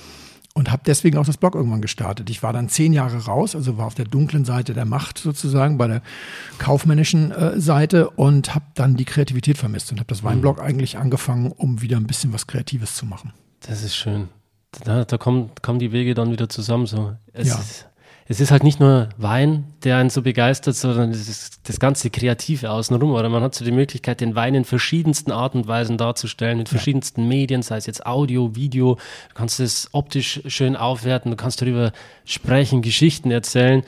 und 0.55 0.71
habe 0.71 0.83
deswegen 0.85 1.17
auch 1.17 1.25
das 1.25 1.37
Blog 1.37 1.53
irgendwann 1.53 1.81
gestartet. 1.81 2.29
Ich 2.29 2.41
war 2.41 2.53
dann 2.53 2.69
zehn 2.69 2.93
Jahre 2.93 3.25
raus, 3.25 3.55
also 3.55 3.77
war 3.77 3.85
auf 3.85 3.93
der 3.93 4.05
dunklen 4.05 4.45
Seite 4.45 4.73
der 4.73 4.85
Macht 4.85 5.17
sozusagen, 5.17 5.77
bei 5.77 5.87
der 5.87 6.01
kaufmännischen 6.57 7.31
äh, 7.31 7.59
Seite 7.59 8.09
und 8.11 8.55
habe 8.55 8.65
dann 8.73 8.95
die 8.95 9.03
Kreativität 9.03 9.57
vermisst 9.57 9.91
und 9.91 9.99
habe 9.99 10.07
das 10.07 10.23
Weinblog 10.23 10.57
mhm. 10.57 10.63
eigentlich 10.63 10.97
angefangen, 10.97 11.51
um 11.51 11.81
wieder 11.81 11.97
ein 11.97 12.07
bisschen 12.07 12.31
was 12.31 12.47
Kreatives 12.47 12.95
zu 12.95 13.05
machen. 13.05 13.33
Das 13.67 13.83
ist 13.83 13.95
schön. 13.95 14.29
Da, 14.85 15.03
da 15.03 15.17
kommen, 15.17 15.51
kommen 15.61 15.79
die 15.79 15.91
Wege 15.91 16.13
dann 16.13 16.31
wieder 16.31 16.47
zusammen. 16.47 16.85
So. 16.85 17.15
Es 17.33 17.49
ja. 17.49 17.55
ist, 17.55 17.87
es 18.27 18.39
ist 18.39 18.49
halt 18.49 18.63
nicht 18.63 18.79
nur 18.79 19.09
Wein, 19.17 19.65
der 19.83 19.97
einen 19.97 20.09
so 20.09 20.23
begeistert, 20.23 20.75
sondern 20.75 21.11
es 21.11 21.29
ist 21.29 21.69
das 21.69 21.79
ganze 21.79 22.09
Kreative 22.09 22.71
außenrum. 22.71 23.11
Oder 23.11 23.29
man 23.29 23.43
hat 23.43 23.53
so 23.53 23.63
die 23.63 23.71
Möglichkeit, 23.71 24.19
den 24.19 24.33
Wein 24.33 24.55
in 24.55 24.65
verschiedensten 24.65 25.31
Arten 25.31 25.59
und 25.59 25.67
Weisen 25.67 25.97
darzustellen, 25.97 26.57
mit 26.57 26.67
verschiedensten 26.67 27.21
ja. 27.21 27.27
Medien, 27.27 27.61
sei 27.61 27.77
es 27.77 27.85
jetzt 27.85 28.05
Audio, 28.05 28.55
Video. 28.55 28.95
Du 28.95 29.33
kannst 29.35 29.59
es 29.59 29.89
optisch 29.91 30.41
schön 30.47 30.75
aufwerten, 30.75 31.29
du 31.29 31.37
kannst 31.37 31.61
darüber 31.61 31.91
sprechen, 32.25 32.81
Geschichten 32.81 33.29
erzählen 33.29 33.83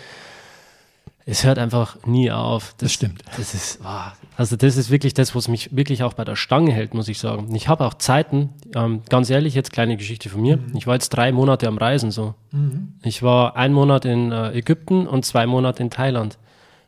es 1.30 1.44
hört 1.44 1.60
einfach 1.60 1.98
nie 2.06 2.32
auf. 2.32 2.70
Das, 2.70 2.78
das 2.78 2.94
stimmt. 2.94 3.22
Das 3.36 3.54
ist, 3.54 3.84
wow. 3.84 4.14
also 4.38 4.56
das 4.56 4.78
ist 4.78 4.90
wirklich 4.90 5.14
das, 5.14 5.36
was 5.36 5.50
mich 5.50 5.76
wirklich 5.76 6.02
auch 6.04 6.14
bei 6.14 6.24
der 6.24 6.38
Stange 6.38 6.72
hält, 6.72 6.94
muss 6.94 7.10
ich 7.10 7.20
sagen. 7.20 7.54
Ich 7.54 7.68
habe 7.68 7.86
auch 7.86 7.96
Zeiten, 7.96 8.52
ähm, 8.74 9.02
ganz 9.10 9.30
ehrlich, 9.30 9.54
jetzt 9.54 9.74
kleine 9.74 9.98
Geschichte 9.98 10.30
von 10.30 10.42
mir. 10.42 10.56
Mhm. 10.56 10.78
Ich 10.78 10.88
war 10.88 10.94
jetzt 10.94 11.10
drei 11.10 11.34
Monate 11.34 11.68
am 11.68 11.78
Reisen 11.78 12.12
so. 12.12 12.34
Mhm. 12.52 12.94
Ich 13.04 13.24
war 13.24 13.58
ein 13.58 13.74
Monat 13.74 14.06
in 14.06 14.32
äh, 14.32 14.54
Ägypten 14.54 15.06
und 15.06 15.26
zwei 15.26 15.46
Monate 15.48 15.84
in 15.84 15.90
Thailand. 15.90 16.38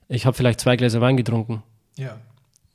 Ich 0.08 0.26
habe 0.26 0.38
vielleicht 0.38 0.62
zwei 0.62 0.78
Gläser 0.78 1.02
Wein 1.02 1.18
getrunken. 1.18 1.62
Ja. 1.98 2.16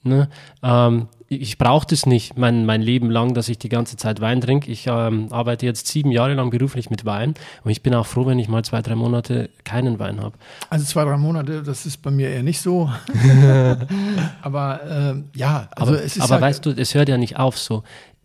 Ne? 0.05 0.29
Ähm, 0.63 1.09
ich 1.29 1.59
brauche 1.59 1.87
das 1.87 2.07
nicht 2.07 2.37
mein, 2.37 2.67
mein 2.67 2.83
Leben 2.83 3.11
lang, 3.11 3.35
dass 3.35 3.49
ich 3.49 3.59
die 3.59 3.69
ganze 3.69 3.97
Zeit 3.97 4.21
Wein 4.21 4.41
trinke. 4.41 4.71
Ich 4.71 4.87
ähm, 4.87 5.29
arbeite 5.31 5.67
jetzt 5.67 5.89
sieben 5.89 6.11
Jahre 6.11 6.35
lang 6.35 6.51
beruflich 6.51 6.91
mit 6.91 7.05
Wein 7.05 7.35
und 7.65 7.71
ich 7.71 7.83
bin 7.83 7.95
auch 7.95 8.07
froh, 8.07 8.27
wenn 8.27 8.39
ich 8.39 8.49
mal 8.49 8.65
zwei, 8.65 8.83
drei 8.83 8.95
Monate 8.95 9.51
keinen 9.65 9.99
Wein 9.99 10.21
habe. 10.21 10.37
Also 10.71 10.85
zwei, 10.85 11.05
drei 11.05 11.17
Monate, 11.17 11.63
das 11.63 11.87
ist 11.87 12.03
bei 12.03 12.11
mir 12.11 12.29
eher 12.29 12.43
nicht 12.43 12.61
so. 12.61 12.91
aber 14.43 14.81
äh, 14.85 15.39
ja, 15.39 15.69
also 15.75 15.93
aber, 15.93 16.05
es 16.05 16.17
ist. 16.17 16.23
Aber 16.23 16.35
halt 16.35 16.43
weißt 16.43 16.67
du, 16.67 16.71
es 16.71 16.95
hört 16.95 17.09
ja 17.09 17.17
nicht 17.17 17.39
auf 17.39 17.59
so 17.59 17.83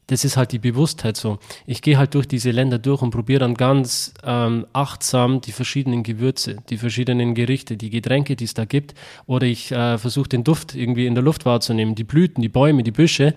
das 0.09 0.25
ist 0.25 0.37
halt 0.37 0.51
die 0.51 0.59
Bewusstheit 0.59 1.17
so. 1.17 1.37
Ich 1.67 1.83
gehe 1.83 1.97
halt 1.97 2.15
durch 2.15 2.27
diese 2.27 2.49
Länder 2.49 2.79
durch 2.79 3.03
und 3.03 3.11
probiere 3.11 3.41
dann 3.41 3.53
ganz 3.53 4.13
ähm, 4.23 4.65
achtsam 4.73 5.39
die 5.39 5.51
verschiedenen 5.51 6.01
Gewürze, 6.01 6.57
die 6.69 6.77
verschiedenen 6.77 7.35
Gerichte, 7.35 7.77
die 7.77 7.91
Getränke, 7.91 8.35
die 8.35 8.45
es 8.45 8.55
da 8.55 8.65
gibt. 8.65 8.95
Oder 9.27 9.45
ich 9.45 9.71
äh, 9.71 9.99
versuche 9.99 10.27
den 10.27 10.43
Duft 10.43 10.73
irgendwie 10.73 11.05
in 11.05 11.13
der 11.13 11.23
Luft 11.23 11.45
wahrzunehmen, 11.45 11.93
die 11.93 12.03
Blüten, 12.03 12.41
die 12.41 12.49
Bäume, 12.49 12.81
die 12.81 12.91
Büsche 12.91 13.35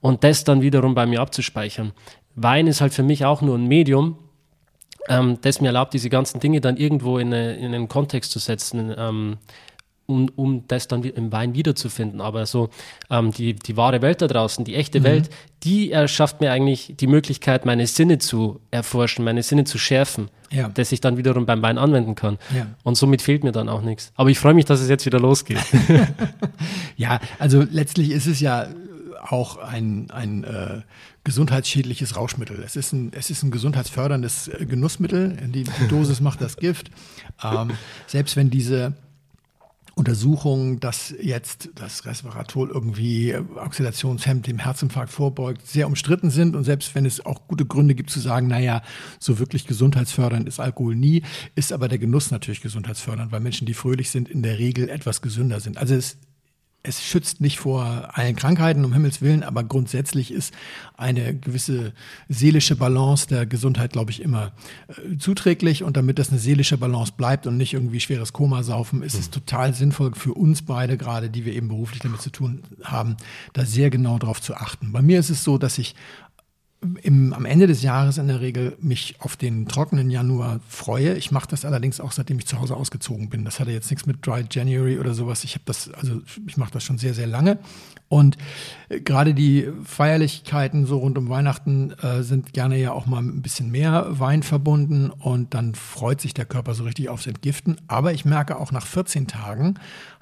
und 0.00 0.24
das 0.24 0.44
dann 0.44 0.62
wiederum 0.62 0.94
bei 0.94 1.04
mir 1.04 1.20
abzuspeichern. 1.20 1.92
Wein 2.36 2.66
ist 2.68 2.80
halt 2.80 2.94
für 2.94 3.02
mich 3.02 3.26
auch 3.26 3.42
nur 3.42 3.58
ein 3.58 3.66
Medium, 3.66 4.16
ähm, 5.08 5.38
das 5.42 5.60
mir 5.60 5.68
erlaubt, 5.68 5.92
diese 5.92 6.08
ganzen 6.08 6.40
Dinge 6.40 6.62
dann 6.62 6.78
irgendwo 6.78 7.18
in, 7.18 7.34
eine, 7.34 7.56
in 7.56 7.74
einen 7.74 7.88
Kontext 7.88 8.30
zu 8.30 8.38
setzen. 8.38 8.94
Ähm, 8.96 9.36
um, 10.06 10.28
um 10.36 10.64
das 10.68 10.88
dann 10.88 11.02
im 11.02 11.32
Wein 11.32 11.54
wiederzufinden. 11.54 12.20
Aber 12.20 12.46
so 12.46 12.68
ähm, 13.10 13.32
die, 13.32 13.54
die 13.54 13.76
wahre 13.76 14.02
Welt 14.02 14.22
da 14.22 14.26
draußen, 14.26 14.64
die 14.64 14.74
echte 14.74 15.00
mhm. 15.00 15.04
Welt, 15.04 15.30
die 15.62 15.90
erschafft 15.90 16.40
mir 16.40 16.52
eigentlich 16.52 16.94
die 16.98 17.06
Möglichkeit, 17.06 17.64
meine 17.64 17.86
Sinne 17.86 18.18
zu 18.18 18.60
erforschen, 18.70 19.24
meine 19.24 19.42
Sinne 19.42 19.64
zu 19.64 19.78
schärfen, 19.78 20.28
ja. 20.50 20.68
dass 20.68 20.92
ich 20.92 21.00
dann 21.00 21.16
wiederum 21.16 21.46
beim 21.46 21.62
Wein 21.62 21.78
anwenden 21.78 22.14
kann. 22.14 22.38
Ja. 22.54 22.66
Und 22.82 22.96
somit 22.96 23.22
fehlt 23.22 23.44
mir 23.44 23.52
dann 23.52 23.68
auch 23.68 23.82
nichts. 23.82 24.12
Aber 24.14 24.30
ich 24.30 24.38
freue 24.38 24.54
mich, 24.54 24.66
dass 24.66 24.80
es 24.80 24.88
jetzt 24.88 25.06
wieder 25.06 25.20
losgeht. 25.20 25.58
ja, 26.96 27.20
also 27.38 27.64
letztlich 27.70 28.10
ist 28.10 28.26
es 28.26 28.40
ja 28.40 28.68
auch 29.22 29.56
ein, 29.56 30.10
ein 30.10 30.44
äh, 30.44 30.82
gesundheitsschädliches 31.24 32.16
Rauschmittel. 32.16 32.62
Es 32.62 32.76
ist 32.76 32.92
ein, 32.92 33.12
es 33.14 33.30
ist 33.30 33.42
ein 33.42 33.50
gesundheitsförderndes 33.50 34.48
äh, 34.48 34.66
Genussmittel. 34.66 35.38
Die, 35.46 35.64
die 35.64 35.88
Dosis 35.88 36.20
macht 36.20 36.42
das 36.42 36.58
Gift. 36.58 36.90
Ähm, 37.42 37.70
selbst 38.06 38.36
wenn 38.36 38.50
diese 38.50 38.92
Untersuchungen, 39.94 40.80
dass 40.80 41.14
jetzt 41.20 41.70
das 41.74 42.04
Resveratrol 42.04 42.70
irgendwie 42.70 43.34
Oxidationshemd 43.34 44.46
dem 44.46 44.58
Herzinfarkt 44.58 45.12
vorbeugt, 45.12 45.66
sehr 45.66 45.86
umstritten 45.86 46.30
sind. 46.30 46.56
Und 46.56 46.64
selbst 46.64 46.94
wenn 46.94 47.06
es 47.06 47.24
auch 47.24 47.46
gute 47.46 47.64
Gründe 47.64 47.94
gibt 47.94 48.10
zu 48.10 48.20
sagen, 48.20 48.48
naja, 48.48 48.82
so 49.20 49.38
wirklich 49.38 49.66
gesundheitsfördernd 49.66 50.48
ist 50.48 50.58
Alkohol 50.58 50.96
nie, 50.96 51.22
ist 51.54 51.72
aber 51.72 51.88
der 51.88 51.98
Genuss 51.98 52.30
natürlich 52.30 52.60
gesundheitsfördernd, 52.60 53.30
weil 53.30 53.40
Menschen, 53.40 53.66
die 53.66 53.74
fröhlich 53.74 54.10
sind, 54.10 54.28
in 54.28 54.42
der 54.42 54.58
Regel 54.58 54.88
etwas 54.88 55.22
gesünder 55.22 55.60
sind. 55.60 55.78
Also 55.78 55.94
es 55.94 56.18
es 56.86 57.02
schützt 57.02 57.40
nicht 57.40 57.58
vor 57.58 58.10
allen 58.12 58.36
Krankheiten, 58.36 58.84
um 58.84 58.92
Himmels 58.92 59.22
Willen, 59.22 59.42
aber 59.42 59.64
grundsätzlich 59.64 60.30
ist 60.30 60.52
eine 60.98 61.34
gewisse 61.34 61.94
seelische 62.28 62.76
Balance 62.76 63.26
der 63.26 63.46
Gesundheit, 63.46 63.92
glaube 63.92 64.10
ich, 64.10 64.20
immer 64.20 64.52
äh, 64.88 65.16
zuträglich. 65.16 65.82
Und 65.82 65.96
damit 65.96 66.18
das 66.18 66.28
eine 66.28 66.38
seelische 66.38 66.76
Balance 66.76 67.14
bleibt 67.16 67.46
und 67.46 67.56
nicht 67.56 67.72
irgendwie 67.72 68.00
schweres 68.00 68.34
Koma 68.34 68.62
saufen, 68.62 69.02
ist 69.02 69.14
mhm. 69.14 69.20
es 69.20 69.30
total 69.30 69.72
sinnvoll 69.72 70.14
für 70.14 70.34
uns 70.34 70.60
beide, 70.60 70.98
gerade 70.98 71.30
die 71.30 71.46
wir 71.46 71.54
eben 71.54 71.68
beruflich 71.68 72.00
damit 72.00 72.20
zu 72.20 72.30
tun 72.30 72.62
haben, 72.82 73.16
da 73.54 73.64
sehr 73.64 73.88
genau 73.88 74.18
drauf 74.18 74.42
zu 74.42 74.54
achten. 74.54 74.92
Bei 74.92 75.00
mir 75.00 75.18
ist 75.18 75.30
es 75.30 75.42
so, 75.42 75.56
dass 75.56 75.78
ich 75.78 75.94
im, 77.02 77.32
am 77.32 77.44
Ende 77.44 77.66
des 77.66 77.82
Jahres 77.82 78.18
in 78.18 78.28
der 78.28 78.40
Regel 78.40 78.76
mich 78.80 79.16
auf 79.18 79.36
den 79.36 79.66
trockenen 79.66 80.10
Januar 80.10 80.60
freue. 80.68 81.14
Ich 81.14 81.30
mache 81.30 81.48
das 81.48 81.64
allerdings 81.64 82.00
auch, 82.00 82.12
seitdem 82.12 82.38
ich 82.38 82.46
zu 82.46 82.60
Hause 82.60 82.76
ausgezogen 82.76 83.28
bin. 83.28 83.44
Das 83.44 83.60
hatte 83.60 83.70
jetzt 83.70 83.90
nichts 83.90 84.06
mit 84.06 84.26
Dry 84.26 84.44
January 84.50 84.98
oder 84.98 85.14
sowas. 85.14 85.44
Ich 85.44 85.54
habe 85.54 85.64
das, 85.66 85.90
also 85.92 86.20
ich 86.46 86.56
mache 86.56 86.72
das 86.72 86.82
schon 86.82 86.98
sehr, 86.98 87.14
sehr 87.14 87.26
lange. 87.26 87.58
Und 88.08 88.36
äh, 88.88 89.00
gerade 89.00 89.34
die 89.34 89.68
Feierlichkeiten 89.84 90.86
so 90.86 90.98
rund 90.98 91.18
um 91.18 91.28
Weihnachten 91.28 91.92
äh, 92.02 92.22
sind 92.22 92.52
gerne 92.52 92.78
ja 92.78 92.92
auch 92.92 93.06
mal 93.06 93.22
ein 93.22 93.42
bisschen 93.42 93.70
mehr 93.70 94.06
Wein 94.08 94.42
verbunden 94.42 95.10
und 95.10 95.54
dann 95.54 95.74
freut 95.74 96.20
sich 96.20 96.34
der 96.34 96.44
Körper 96.44 96.74
so 96.74 96.84
richtig 96.84 97.08
aufs 97.08 97.26
Entgiften. 97.26 97.76
Aber 97.88 98.12
ich 98.12 98.24
merke 98.24 98.58
auch 98.58 98.72
nach 98.72 98.86
14 98.86 99.26
Tagen 99.26 99.74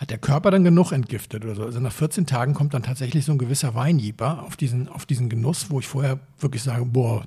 hat 0.02 0.10
der 0.10 0.18
Körper 0.18 0.50
dann 0.50 0.64
genug 0.64 0.90
entgiftet 0.90 1.44
oder 1.44 1.54
so. 1.54 1.62
Also 1.62 1.78
nach 1.78 1.92
14 1.92 2.26
Tagen 2.26 2.54
kommt 2.54 2.74
dann 2.74 2.82
tatsächlich 2.82 3.24
so 3.24 3.30
ein 3.30 3.38
gewisser 3.38 3.76
Weinjieper 3.76 4.42
auf 4.42 4.56
diesen, 4.56 4.88
auf 4.88 5.06
diesen 5.06 5.28
Genuss, 5.28 5.70
wo 5.70 5.78
ich 5.78 5.86
vorher 5.86 6.18
wirklich 6.40 6.51
wirklich 6.52 6.62
sage, 6.62 6.84
boah, 6.84 7.24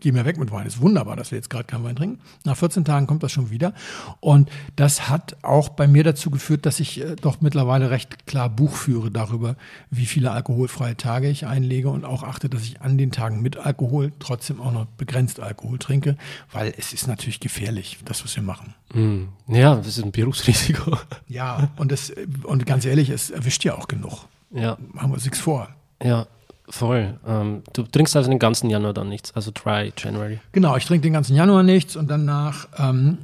geh 0.00 0.12
mir 0.12 0.24
weg 0.24 0.38
mit 0.38 0.52
Wein. 0.52 0.64
Ist 0.64 0.80
wunderbar, 0.80 1.16
dass 1.16 1.32
wir 1.32 1.36
jetzt 1.36 1.50
gerade 1.50 1.64
keinen 1.64 1.82
Wein 1.82 1.96
trinken. 1.96 2.20
Nach 2.44 2.56
14 2.56 2.84
Tagen 2.84 3.08
kommt 3.08 3.24
das 3.24 3.32
schon 3.32 3.50
wieder. 3.50 3.74
Und 4.20 4.48
das 4.76 5.08
hat 5.08 5.36
auch 5.42 5.68
bei 5.68 5.88
mir 5.88 6.04
dazu 6.04 6.30
geführt, 6.30 6.64
dass 6.64 6.78
ich 6.78 7.00
äh, 7.00 7.16
doch 7.16 7.40
mittlerweile 7.40 7.90
recht 7.90 8.26
klar 8.26 8.48
Buch 8.48 8.76
führe 8.76 9.10
darüber, 9.10 9.56
wie 9.90 10.06
viele 10.06 10.30
alkoholfreie 10.30 10.96
Tage 10.96 11.28
ich 11.28 11.44
einlege 11.46 11.90
und 11.90 12.04
auch 12.04 12.22
achte, 12.22 12.48
dass 12.48 12.62
ich 12.62 12.80
an 12.80 12.98
den 12.98 13.10
Tagen 13.10 13.42
mit 13.42 13.56
Alkohol 13.56 14.12
trotzdem 14.20 14.60
auch 14.60 14.72
noch 14.72 14.86
begrenzt 14.86 15.40
Alkohol 15.40 15.78
trinke, 15.78 16.16
weil 16.52 16.72
es 16.78 16.92
ist 16.92 17.08
natürlich 17.08 17.40
gefährlich, 17.40 17.98
das, 18.04 18.22
was 18.22 18.36
wir 18.36 18.44
machen. 18.44 18.74
Mm. 18.94 19.24
Ja, 19.48 19.74
das 19.74 19.98
ist 19.98 20.04
ein 20.04 20.12
Berufsrisiko. 20.12 20.96
Ja, 21.26 21.70
und, 21.76 21.90
das, 21.90 22.12
und 22.44 22.64
ganz 22.64 22.84
ehrlich, 22.84 23.10
es 23.10 23.30
erwischt 23.30 23.64
ja 23.64 23.76
auch 23.76 23.88
genug. 23.88 24.26
Ja. 24.50 24.78
Machen 24.92 25.10
wir 25.10 25.14
uns 25.14 25.24
nichts 25.24 25.40
vor. 25.40 25.68
Ja, 26.02 26.26
voll. 26.70 27.18
Ähm, 27.26 27.62
du 27.72 27.82
trinkst 27.82 28.16
also 28.16 28.30
den 28.30 28.38
ganzen 28.38 28.70
Januar 28.70 28.94
dann 28.94 29.08
nichts, 29.08 29.32
also 29.34 29.50
Dry 29.52 29.92
January. 29.96 30.38
Genau, 30.52 30.76
ich 30.76 30.84
trinke 30.84 31.02
den 31.02 31.12
ganzen 31.12 31.34
Januar 31.34 31.62
nichts 31.62 31.96
und 31.96 32.08
danach, 32.10 32.68
ähm, 32.78 33.18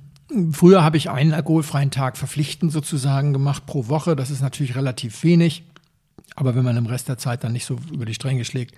früher 0.52 0.82
habe 0.82 0.96
ich 0.96 1.10
einen 1.10 1.32
alkoholfreien 1.32 1.90
Tag 1.90 2.16
verpflichtend 2.16 2.72
sozusagen 2.72 3.32
gemacht 3.32 3.66
pro 3.66 3.88
Woche. 3.88 4.16
Das 4.16 4.30
ist 4.30 4.42
natürlich 4.42 4.76
relativ 4.76 5.22
wenig, 5.24 5.64
aber 6.36 6.54
wenn 6.54 6.64
man 6.64 6.76
im 6.76 6.86
Rest 6.86 7.08
der 7.08 7.18
Zeit 7.18 7.44
dann 7.44 7.52
nicht 7.52 7.66
so 7.66 7.78
über 7.92 8.04
die 8.04 8.14
Stränge 8.14 8.44
schlägt, 8.44 8.74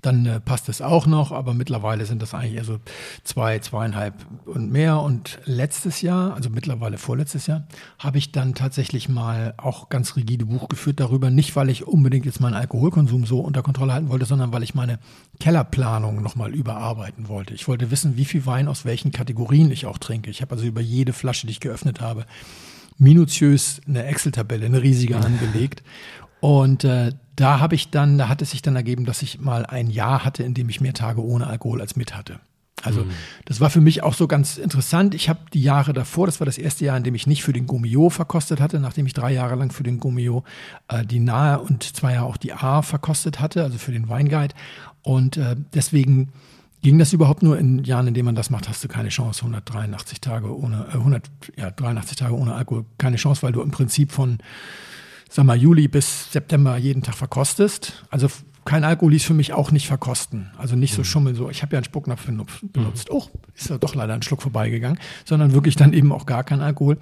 dann 0.00 0.26
äh, 0.26 0.40
passt 0.40 0.68
es 0.68 0.80
auch 0.80 1.06
noch, 1.06 1.32
aber 1.32 1.54
mittlerweile 1.54 2.06
sind 2.06 2.22
das 2.22 2.32
eigentlich 2.32 2.54
eher 2.54 2.64
so 2.64 2.78
zwei, 3.24 3.58
zweieinhalb 3.58 4.14
und 4.46 4.70
mehr. 4.70 5.00
Und 5.00 5.40
letztes 5.44 6.02
Jahr, 6.02 6.34
also 6.34 6.50
mittlerweile 6.50 6.98
vorletztes 6.98 7.48
Jahr, 7.48 7.66
habe 7.98 8.18
ich 8.18 8.30
dann 8.30 8.54
tatsächlich 8.54 9.08
mal 9.08 9.54
auch 9.56 9.88
ganz 9.88 10.14
rigide 10.14 10.46
Buch 10.46 10.68
geführt 10.68 11.00
darüber, 11.00 11.30
nicht 11.30 11.56
weil 11.56 11.68
ich 11.68 11.86
unbedingt 11.86 12.26
jetzt 12.26 12.40
meinen 12.40 12.54
Alkoholkonsum 12.54 13.26
so 13.26 13.40
unter 13.40 13.62
Kontrolle 13.62 13.92
halten 13.92 14.08
wollte, 14.08 14.26
sondern 14.26 14.52
weil 14.52 14.62
ich 14.62 14.74
meine 14.74 15.00
Kellerplanung 15.40 16.22
nochmal 16.22 16.54
überarbeiten 16.54 17.28
wollte. 17.28 17.54
Ich 17.54 17.66
wollte 17.66 17.90
wissen, 17.90 18.16
wie 18.16 18.24
viel 18.24 18.46
Wein 18.46 18.68
aus 18.68 18.84
welchen 18.84 19.10
Kategorien 19.10 19.70
ich 19.72 19.86
auch 19.86 19.98
trinke. 19.98 20.30
Ich 20.30 20.42
habe 20.42 20.52
also 20.52 20.64
über 20.64 20.80
jede 20.80 21.12
Flasche, 21.12 21.48
die 21.48 21.52
ich 21.52 21.60
geöffnet 21.60 22.00
habe, 22.00 22.24
minutiös 22.98 23.80
eine 23.88 24.04
Excel-Tabelle, 24.04 24.66
eine 24.66 24.82
riesige 24.82 25.16
angelegt. 25.16 25.82
Und 26.40 26.84
äh, 26.84 27.12
da 27.38 27.60
habe 27.60 27.76
ich 27.76 27.90
dann, 27.90 28.18
da 28.18 28.28
hat 28.28 28.42
es 28.42 28.50
sich 28.50 28.62
dann 28.62 28.74
ergeben, 28.74 29.04
dass 29.04 29.22
ich 29.22 29.40
mal 29.40 29.64
ein 29.64 29.90
Jahr 29.90 30.24
hatte, 30.24 30.42
in 30.42 30.54
dem 30.54 30.68
ich 30.68 30.80
mehr 30.80 30.94
Tage 30.94 31.24
ohne 31.24 31.46
Alkohol 31.46 31.80
als 31.80 31.94
mit 31.94 32.16
hatte. 32.16 32.40
Also 32.82 33.04
mhm. 33.04 33.10
das 33.44 33.60
war 33.60 33.70
für 33.70 33.80
mich 33.80 34.02
auch 34.02 34.14
so 34.14 34.26
ganz 34.26 34.56
interessant. 34.56 35.14
Ich 35.14 35.28
habe 35.28 35.40
die 35.52 35.62
Jahre 35.62 35.92
davor, 35.92 36.26
das 36.26 36.40
war 36.40 36.44
das 36.46 36.58
erste 36.58 36.84
Jahr, 36.84 36.96
in 36.96 37.04
dem 37.04 37.14
ich 37.14 37.26
nicht 37.26 37.42
für 37.42 37.52
den 37.52 37.66
Gomio 37.66 38.10
verkostet 38.10 38.60
hatte, 38.60 38.80
nachdem 38.80 39.06
ich 39.06 39.14
drei 39.14 39.32
Jahre 39.32 39.54
lang 39.54 39.70
für 39.70 39.82
den 39.84 40.00
Gomio 40.00 40.44
äh, 40.88 41.04
die 41.04 41.20
Nahe 41.20 41.60
und 41.60 41.82
zwei 41.82 42.14
Jahre 42.14 42.26
auch 42.26 42.36
die 42.36 42.52
A 42.52 42.82
verkostet 42.82 43.40
hatte, 43.40 43.62
also 43.62 43.78
für 43.78 43.92
den 43.92 44.08
Weinguide. 44.08 44.54
Und 45.02 45.36
äh, 45.36 45.56
deswegen 45.74 46.32
ging 46.82 46.98
das 46.98 47.12
überhaupt 47.12 47.42
nur 47.42 47.58
in 47.58 47.84
Jahren, 47.84 48.08
in 48.08 48.14
denen 48.14 48.26
man 48.26 48.34
das 48.34 48.50
macht, 48.50 48.68
hast 48.68 48.82
du 48.82 48.88
keine 48.88 49.08
Chance. 49.10 49.42
183 49.42 50.20
Tage 50.20 50.56
ohne, 50.56 50.86
äh, 50.92 50.96
183 50.96 52.16
Tage 52.16 52.36
ohne 52.36 52.54
Alkohol, 52.54 52.84
keine 52.98 53.16
Chance, 53.16 53.42
weil 53.42 53.52
du 53.52 53.62
im 53.62 53.70
Prinzip 53.70 54.12
von 54.12 54.38
sag 55.28 55.44
mal, 55.44 55.56
Juli 55.56 55.88
bis 55.88 56.32
September 56.32 56.76
jeden 56.76 57.02
Tag 57.02 57.14
verkostest. 57.14 58.04
Also 58.10 58.28
kein 58.64 58.84
Alkohol 58.84 59.14
ist 59.14 59.24
für 59.24 59.34
mich 59.34 59.54
auch 59.54 59.70
nicht 59.70 59.86
verkosten. 59.86 60.50
Also 60.58 60.76
nicht 60.76 60.92
so 60.92 61.00
mhm. 61.00 61.04
schummeln, 61.04 61.36
so, 61.36 61.48
ich 61.48 61.62
habe 61.62 61.72
ja 61.72 61.78
einen 61.78 61.84
Spucknapf 61.84 62.26
benutzt. 62.26 63.08
Mhm. 63.08 63.14
Oh, 63.16 63.24
ist 63.54 63.70
ja 63.70 63.78
doch 63.78 63.94
leider 63.94 64.12
ein 64.12 64.22
Schluck 64.22 64.42
vorbeigegangen, 64.42 64.98
sondern 65.24 65.52
wirklich 65.52 65.74
dann 65.74 65.92
eben 65.92 66.12
auch 66.12 66.26
gar 66.26 66.44
kein 66.44 66.60
Alkohol. 66.60 66.98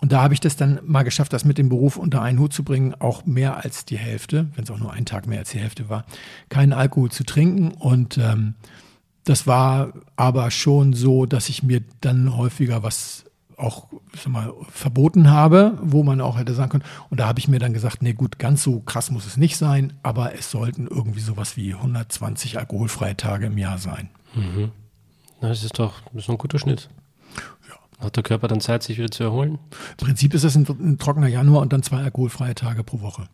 Und 0.00 0.12
da 0.12 0.22
habe 0.22 0.34
ich 0.34 0.40
das 0.40 0.56
dann 0.56 0.80
mal 0.84 1.04
geschafft, 1.04 1.32
das 1.32 1.44
mit 1.44 1.56
dem 1.56 1.68
Beruf 1.68 1.96
unter 1.96 2.20
einen 2.20 2.38
Hut 2.40 2.52
zu 2.52 2.64
bringen, 2.64 2.94
auch 2.98 3.26
mehr 3.26 3.64
als 3.64 3.84
die 3.84 3.96
Hälfte, 3.96 4.48
wenn 4.56 4.64
es 4.64 4.70
auch 4.70 4.78
nur 4.78 4.92
ein 4.92 5.06
Tag 5.06 5.26
mehr 5.26 5.38
als 5.38 5.50
die 5.50 5.60
Hälfte 5.60 5.88
war, 5.88 6.04
keinen 6.48 6.72
Alkohol 6.72 7.10
zu 7.10 7.24
trinken. 7.24 7.70
Und 7.70 8.18
ähm, 8.18 8.54
das 9.22 9.46
war 9.46 9.92
aber 10.16 10.50
schon 10.50 10.92
so, 10.92 11.26
dass 11.26 11.48
ich 11.48 11.62
mir 11.62 11.80
dann 12.00 12.36
häufiger 12.36 12.82
was 12.82 13.23
auch 13.56 13.88
sag 14.14 14.28
mal, 14.28 14.52
verboten 14.68 15.30
habe, 15.30 15.78
wo 15.82 16.02
man 16.02 16.20
auch 16.20 16.38
hätte 16.38 16.54
sagen 16.54 16.70
können. 16.70 16.84
Und 17.10 17.20
da 17.20 17.26
habe 17.26 17.38
ich 17.38 17.48
mir 17.48 17.58
dann 17.58 17.72
gesagt, 17.72 18.02
nee 18.02 18.12
gut, 18.12 18.38
ganz 18.38 18.62
so 18.62 18.80
krass 18.80 19.10
muss 19.10 19.26
es 19.26 19.36
nicht 19.36 19.56
sein, 19.56 19.92
aber 20.02 20.34
es 20.34 20.50
sollten 20.50 20.86
irgendwie 20.86 21.20
sowas 21.20 21.56
wie 21.56 21.74
120 21.74 22.58
alkoholfreie 22.58 23.16
Tage 23.16 23.46
im 23.46 23.58
Jahr 23.58 23.78
sein. 23.78 24.10
Mhm. 24.34 24.70
Na, 25.40 25.48
das 25.48 25.64
ist 25.64 25.78
doch 25.78 26.00
das 26.12 26.24
ist 26.24 26.30
ein 26.30 26.38
guter 26.38 26.58
Schnitt. 26.58 26.88
Ja. 27.68 28.04
Hat 28.04 28.16
der 28.16 28.22
Körper 28.22 28.48
dann 28.48 28.60
Zeit, 28.60 28.82
sich 28.82 28.98
wieder 28.98 29.10
zu 29.10 29.22
erholen? 29.22 29.58
Im 30.00 30.06
Prinzip 30.06 30.34
ist 30.34 30.44
das 30.44 30.56
ein, 30.56 30.66
ein 30.68 30.98
trockener 30.98 31.28
Januar 31.28 31.62
und 31.62 31.72
dann 31.72 31.82
zwei 31.82 31.98
alkoholfreie 32.02 32.54
Tage 32.54 32.82
pro 32.84 33.00
Woche. 33.00 33.28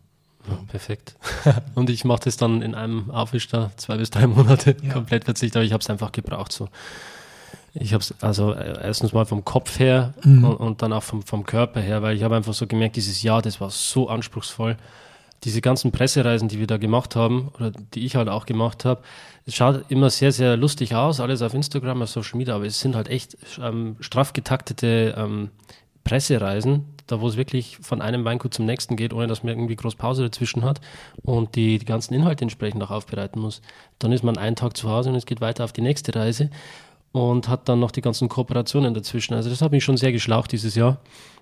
Ja, 0.47 0.55
perfekt. 0.67 1.15
und 1.75 1.89
ich 1.89 2.03
mache 2.03 2.21
das 2.25 2.37
dann 2.37 2.61
in 2.61 2.75
einem 2.75 3.11
Aufwisch 3.11 3.47
da 3.47 3.71
zwei 3.77 3.97
bis 3.97 4.09
drei 4.09 4.27
Monate 4.27 4.75
ja. 4.81 4.93
komplett 4.93 5.25
verzichtet, 5.25 5.57
aber 5.57 5.65
ich 5.65 5.73
habe 5.73 5.81
es 5.81 5.89
einfach 5.89 6.11
gebraucht 6.11 6.51
so. 6.51 6.69
Ich 7.73 7.93
habe 7.93 8.01
es 8.01 8.13
also 8.21 8.53
äh, 8.53 8.83
erstens 8.83 9.13
mal 9.13 9.25
vom 9.25 9.45
Kopf 9.45 9.79
her 9.79 10.13
mhm. 10.23 10.43
und, 10.43 10.55
und, 10.55 10.81
dann 10.81 10.91
auch 10.93 11.03
vom, 11.03 11.21
vom 11.23 11.45
Körper 11.45 11.79
her, 11.79 12.01
weil 12.01 12.15
ich 12.15 12.23
habe 12.23 12.35
einfach 12.35 12.53
so 12.53 12.67
gemerkt, 12.67 12.95
dieses 12.97 13.23
Jahr, 13.23 13.41
das 13.41 13.61
war 13.61 13.69
so 13.69 14.09
anspruchsvoll. 14.09 14.77
Diese 15.43 15.61
ganzen 15.61 15.91
Pressereisen, 15.91 16.49
die 16.49 16.59
wir 16.59 16.67
da 16.67 16.77
gemacht 16.77 17.15
haben, 17.15 17.49
oder 17.55 17.71
die 17.71 18.05
ich 18.05 18.15
halt 18.15 18.29
auch 18.29 18.45
gemacht 18.45 18.85
habe, 18.85 19.01
es 19.45 19.55
schaut 19.55 19.85
immer 19.89 20.09
sehr, 20.09 20.31
sehr 20.31 20.55
lustig 20.55 20.95
aus, 20.95 21.19
alles 21.19 21.41
auf 21.41 21.53
Instagram, 21.53 22.01
auf 22.01 22.09
Social 22.09 22.37
Media, 22.37 22.55
aber 22.55 22.65
es 22.65 22.79
sind 22.79 22.95
halt 22.95 23.07
echt 23.07 23.37
ähm, 23.59 23.95
straff 23.99 24.33
getaktete 24.33 25.15
ähm, 25.17 25.49
Pressereisen, 26.03 26.85
da 27.07 27.21
wo 27.21 27.27
es 27.27 27.37
wirklich 27.37 27.77
von 27.81 28.01
einem 28.01 28.23
Weingut 28.25 28.53
zum 28.53 28.65
nächsten 28.65 28.95
geht, 28.95 29.13
ohne 29.13 29.27
dass 29.27 29.43
man 29.43 29.53
irgendwie 29.53 29.75
groß 29.75 29.95
Pause 29.95 30.23
dazwischen 30.23 30.63
hat 30.63 30.79
und 31.23 31.55
die, 31.55 31.79
die 31.79 31.85
ganzen 31.85 32.13
Inhalte 32.13 32.43
entsprechend 32.43 32.83
auch 32.83 32.91
aufbereiten 32.91 33.39
muss. 33.39 33.61
Dann 33.97 34.11
ist 34.11 34.23
man 34.23 34.37
einen 34.37 34.55
Tag 34.55 34.77
zu 34.77 34.89
Hause 34.89 35.09
und 35.09 35.15
es 35.15 35.25
geht 35.25 35.41
weiter 35.41 35.63
auf 35.63 35.73
die 35.73 35.81
nächste 35.81 36.13
Reise 36.13 36.49
und 37.11 37.47
hat 37.47 37.67
dann 37.67 37.79
noch 37.79 37.91
die 37.91 38.01
ganzen 38.01 38.29
Kooperationen 38.29 38.93
dazwischen. 38.93 39.33
Also 39.33 39.49
das 39.49 39.61
hat 39.61 39.71
mich 39.71 39.83
schon 39.83 39.97
sehr 39.97 40.11
geschlaucht 40.11 40.51
dieses 40.51 40.75
Jahr. 40.75 40.99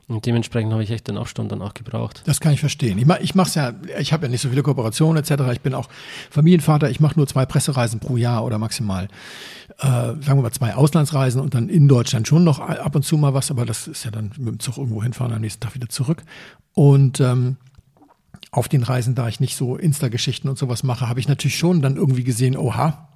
Und 0.10 0.26
dementsprechend 0.26 0.74
habe 0.74 0.82
ich 0.82 0.90
echt 0.90 1.08
den 1.08 1.20
Abstand 1.20 1.52
dann 1.52 1.62
auch 1.62 1.76
gebraucht. 1.76 2.24
Das 2.26 2.40
kann 2.40 2.52
ich 2.54 2.60
verstehen. 2.60 2.98
Ich, 2.98 3.06
mach, 3.06 3.20
ich 3.20 3.36
mache 3.36 3.52
ja, 3.54 3.74
ich 4.00 4.12
habe 4.12 4.26
ja 4.26 4.32
nicht 4.32 4.42
so 4.42 4.50
viele 4.50 4.64
Kooperationen 4.64 5.24
etc. 5.24 5.44
Ich 5.52 5.62
bin 5.62 5.76
auch 5.76 5.88
Familienvater. 6.32 6.90
Ich 6.90 7.00
mache 7.00 7.16
nur 7.16 7.28
zwei 7.28 7.46
Pressereisen 7.46 8.00
pro 8.00 8.18
Jahr 8.18 8.44
oder 8.44 8.58
maximal, 8.58 9.08
äh, 9.78 9.86
sagen 9.86 10.26
wir 10.26 10.42
mal 10.42 10.52
zwei 10.52 10.74
Auslandsreisen 10.74 11.40
und 11.40 11.54
dann 11.54 11.70
in 11.70 11.88
Deutschland 11.88 12.28
schon 12.28 12.44
noch 12.44 12.60
ab 12.60 12.96
und 12.96 13.06
zu 13.06 13.18
mal 13.18 13.36
was. 13.36 13.52
Aber 13.52 13.68
das 13.68 13.88
ist 13.88 14.04
ja 14.04 14.10
dann 14.10 14.32
mit 14.38 14.48
dem 14.48 14.60
Zug 14.60 14.80
irgendwo 14.80 15.04
hinfahren, 15.04 15.32
am 15.32 15.42
nächsten 15.42 15.62
Tag 15.62 15.76
wieder 15.76 15.90
zurück. 15.90 16.24
Und 16.74 17.20
ähm, 17.20 17.58
auf 18.50 18.68
den 18.68 18.82
Reisen, 18.82 19.14
da 19.14 19.28
ich 19.28 19.40
nicht 19.40 19.56
so 19.56 19.76
Insta-Geschichten 19.76 20.50
und 20.50 20.58
sowas 20.58 20.82
mache, 20.82 21.08
habe 21.08 21.20
ich 21.20 21.28
natürlich 21.28 21.58
schon 21.58 21.84
dann 21.84 21.98
irgendwie 21.98 22.24
gesehen, 22.24 22.58
oha, 22.58 23.09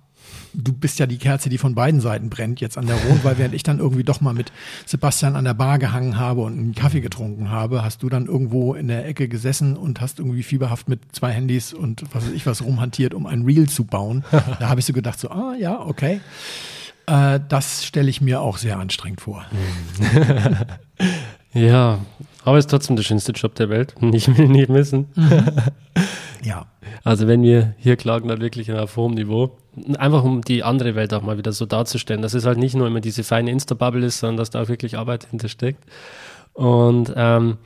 du 0.54 0.74
bist 0.74 1.00
ja 1.00 1.06
die 1.06 1.18
Kerze, 1.18 1.50
die 1.50 1.58
von 1.58 1.76
beiden 1.76 2.00
Seiten 2.00 2.30
brennt 2.30 2.62
jetzt 2.62 2.78
an 2.78 2.86
der 2.86 2.96
Rhone, 2.96 3.20
weil 3.24 3.38
während 3.38 3.56
ich 3.56 3.64
dann 3.64 3.80
irgendwie 3.80 4.04
doch 4.04 4.22
mal 4.22 4.34
mit 4.34 4.52
Sebastian 4.86 5.36
an 5.36 5.46
der 5.46 5.54
Bar 5.54 5.80
gehangen 5.80 6.18
habe 6.18 6.42
und 6.42 6.58
einen 6.58 6.76
Kaffee 6.76 7.02
getrunken 7.02 7.50
habe, 7.50 7.84
hast 7.84 8.04
du 8.04 8.10
dann 8.10 8.28
irgendwo 8.28 8.74
in 8.74 8.88
der 8.88 9.06
Ecke 9.08 9.28
gesessen 9.28 9.76
und 9.76 10.02
hast 10.02 10.20
irgendwie 10.20 10.44
fieberhaft 10.44 10.88
mit 10.88 11.00
zwei 11.12 11.32
Handys 11.32 11.74
und 11.74 12.04
was 12.14 12.26
weiß 12.26 12.34
ich 12.34 12.46
was 12.46 12.64
rumhantiert, 12.64 13.14
um 13.14 13.26
ein 13.26 13.44
Reel 13.44 13.68
zu 13.68 13.86
bauen. 13.86 14.24
da 14.32 14.70
habe 14.70 14.80
ich 14.80 14.86
so 14.86 14.94
gedacht, 14.94 15.20
so, 15.20 15.30
ah 15.30 15.56
ja, 15.60 15.80
okay. 15.80 16.22
Äh, 17.06 17.40
das 17.50 17.86
stelle 17.86 18.10
ich 18.10 18.22
mir 18.22 18.42
auch 18.42 18.58
sehr 18.58 18.78
anstrengend 18.78 19.22
vor. 19.22 19.46
ja, 21.54 22.00
aber 22.46 22.58
ist 22.58 22.70
trotzdem 22.70 22.96
der 22.96 23.04
schönste 23.04 23.32
Job 23.32 23.56
der 23.56 23.70
Welt. 23.70 23.96
Ich 24.14 24.38
will 24.38 24.48
nicht 24.48 24.70
missen. 24.70 25.08
Mhm. 25.16 25.46
Ja. 26.44 26.68
Also 27.04 27.28
wenn 27.28 27.42
wir 27.42 27.74
hier 27.78 27.96
klagen, 27.96 28.28
dann 28.28 28.42
wirklich 28.42 28.72
auf 28.72 28.96
hohem 28.96 29.14
Niveau. 29.14 29.58
Einfach 29.98 30.24
um 30.24 30.42
die 30.42 30.64
andere 30.64 30.96
Welt 30.96 31.14
auch 31.14 31.24
mal 31.24 31.38
wieder 31.38 31.52
so 31.52 31.66
darzustellen, 31.66 32.22
dass 32.22 32.34
es 32.34 32.46
halt 32.46 32.58
nicht 32.58 32.76
nur 32.76 32.88
immer 32.88 33.02
diese 33.02 33.24
feine 33.24 33.52
Insta-Bubble 33.52 34.06
ist, 34.06 34.20
sondern 34.20 34.38
dass 34.38 34.50
da 34.52 34.62
auch 34.62 34.68
wirklich 34.68 34.98
Arbeit 34.98 35.28
hintersteckt. 35.30 35.84
Und 36.54 37.12
ähm, 37.16 37.58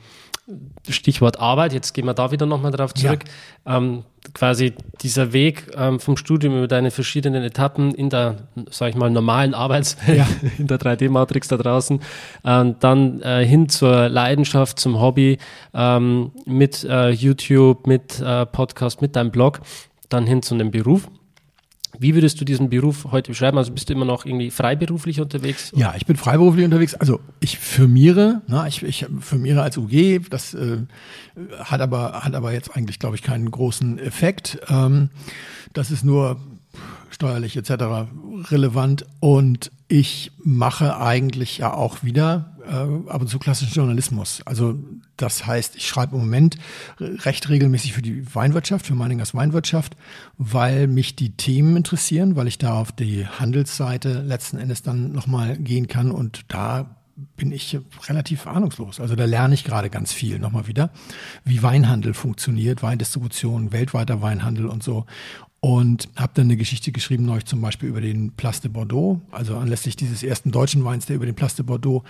Stichwort 0.88 1.38
Arbeit, 1.38 1.74
jetzt 1.74 1.92
gehen 1.92 2.06
wir 2.06 2.14
da 2.14 2.30
wieder 2.30 2.46
nochmal 2.46 2.70
drauf 2.70 2.94
zurück. 2.94 3.20
Ja. 3.66 3.76
Ähm, 3.76 4.04
quasi 4.32 4.72
dieser 5.02 5.32
Weg 5.32 5.70
ähm, 5.76 6.00
vom 6.00 6.16
Studium 6.16 6.56
über 6.56 6.68
deine 6.68 6.90
verschiedenen 6.90 7.42
Etappen 7.42 7.94
in 7.94 8.08
der, 8.08 8.48
sag 8.70 8.90
ich 8.90 8.96
mal, 8.96 9.10
normalen 9.10 9.52
Arbeitswelt, 9.52 10.18
ja. 10.18 10.26
in 10.58 10.66
der 10.66 10.78
3D-Matrix 10.78 11.48
da 11.48 11.58
draußen, 11.58 12.00
ähm, 12.44 12.76
dann 12.80 13.20
äh, 13.20 13.44
hin 13.44 13.68
zur 13.68 14.08
Leidenschaft, 14.08 14.80
zum 14.80 14.98
Hobby, 15.00 15.38
ähm, 15.74 16.32
mit 16.46 16.82
äh, 16.84 17.10
YouTube, 17.10 17.86
mit 17.86 18.20
äh, 18.20 18.46
Podcast, 18.46 19.02
mit 19.02 19.16
deinem 19.16 19.30
Blog, 19.30 19.60
dann 20.08 20.26
hin 20.26 20.42
zu 20.42 20.54
einem 20.54 20.70
Beruf. 20.70 21.08
Wie 21.98 22.14
würdest 22.14 22.40
du 22.40 22.44
diesen 22.44 22.68
Beruf 22.68 23.06
heute 23.10 23.30
beschreiben? 23.30 23.58
Also 23.58 23.72
bist 23.72 23.88
du 23.88 23.94
immer 23.94 24.04
noch 24.04 24.24
irgendwie 24.24 24.50
freiberuflich 24.50 25.20
unterwegs? 25.20 25.72
Ja, 25.74 25.94
ich 25.96 26.06
bin 26.06 26.16
freiberuflich 26.16 26.64
unterwegs. 26.64 26.94
Also 26.94 27.20
ich 27.40 27.58
firmiere, 27.58 28.42
na, 28.46 28.66
ich, 28.66 28.82
ich 28.82 29.06
firmiere 29.20 29.62
als 29.62 29.78
UG. 29.78 30.28
Das 30.30 30.54
äh, 30.54 30.78
hat 31.58 31.80
aber 31.80 32.20
hat 32.24 32.34
aber 32.34 32.52
jetzt 32.52 32.76
eigentlich, 32.76 32.98
glaube 32.98 33.16
ich, 33.16 33.22
keinen 33.22 33.50
großen 33.50 33.98
Effekt. 33.98 34.58
Ähm, 34.68 35.10
das 35.72 35.90
ist 35.90 36.04
nur 36.04 36.36
steuerlich 37.10 37.56
etc. 37.56 37.70
relevant. 38.50 39.06
Und 39.20 39.72
ich 39.88 40.30
mache 40.44 40.98
eigentlich 41.00 41.58
ja 41.58 41.72
auch 41.72 42.04
wieder 42.04 42.57
äh, 42.68 43.10
ab 43.10 43.20
und 43.20 43.28
zu 43.28 43.38
klassischen 43.38 43.72
Journalismus. 43.72 44.42
Also 44.44 44.76
das 45.16 45.46
heißt, 45.46 45.76
ich 45.76 45.86
schreibe 45.88 46.14
im 46.14 46.20
Moment 46.20 46.58
recht 47.00 47.48
regelmäßig 47.48 47.92
für 47.92 48.02
die 48.02 48.34
Weinwirtschaft, 48.34 48.86
für 48.86 48.94
Meiningers 48.94 49.34
Weinwirtschaft, 49.34 49.96
weil 50.36 50.86
mich 50.86 51.16
die 51.16 51.30
Themen 51.30 51.76
interessieren, 51.76 52.36
weil 52.36 52.46
ich 52.46 52.58
da 52.58 52.74
auf 52.74 52.92
die 52.92 53.26
Handelsseite 53.26 54.22
letzten 54.22 54.58
Endes 54.58 54.82
dann 54.82 55.12
nochmal 55.12 55.56
gehen 55.56 55.88
kann 55.88 56.10
und 56.10 56.42
da 56.48 56.98
bin 57.36 57.50
ich 57.50 57.78
relativ 58.08 58.46
ahnungslos. 58.46 59.00
Also 59.00 59.16
da 59.16 59.24
lerne 59.24 59.54
ich 59.54 59.64
gerade 59.64 59.90
ganz 59.90 60.12
viel 60.12 60.38
nochmal 60.38 60.66
wieder, 60.66 60.90
wie 61.44 61.62
Weinhandel 61.62 62.14
funktioniert, 62.14 62.82
Weindistribution, 62.82 63.72
weltweiter 63.72 64.22
Weinhandel 64.22 64.66
und 64.66 64.82
so. 64.82 65.06
Und 65.60 66.08
habe 66.14 66.32
dann 66.34 66.44
eine 66.44 66.56
Geschichte 66.56 66.92
geschrieben, 66.92 67.24
neulich 67.24 67.46
zum 67.46 67.60
Beispiel 67.60 67.88
über 67.88 68.00
den 68.00 68.32
Place 68.32 68.60
de 68.60 68.70
Bordeaux, 68.70 69.20
also 69.32 69.56
anlässlich 69.56 69.96
dieses 69.96 70.22
ersten 70.22 70.52
deutschen 70.52 70.84
Weins, 70.84 71.06
der 71.06 71.16
über 71.16 71.26
den 71.26 71.34
Place 71.34 71.56
de 71.56 71.66
Bordeaux 71.66 72.04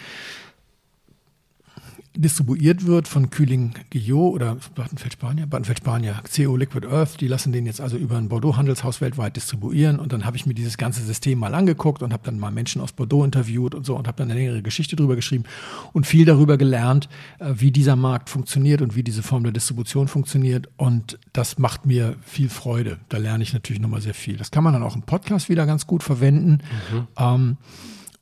distribuiert 2.18 2.84
wird 2.84 3.06
von 3.06 3.30
Kühling 3.30 3.74
Guillot 3.90 4.34
oder 4.34 4.56
Battenfeld 4.74 5.12
Spanier, 5.12 5.46
Battenfeld 5.46 5.78
Spanier, 5.78 6.20
CO 6.34 6.56
Liquid 6.56 6.86
Earth, 6.88 7.20
die 7.20 7.28
lassen 7.28 7.52
den 7.52 7.64
jetzt 7.64 7.80
also 7.80 7.96
über 7.96 8.16
ein 8.16 8.28
Bordeaux 8.28 8.56
Handelshaus 8.56 9.00
weltweit 9.00 9.36
distribuieren 9.36 10.00
und 10.00 10.12
dann 10.12 10.24
habe 10.24 10.36
ich 10.36 10.44
mir 10.44 10.54
dieses 10.54 10.78
ganze 10.78 11.02
System 11.02 11.38
mal 11.38 11.54
angeguckt 11.54 12.02
und 12.02 12.12
habe 12.12 12.24
dann 12.24 12.40
mal 12.40 12.50
Menschen 12.50 12.82
aus 12.82 12.92
Bordeaux 12.92 13.24
interviewt 13.24 13.72
und 13.74 13.86
so 13.86 13.96
und 13.96 14.08
habe 14.08 14.16
dann 14.16 14.30
eine 14.30 14.40
längere 14.40 14.62
Geschichte 14.62 14.96
drüber 14.96 15.14
geschrieben 15.14 15.44
und 15.92 16.08
viel 16.08 16.24
darüber 16.24 16.58
gelernt, 16.58 17.08
äh, 17.38 17.54
wie 17.54 17.70
dieser 17.70 17.94
Markt 17.94 18.30
funktioniert 18.30 18.82
und 18.82 18.96
wie 18.96 19.04
diese 19.04 19.22
Form 19.22 19.44
der 19.44 19.52
Distribution 19.52 20.08
funktioniert 20.08 20.68
und 20.76 21.20
das 21.32 21.58
macht 21.58 21.86
mir 21.86 22.16
viel 22.24 22.48
Freude. 22.48 22.98
Da 23.10 23.18
lerne 23.18 23.44
ich 23.44 23.52
natürlich 23.52 23.80
nochmal 23.80 24.00
sehr 24.00 24.14
viel. 24.14 24.36
Das 24.36 24.50
kann 24.50 24.64
man 24.64 24.72
dann 24.72 24.82
auch 24.82 24.96
im 24.96 25.02
Podcast 25.02 25.48
wieder 25.48 25.66
ganz 25.66 25.86
gut 25.86 26.02
verwenden. 26.02 26.58
Mhm. 26.92 27.06
Ähm, 27.16 27.56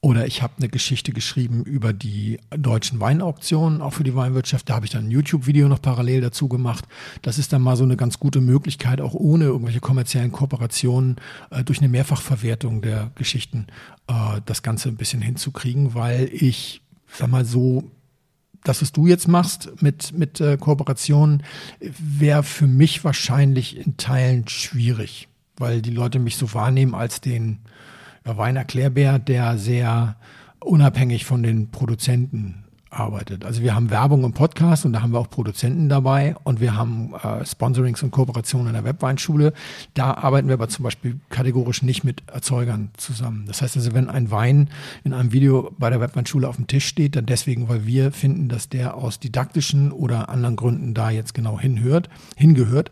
oder 0.01 0.27
ich 0.27 0.43
habe 0.43 0.55
eine 0.59 0.69
Geschichte 0.69 1.13
geschrieben 1.13 1.65
über 1.65 1.93
die 1.93 2.39
deutschen 2.51 3.01
Weinauktionen, 3.01 3.81
auch 3.81 3.95
für 3.95 4.05
die 4.05 4.15
Weinwirtschaft. 4.15 4.69
Da 4.69 4.75
habe 4.75 4.87
ich 4.87 4.93
dann 4.93 5.07
ein 5.07 5.11
YouTube-Video 5.11 5.69
noch 5.69 5.83
parallel 5.83 6.21
dazu 6.21 6.49
gemacht. 6.49 6.85
Das 7.23 7.39
ist 7.39 7.53
dann 7.53 7.63
mal 7.63 7.77
so 7.77 7.85
eine 7.85 7.97
ganz 7.97 8.21
gute 8.21 8.41
Möglichkeit, 8.41 9.01
auch 9.01 9.15
ohne 9.15 9.47
irgendwelche 9.47 9.81
kommerziellen 9.81 10.33
Kooperationen 10.33 11.17
äh, 11.51 11.65
durch 11.65 11.79
eine 11.79 11.89
Mehrfachverwertung 11.89 12.83
der 12.83 13.11
Geschichten 13.15 13.67
äh, 14.07 14.41
das 14.45 14.63
Ganze 14.63 14.91
ein 14.91 14.97
bisschen 14.97 15.23
hinzukriegen, 15.23 15.95
weil 15.95 16.29
ich, 16.33 16.83
sag 17.13 17.31
mal 17.31 17.45
so, 17.45 17.91
das, 18.65 18.83
was 18.83 18.93
du 18.93 19.07
jetzt 19.07 19.29
machst 19.29 19.71
mit, 19.81 20.13
mit 20.17 20.41
äh, 20.41 20.57
Kooperationen, 20.57 21.43
wäre 21.81 22.43
für 22.43 22.67
mich 22.67 23.03
wahrscheinlich 23.05 23.77
in 23.77 23.97
Teilen 23.97 24.47
schwierig, 24.49 25.29
weil 25.57 25.83
die 25.83 25.91
Leute 25.91 26.19
mich 26.19 26.37
so 26.37 26.53
wahrnehmen 26.53 26.95
als 26.95 27.21
den 27.21 27.61
Weinerklärbär, 28.27 29.19
der 29.19 29.59
sehr 29.59 30.17
unabhängig 30.61 31.25
von 31.25 31.43
den 31.43 31.71
Produzenten 31.71 32.66
arbeitet. 32.99 33.45
Also 33.45 33.63
wir 33.63 33.75
haben 33.75 33.91
Werbung 33.91 34.25
im 34.25 34.33
Podcast 34.33 34.85
und 34.85 34.93
da 34.93 35.03
haben 35.03 35.13
wir 35.13 35.19
auch 35.19 35.31
Produzenten 35.31 35.89
dabei 35.89 36.35
und 36.45 36.61
wir 36.61 36.77
haben 36.77 37.15
äh, 37.15 37.45
Sponsorings 37.45 38.03
und 38.03 38.11
Kooperationen 38.11 38.69
in 38.69 38.73
der 38.73 38.85
Webweinschule. 38.85 39.53
Da 39.95 40.15
arbeiten 40.15 40.49
wir 40.49 40.55
aber 40.55 40.69
zum 40.69 40.83
Beispiel 40.83 41.21
kategorisch 41.31 41.83
nicht 41.83 42.05
mit 42.05 42.23
Erzeugern 42.29 42.91
zusammen. 42.97 43.45
Das 43.47 43.63
heißt 43.63 43.77
also, 43.77 43.95
wenn 43.95 44.09
ein 44.09 44.31
Wein 44.31 44.71
in 45.05 45.13
einem 45.13 45.33
Video 45.33 45.73
bei 45.79 45.91
der 45.91 46.01
Webweinschule 46.01 46.49
auf 46.49 46.57
dem 46.57 46.67
Tisch 46.67 46.87
steht, 46.87 47.17
dann 47.17 47.27
deswegen, 47.27 47.69
weil 47.69 47.87
wir 47.87 48.13
finden, 48.13 48.49
dass 48.49 48.69
der 48.69 48.97
aus 48.97 49.21
didaktischen 49.21 49.93
oder 49.93 50.29
anderen 50.29 50.57
Gründen 50.57 50.95
da 50.95 51.11
jetzt 51.11 51.35
genau 51.35 51.61
hinhört, 51.61 52.09
hingehört. 52.37 52.91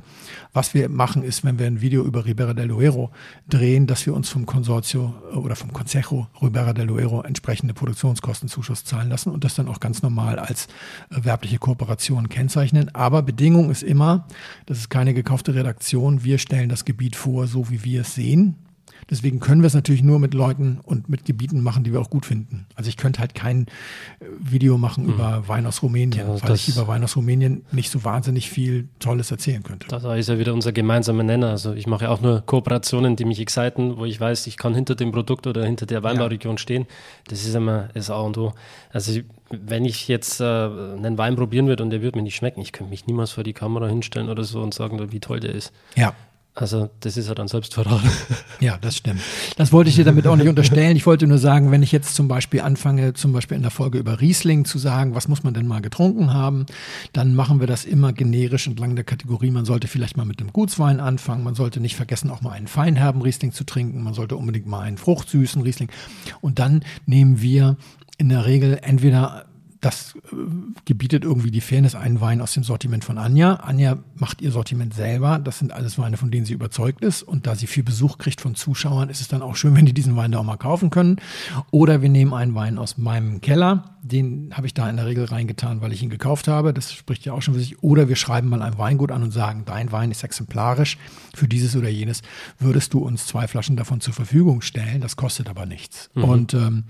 Was 0.53 0.75
wir 0.75 0.89
machen 0.89 1.25
ist, 1.25 1.45
wenn 1.45 1.59
wir 1.59 1.67
ein 1.67 1.81
Video 1.81 2.05
über 2.05 2.27
Ribera 2.27 2.55
del 2.55 2.69
Duero 2.69 3.11
drehen, 3.49 3.87
dass 3.87 4.07
wir 4.07 4.15
uns 4.15 4.29
vom 4.29 4.47
Consortio 4.47 5.15
oder 5.35 5.57
vom 5.57 5.73
Consejo 5.73 6.29
Ribera 6.41 6.73
del 6.73 6.87
Duero 6.87 7.23
entsprechende 7.23 7.75
Produktionskostenzuschuss 7.75 8.85
zahlen 8.85 9.09
lassen 9.09 9.31
und 9.31 9.45
das 9.45 9.55
dann 9.55 9.69
auch 9.69 9.81
ganz 9.81 9.94
normal 10.03 10.39
als 10.39 10.67
äh, 11.11 11.25
werbliche 11.25 11.59
Kooperation 11.59 12.29
kennzeichnen. 12.29 12.95
Aber 12.95 13.23
Bedingung 13.23 13.71
ist 13.71 13.83
immer, 13.83 14.27
das 14.67 14.79
ist 14.79 14.91
keine 14.91 15.15
gekaufte 15.15 15.55
Redaktion. 15.55 16.25
Wir 16.25 16.39
stellen 16.39 16.69
das 16.69 16.85
Gebiet 16.85 17.17
vor, 17.17 17.47
so 17.47 17.71
wie 17.71 17.85
wir 17.85 18.03
es 18.03 18.15
sehen. 18.15 18.57
Deswegen 19.11 19.41
können 19.41 19.63
wir 19.63 19.67
es 19.67 19.75
natürlich 19.75 20.03
nur 20.03 20.19
mit 20.19 20.35
Leuten 20.35 20.81
und 20.83 21.09
mit 21.09 21.25
Gebieten 21.25 21.63
machen, 21.63 21.85
die 21.85 21.93
wir 21.93 22.01
auch 22.01 22.11
gut 22.11 22.27
finden. 22.27 22.67
Also 22.75 22.89
ich 22.89 22.97
könnte 22.97 23.21
halt 23.21 23.35
kein 23.35 23.67
äh, 24.21 24.25
Video 24.39 24.79
machen 24.79 25.05
mhm. 25.05 25.15
über 25.15 25.45
Wein 25.47 25.67
aus 25.67 25.83
Rumänien, 25.83 26.27
ja, 26.27 26.43
weil 26.43 26.55
ich 26.55 26.69
über 26.69 26.89
Wein 26.89 27.05
aus 27.05 27.17
Rumänien 27.17 27.65
nicht 27.73 27.91
so 27.91 28.05
wahnsinnig 28.05 28.51
viel 28.51 28.89
Tolles 28.99 29.31
erzählen 29.31 29.63
könnte. 29.63 29.89
Da 29.89 30.15
ist 30.15 30.29
ja 30.29 30.39
wieder 30.39 30.55
unser 30.55 30.73
gemeinsamer 30.73 31.23
Nenner. 31.23 31.51
Also 31.51 31.75
ich 31.75 31.87
mache 31.87 32.05
ja 32.05 32.11
auch 32.11 32.21
nur 32.21 32.41
Kooperationen, 32.41 33.17
die 33.17 33.25
mich 33.25 33.41
exciten, 33.41 33.97
wo 33.99 34.05
ich 34.05 34.21
weiß, 34.21 34.47
ich 34.47 34.57
kann 34.57 34.75
hinter 34.75 34.95
dem 34.95 35.13
Produkt 35.13 35.47
oder 35.47 35.65
hinter 35.65 35.87
der 35.87 36.03
Weinbauregion 36.03 36.55
ja. 36.55 36.59
stehen. 36.59 36.87
Das 37.29 37.45
ist 37.45 37.55
immer 37.55 37.89
das 37.95 38.11
A 38.11 38.21
und 38.21 38.39
O. 38.39 38.55
Also 38.93 39.21
wenn 39.65 39.85
ich 39.85 40.09
jetzt 40.09 40.41
äh, 40.41 40.45
einen 40.45 41.19
Wein 41.19 41.37
probieren 41.37 41.67
würde 41.67 41.83
und 41.83 41.91
der 41.91 42.03
würde 42.03 42.19
mir 42.19 42.23
nicht 42.23 42.37
schmecken, 42.37 42.61
ich 42.61 42.73
könnte 42.73 42.91
mich 42.91 43.07
niemals 43.07 43.33
vor 43.33 43.45
die 43.45 43.53
Kamera 43.53 43.87
hinstellen 43.87 44.29
oder 44.29 44.45
so 44.45 44.61
und 44.61 44.75
sagen, 44.75 45.13
wie 45.13 45.21
toll 45.21 45.41
der 45.41 45.55
ist. 45.55 45.73
Ja. 45.97 46.15
Also 46.57 46.89
das 47.01 47.17
ist 47.17 47.27
ja 47.27 47.35
dann 47.35 47.49
Selbstverrat. 47.49 48.01
Ja, 48.61 48.79
das 48.81 48.97
stimmt. 48.97 49.21
Das 49.57 49.73
wollte 49.73 49.91
ich 49.91 49.97
dir 49.97 50.05
damit 50.05 50.27
auch 50.27 50.37
nicht 50.37 50.49
unterstellen. 50.49 50.97
Ich 50.97 51.05
wollte 51.05 51.27
nur 51.27 51.39
sagen, 51.39 51.73
wenn 51.73 51.83
ich 51.83 51.91
jetzt 51.91 52.15
zum 52.15 52.29
Beispiel 52.29 52.61
anfange, 52.61 53.13
zum 53.13 53.33
Beispiel 53.33 53.57
in 53.57 53.63
der 53.63 53.73
Folge 53.73 53.99
über 53.99 54.21
Riesling 54.21 54.65
zu 54.65 54.79
sagen, 54.79 55.15
was 55.15 55.27
muss 55.27 55.43
man 55.43 55.53
denn 55.53 55.67
mal 55.67 55.83
getrunken 55.83 56.33
haben, 56.33 56.65
dann 57.13 57.35
machen 57.35 57.59
wir 57.59 57.67
das 57.67 57.85
immer 57.85 58.13
generisch 58.13 58.69
entlang 58.69 58.95
der 58.95 59.05
Kategorie. 59.05 59.51
Man 59.51 59.65
sollte 59.65 59.89
vielleicht 59.89 60.17
mal 60.17 60.25
mit 60.25 60.41
einem 60.41 60.53
Gutswein 60.53 61.01
anfangen. 61.01 61.43
Man 61.43 61.57
sollte 61.57 61.81
nicht 61.81 61.97
vergessen, 61.97 62.31
auch 62.31 62.41
mal 62.41 62.53
einen 62.53 62.69
feinherben 62.69 63.21
Riesling 63.21 63.53
zu 63.53 63.65
trinken. 63.65 64.03
Man 64.03 64.15
sollte 64.15 64.37
unbedingt 64.37 64.67
mal 64.67 64.81
einen 64.81 64.97
fruchtsüßen 64.97 65.61
Riesling. 65.61 65.89
Und 66.41 66.61
dann 66.61 66.85
nehmen 67.07 67.43
wir 67.43 67.77
in 68.19 68.29
der 68.29 68.47
Regel 68.47 68.79
entweder 68.83 69.47
das 69.85 70.15
äh, 70.33 70.37
gebietet 70.87 71.25
irgendwie 71.25 71.51
die 71.51 71.61
Fairness 71.61 71.95
einen 71.95 72.21
Wein 72.21 72.41
aus 72.41 72.55
dem 72.55 72.65
Sortiment 72.65 73.05
von 73.05 73.19
Anja. 73.19 73.57
Anja 73.57 73.99
macht 74.17 74.41
ihr 74.41 74.51
Sortiment 74.51 74.95
selber. 74.95 75.39
Das 75.39 75.59
sind 75.59 75.73
alles 75.73 75.99
Weine, 75.99 76.17
von 76.17 76.31
denen 76.31 76.47
sie 76.47 76.55
überzeugt 76.55 77.05
ist. 77.05 77.23
Und 77.23 77.47
da 77.47 77.55
sie 77.55 77.67
viel 77.67 77.83
Besuch 77.83 78.17
kriegt 78.17 78.41
von 78.41 78.55
Zuschauern, 78.55 79.11
ist 79.11 79.21
es 79.21 79.29
dann 79.29 79.43
auch 79.43 79.57
schön, 79.57 79.77
wenn 79.77 79.85
die 79.85 79.93
diesen 79.93 80.17
Wein 80.17 80.33
da 80.33 80.39
auch 80.39 80.45
mal 80.45 80.57
kaufen 80.57 80.89
können. 80.91 81.17
Oder 81.71 82.01
wir 82.01 82.09
nehmen 82.09 82.33
einen 82.33 82.55
Wein 82.55 82.79
aus 82.79 82.97
meinem 82.97 83.43
Keller. 83.43 83.97
Den 84.03 84.51
habe 84.55 84.67
ich 84.67 84.75
da 84.75 84.89
in 84.89 84.97
der 84.97 85.07
Regel 85.07 85.27
reingetan, 85.27 85.83
weil 85.83 85.93
ich 85.93 86.03
ihn 86.03 86.11
gekauft 86.11 86.49
habe. 86.49 86.73
Das 86.73 86.93
spricht 86.93 87.25
ja 87.27 87.35
auch 87.35 87.43
schon 87.43 87.55
für 87.55 87.61
sich. 87.61 87.83
Oder 87.83 88.09
wir 88.09 88.17
schreiben 88.17 88.49
mal 88.49 88.63
ein 88.63 88.79
Weingut 88.79 89.13
an 89.13 89.23
und 89.23 89.33
sagen, 89.33 89.65
dein 89.67 89.93
Wein 89.93 90.11
ist 90.11 90.25
exemplarisch 90.25 90.97
für 91.35 91.49
dieses 91.49 91.77
oder 91.77 91.91
jenes. 91.91 92.23
Würdest 92.59 92.95
du 92.95 93.01
uns 93.01 93.27
zwei 93.27 93.47
Flaschen 93.49 93.77
davon 93.77 94.01
zur 94.01 94.15
Verfügung 94.15 94.63
stellen? 94.63 95.03
Das 95.03 95.17
kostet 95.17 95.51
aber 95.51 95.67
nichts. 95.67 96.11
Mhm. 96.15 96.25
Und 96.25 96.55
ähm, 96.55 96.85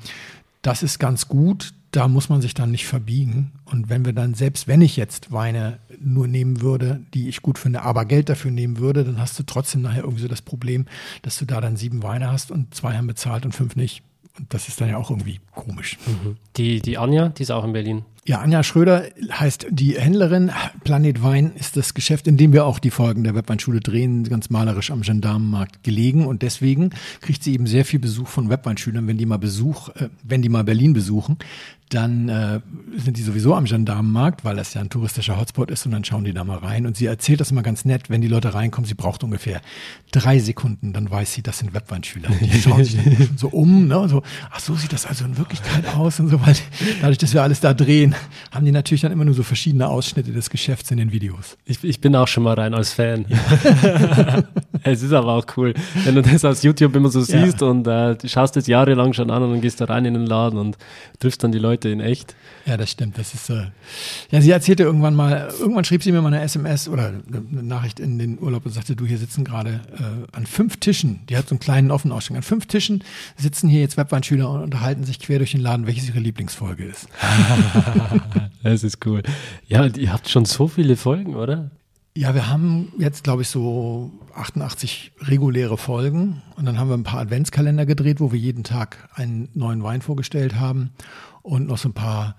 das 0.64 0.82
ist 0.82 0.98
ganz 0.98 1.28
gut 1.28 1.72
da 1.94 2.08
muss 2.08 2.28
man 2.28 2.42
sich 2.42 2.54
dann 2.54 2.72
nicht 2.72 2.86
verbiegen. 2.86 3.52
Und 3.66 3.88
wenn 3.88 4.04
wir 4.04 4.12
dann, 4.12 4.34
selbst 4.34 4.66
wenn 4.66 4.80
ich 4.80 4.96
jetzt 4.96 5.30
Weine 5.30 5.78
nur 6.00 6.26
nehmen 6.26 6.60
würde, 6.60 7.00
die 7.14 7.28
ich 7.28 7.40
gut 7.40 7.56
finde, 7.56 7.82
aber 7.82 8.04
Geld 8.04 8.28
dafür 8.28 8.50
nehmen 8.50 8.78
würde, 8.78 9.04
dann 9.04 9.18
hast 9.18 9.38
du 9.38 9.44
trotzdem 9.44 9.82
nachher 9.82 10.02
irgendwie 10.02 10.22
so 10.22 10.28
das 10.28 10.42
Problem, 10.42 10.86
dass 11.22 11.38
du 11.38 11.44
da 11.44 11.60
dann 11.60 11.76
sieben 11.76 12.02
Weine 12.02 12.32
hast 12.32 12.50
und 12.50 12.74
zwei 12.74 12.96
haben 12.96 13.06
bezahlt 13.06 13.44
und 13.44 13.52
fünf 13.52 13.76
nicht. 13.76 14.02
Und 14.36 14.52
das 14.52 14.66
ist 14.66 14.80
dann 14.80 14.88
ja 14.88 14.96
auch 14.96 15.10
irgendwie 15.10 15.40
komisch. 15.52 15.96
Mhm. 16.06 16.36
Die, 16.56 16.82
die 16.82 16.98
Anja, 16.98 17.28
die 17.28 17.44
ist 17.44 17.52
auch 17.52 17.64
in 17.64 17.72
Berlin. 17.72 18.04
Ja, 18.26 18.40
Anja 18.40 18.62
Schröder 18.62 19.04
heißt 19.30 19.66
die 19.68 20.00
Händlerin. 20.00 20.50
Planet 20.82 21.22
Wein 21.22 21.52
ist 21.56 21.76
das 21.76 21.92
Geschäft, 21.92 22.26
in 22.26 22.38
dem 22.38 22.54
wir 22.54 22.64
auch 22.64 22.78
die 22.78 22.90
Folgen 22.90 23.22
der 23.22 23.34
Webweinschule 23.34 23.80
drehen, 23.80 24.24
ganz 24.24 24.48
malerisch 24.48 24.90
am 24.90 25.02
Gendarmenmarkt 25.02 25.82
gelegen. 25.82 26.24
Und 26.24 26.40
deswegen 26.40 26.88
kriegt 27.20 27.42
sie 27.42 27.52
eben 27.52 27.66
sehr 27.66 27.84
viel 27.84 28.00
Besuch 28.00 28.28
von 28.28 28.48
Webweinschülern, 28.48 29.06
wenn 29.06 29.18
die 29.18 29.26
mal 29.26 29.36
Besuch, 29.36 29.90
äh, 29.90 30.08
wenn 30.22 30.40
die 30.40 30.48
mal 30.48 30.64
Berlin 30.64 30.94
besuchen, 30.94 31.36
dann 31.90 32.28
äh, 32.28 32.60
sind 32.96 33.18
die 33.18 33.22
sowieso 33.22 33.54
am 33.54 33.66
Gendarmenmarkt, 33.66 34.44
weil 34.44 34.56
das 34.56 34.74
ja 34.74 34.80
ein 34.80 34.88
touristischer 34.88 35.38
Hotspot 35.38 35.70
ist 35.70 35.84
und 35.86 35.92
dann 35.92 36.04
schauen 36.04 36.24
die 36.24 36.32
da 36.32 36.42
mal 36.42 36.58
rein. 36.58 36.86
Und 36.86 36.96
sie 36.96 37.06
erzählt 37.06 37.40
das 37.40 37.50
immer 37.50 37.62
ganz 37.62 37.84
nett, 37.84 38.10
wenn 38.10 38.20
die 38.20 38.28
Leute 38.28 38.54
reinkommen, 38.54 38.88
sie 38.88 38.94
braucht 38.94 39.22
ungefähr 39.22 39.60
drei 40.10 40.38
Sekunden, 40.38 40.92
dann 40.92 41.10
weiß 41.10 41.34
sie, 41.34 41.42
das 41.42 41.58
sind 41.58 41.74
Webweinschüler. 41.74 42.30
Die 42.40 42.52
schauen 42.62 42.84
sich 42.84 42.98
so 43.36 43.48
um, 43.48 43.86
ne, 43.86 43.98
und 43.98 44.08
so, 44.08 44.22
ach 44.50 44.60
so 44.60 44.74
sieht 44.74 44.92
das 44.92 45.06
also 45.06 45.24
in 45.24 45.36
Wirklichkeit 45.36 45.94
aus 45.94 46.20
und 46.20 46.28
so, 46.28 46.40
weil 46.40 46.56
dadurch, 47.00 47.18
dass 47.18 47.34
wir 47.34 47.42
alles 47.42 47.60
da 47.60 47.74
drehen, 47.74 48.13
haben 48.50 48.64
die 48.64 48.72
natürlich 48.72 49.02
dann 49.02 49.12
immer 49.12 49.24
nur 49.24 49.34
so 49.34 49.42
verschiedene 49.42 49.88
Ausschnitte 49.88 50.32
des 50.32 50.50
Geschäfts 50.50 50.90
in 50.90 50.96
den 50.96 51.12
Videos. 51.12 51.56
Ich, 51.64 51.84
ich 51.84 52.00
bin 52.00 52.16
auch 52.16 52.28
schon 52.28 52.42
mal 52.42 52.54
rein 52.54 52.74
als 52.74 52.92
Fan. 52.92 53.26
es 54.82 55.02
ist 55.02 55.12
aber 55.12 55.34
auch 55.34 55.46
cool, 55.56 55.74
wenn 56.04 56.14
du 56.14 56.22
das 56.22 56.44
auf 56.44 56.62
YouTube 56.62 56.96
immer 56.96 57.10
so 57.10 57.20
siehst 57.20 57.60
ja. 57.60 57.66
und 57.66 57.86
äh, 57.86 58.16
schaust 58.26 58.56
das 58.56 58.66
jahrelang 58.66 59.12
schon 59.12 59.30
an 59.30 59.42
und 59.42 59.50
dann 59.52 59.60
gehst 59.60 59.80
du 59.80 59.88
rein 59.88 60.04
in 60.04 60.14
den 60.14 60.26
Laden 60.26 60.58
und 60.58 60.78
triffst 61.18 61.44
dann 61.44 61.52
die 61.52 61.58
Leute 61.58 61.74
Leute 61.74 61.88
in 61.88 62.00
echt. 62.00 62.36
Ja, 62.66 62.76
das 62.76 62.90
stimmt. 62.90 63.18
Das 63.18 63.34
ist, 63.34 63.50
äh, 63.50 63.66
ja, 64.30 64.40
sie 64.40 64.50
erzählte 64.50 64.84
irgendwann 64.84 65.14
mal, 65.14 65.52
irgendwann 65.58 65.84
schrieb 65.84 66.02
sie 66.02 66.12
mir 66.12 66.22
mal 66.22 66.32
eine 66.32 66.42
SMS 66.42 66.88
oder 66.88 67.08
eine 67.08 67.62
Nachricht 67.62 68.00
in 68.00 68.18
den 68.18 68.38
Urlaub 68.40 68.64
und 68.64 68.72
sagte, 68.72 68.96
du, 68.96 69.04
hier 69.04 69.18
sitzen 69.18 69.44
gerade 69.44 69.80
äh, 69.98 70.36
an 70.36 70.46
fünf 70.46 70.78
Tischen, 70.78 71.20
die 71.28 71.36
hat 71.36 71.48
so 71.48 71.54
einen 71.54 71.60
kleinen 71.60 71.90
offenen 71.90 72.16
Ausschnitt, 72.16 72.38
an 72.38 72.42
fünf 72.42 72.66
Tischen 72.66 73.02
sitzen 73.36 73.68
hier 73.68 73.80
jetzt 73.80 73.96
Webweinschüler 73.96 74.48
und 74.48 74.62
unterhalten 74.62 75.04
sich 75.04 75.18
quer 75.18 75.38
durch 75.38 75.50
den 75.50 75.60
Laden, 75.60 75.86
welches 75.86 76.08
ihre 76.08 76.20
Lieblingsfolge 76.20 76.84
ist. 76.84 77.08
das 78.62 78.84
ist 78.84 79.04
cool. 79.06 79.22
Ja, 79.66 79.86
ihr 79.86 80.12
habt 80.12 80.28
schon 80.28 80.44
so 80.44 80.68
viele 80.68 80.96
Folgen, 80.96 81.34
oder? 81.34 81.70
Ja, 82.16 82.32
wir 82.34 82.48
haben 82.48 82.92
jetzt, 82.96 83.24
glaube 83.24 83.42
ich, 83.42 83.48
so 83.48 84.12
88 84.34 85.12
reguläre 85.22 85.76
Folgen 85.76 86.42
und 86.54 86.64
dann 86.64 86.78
haben 86.78 86.88
wir 86.88 86.96
ein 86.96 87.02
paar 87.02 87.18
Adventskalender 87.20 87.86
gedreht, 87.86 88.20
wo 88.20 88.30
wir 88.30 88.38
jeden 88.38 88.62
Tag 88.62 89.08
einen 89.14 89.48
neuen 89.54 89.82
Wein 89.82 90.00
vorgestellt 90.00 90.54
haben 90.54 90.90
und 91.42 91.66
noch 91.66 91.78
so 91.78 91.88
ein 91.88 91.92
paar, 91.92 92.36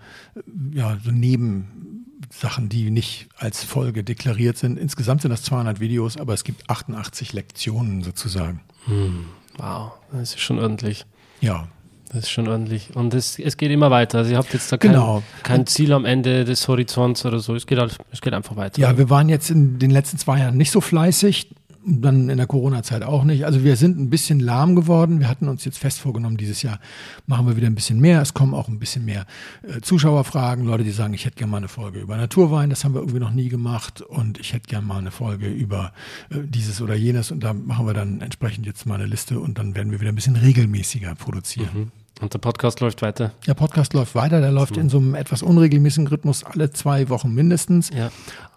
ja, 0.71 0.97
so 1.03 1.11
Nebensachen, 1.11 2.69
die 2.69 2.89
nicht 2.89 3.27
als 3.35 3.65
Folge 3.65 4.05
deklariert 4.05 4.57
sind. 4.57 4.79
Insgesamt 4.79 5.21
sind 5.23 5.31
das 5.31 5.43
200 5.43 5.81
Videos, 5.81 6.15
aber 6.15 6.33
es 6.33 6.45
gibt 6.45 6.69
88 6.69 7.33
Lektionen 7.33 8.01
sozusagen. 8.01 8.61
Hm, 8.85 9.25
wow, 9.57 9.91
das 10.11 10.35
ist 10.35 10.39
schon 10.39 10.57
ordentlich. 10.57 11.05
Ja. 11.41 11.67
Das 12.09 12.23
ist 12.23 12.29
schon 12.29 12.47
ordentlich. 12.47 12.95
Und 12.95 13.13
es, 13.13 13.39
es 13.39 13.57
geht 13.57 13.71
immer 13.71 13.91
weiter. 13.91 14.19
Also 14.19 14.31
ihr 14.31 14.37
habt 14.37 14.53
jetzt 14.53 14.71
da 14.71 14.77
kein, 14.77 14.91
Genau. 14.91 15.23
kein 15.43 15.65
Ziel 15.65 15.91
am 15.91 16.05
Ende 16.05 16.45
des 16.45 16.67
Horizonts 16.67 17.25
oder 17.25 17.39
so. 17.39 17.55
Es 17.55 17.65
geht, 17.67 17.77
halt, 17.79 17.97
es 18.11 18.21
geht 18.21 18.33
einfach 18.33 18.55
weiter. 18.55 18.79
Ja, 18.79 18.97
wir 18.97 19.09
waren 19.09 19.27
jetzt 19.27 19.49
in 19.49 19.79
den 19.79 19.91
letzten 19.91 20.17
zwei 20.17 20.39
Jahren 20.39 20.55
nicht 20.55 20.71
so 20.71 20.81
fleißig, 20.81 21.49
dann 21.85 22.29
in 22.29 22.37
der 22.37 22.47
Corona-Zeit 22.47 23.03
auch 23.03 23.23
nicht. 23.23 23.45
Also 23.45 23.63
wir 23.63 23.75
sind 23.75 23.99
ein 23.99 24.09
bisschen 24.09 24.39
lahm 24.39 24.75
geworden. 24.75 25.19
Wir 25.19 25.29
hatten 25.29 25.47
uns 25.47 25.65
jetzt 25.65 25.77
fest 25.77 25.99
vorgenommen, 25.99 26.37
dieses 26.37 26.61
Jahr 26.61 26.79
machen 27.27 27.47
wir 27.47 27.57
wieder 27.57 27.67
ein 27.67 27.75
bisschen 27.75 27.99
mehr. 27.99 28.21
Es 28.21 28.33
kommen 28.33 28.53
auch 28.53 28.67
ein 28.67 28.79
bisschen 28.79 29.05
mehr 29.05 29.25
äh, 29.63 29.81
Zuschauerfragen, 29.81 30.65
Leute, 30.65 30.83
die 30.83 30.91
sagen, 30.91 31.13
ich 31.13 31.25
hätte 31.25 31.37
gerne 31.37 31.51
mal 31.51 31.57
eine 31.57 31.67
Folge 31.67 31.99
über 31.99 32.17
Naturwein, 32.17 32.69
das 32.69 32.83
haben 32.83 32.93
wir 32.93 33.01
irgendwie 33.01 33.19
noch 33.19 33.31
nie 33.31 33.49
gemacht 33.49 34.01
und 34.01 34.39
ich 34.39 34.53
hätte 34.53 34.67
gerne 34.67 34.85
mal 34.85 34.97
eine 34.97 35.11
Folge 35.11 35.47
über 35.47 35.93
äh, 36.29 36.37
dieses 36.43 36.81
oder 36.81 36.95
jenes 36.95 37.31
und 37.31 37.43
da 37.43 37.53
machen 37.53 37.85
wir 37.85 37.93
dann 37.93 38.21
entsprechend 38.21 38.65
jetzt 38.65 38.85
mal 38.85 38.95
eine 38.95 39.05
Liste 39.05 39.39
und 39.39 39.59
dann 39.59 39.75
werden 39.75 39.91
wir 39.91 39.99
wieder 40.01 40.11
ein 40.11 40.15
bisschen 40.15 40.35
regelmäßiger 40.35 41.13
produzieren. 41.15 41.69
Mhm. 41.73 41.91
Und 42.21 42.33
der 42.33 42.39
Podcast 42.39 42.79
läuft 42.79 43.01
weiter. 43.01 43.33
Der 43.45 43.55
Podcast 43.55 43.93
läuft 43.93 44.15
weiter, 44.15 44.39
der 44.39 44.51
läuft 44.51 44.77
in 44.77 44.87
so 44.87 44.99
einem 44.99 45.15
etwas 45.15 45.43
unregelmäßigen 45.43 46.07
Rhythmus 46.07 46.45
alle 46.45 46.71
zwei 46.71 47.09
Wochen 47.09 47.33
mindestens. 47.33 47.89
Ja. 47.89 48.09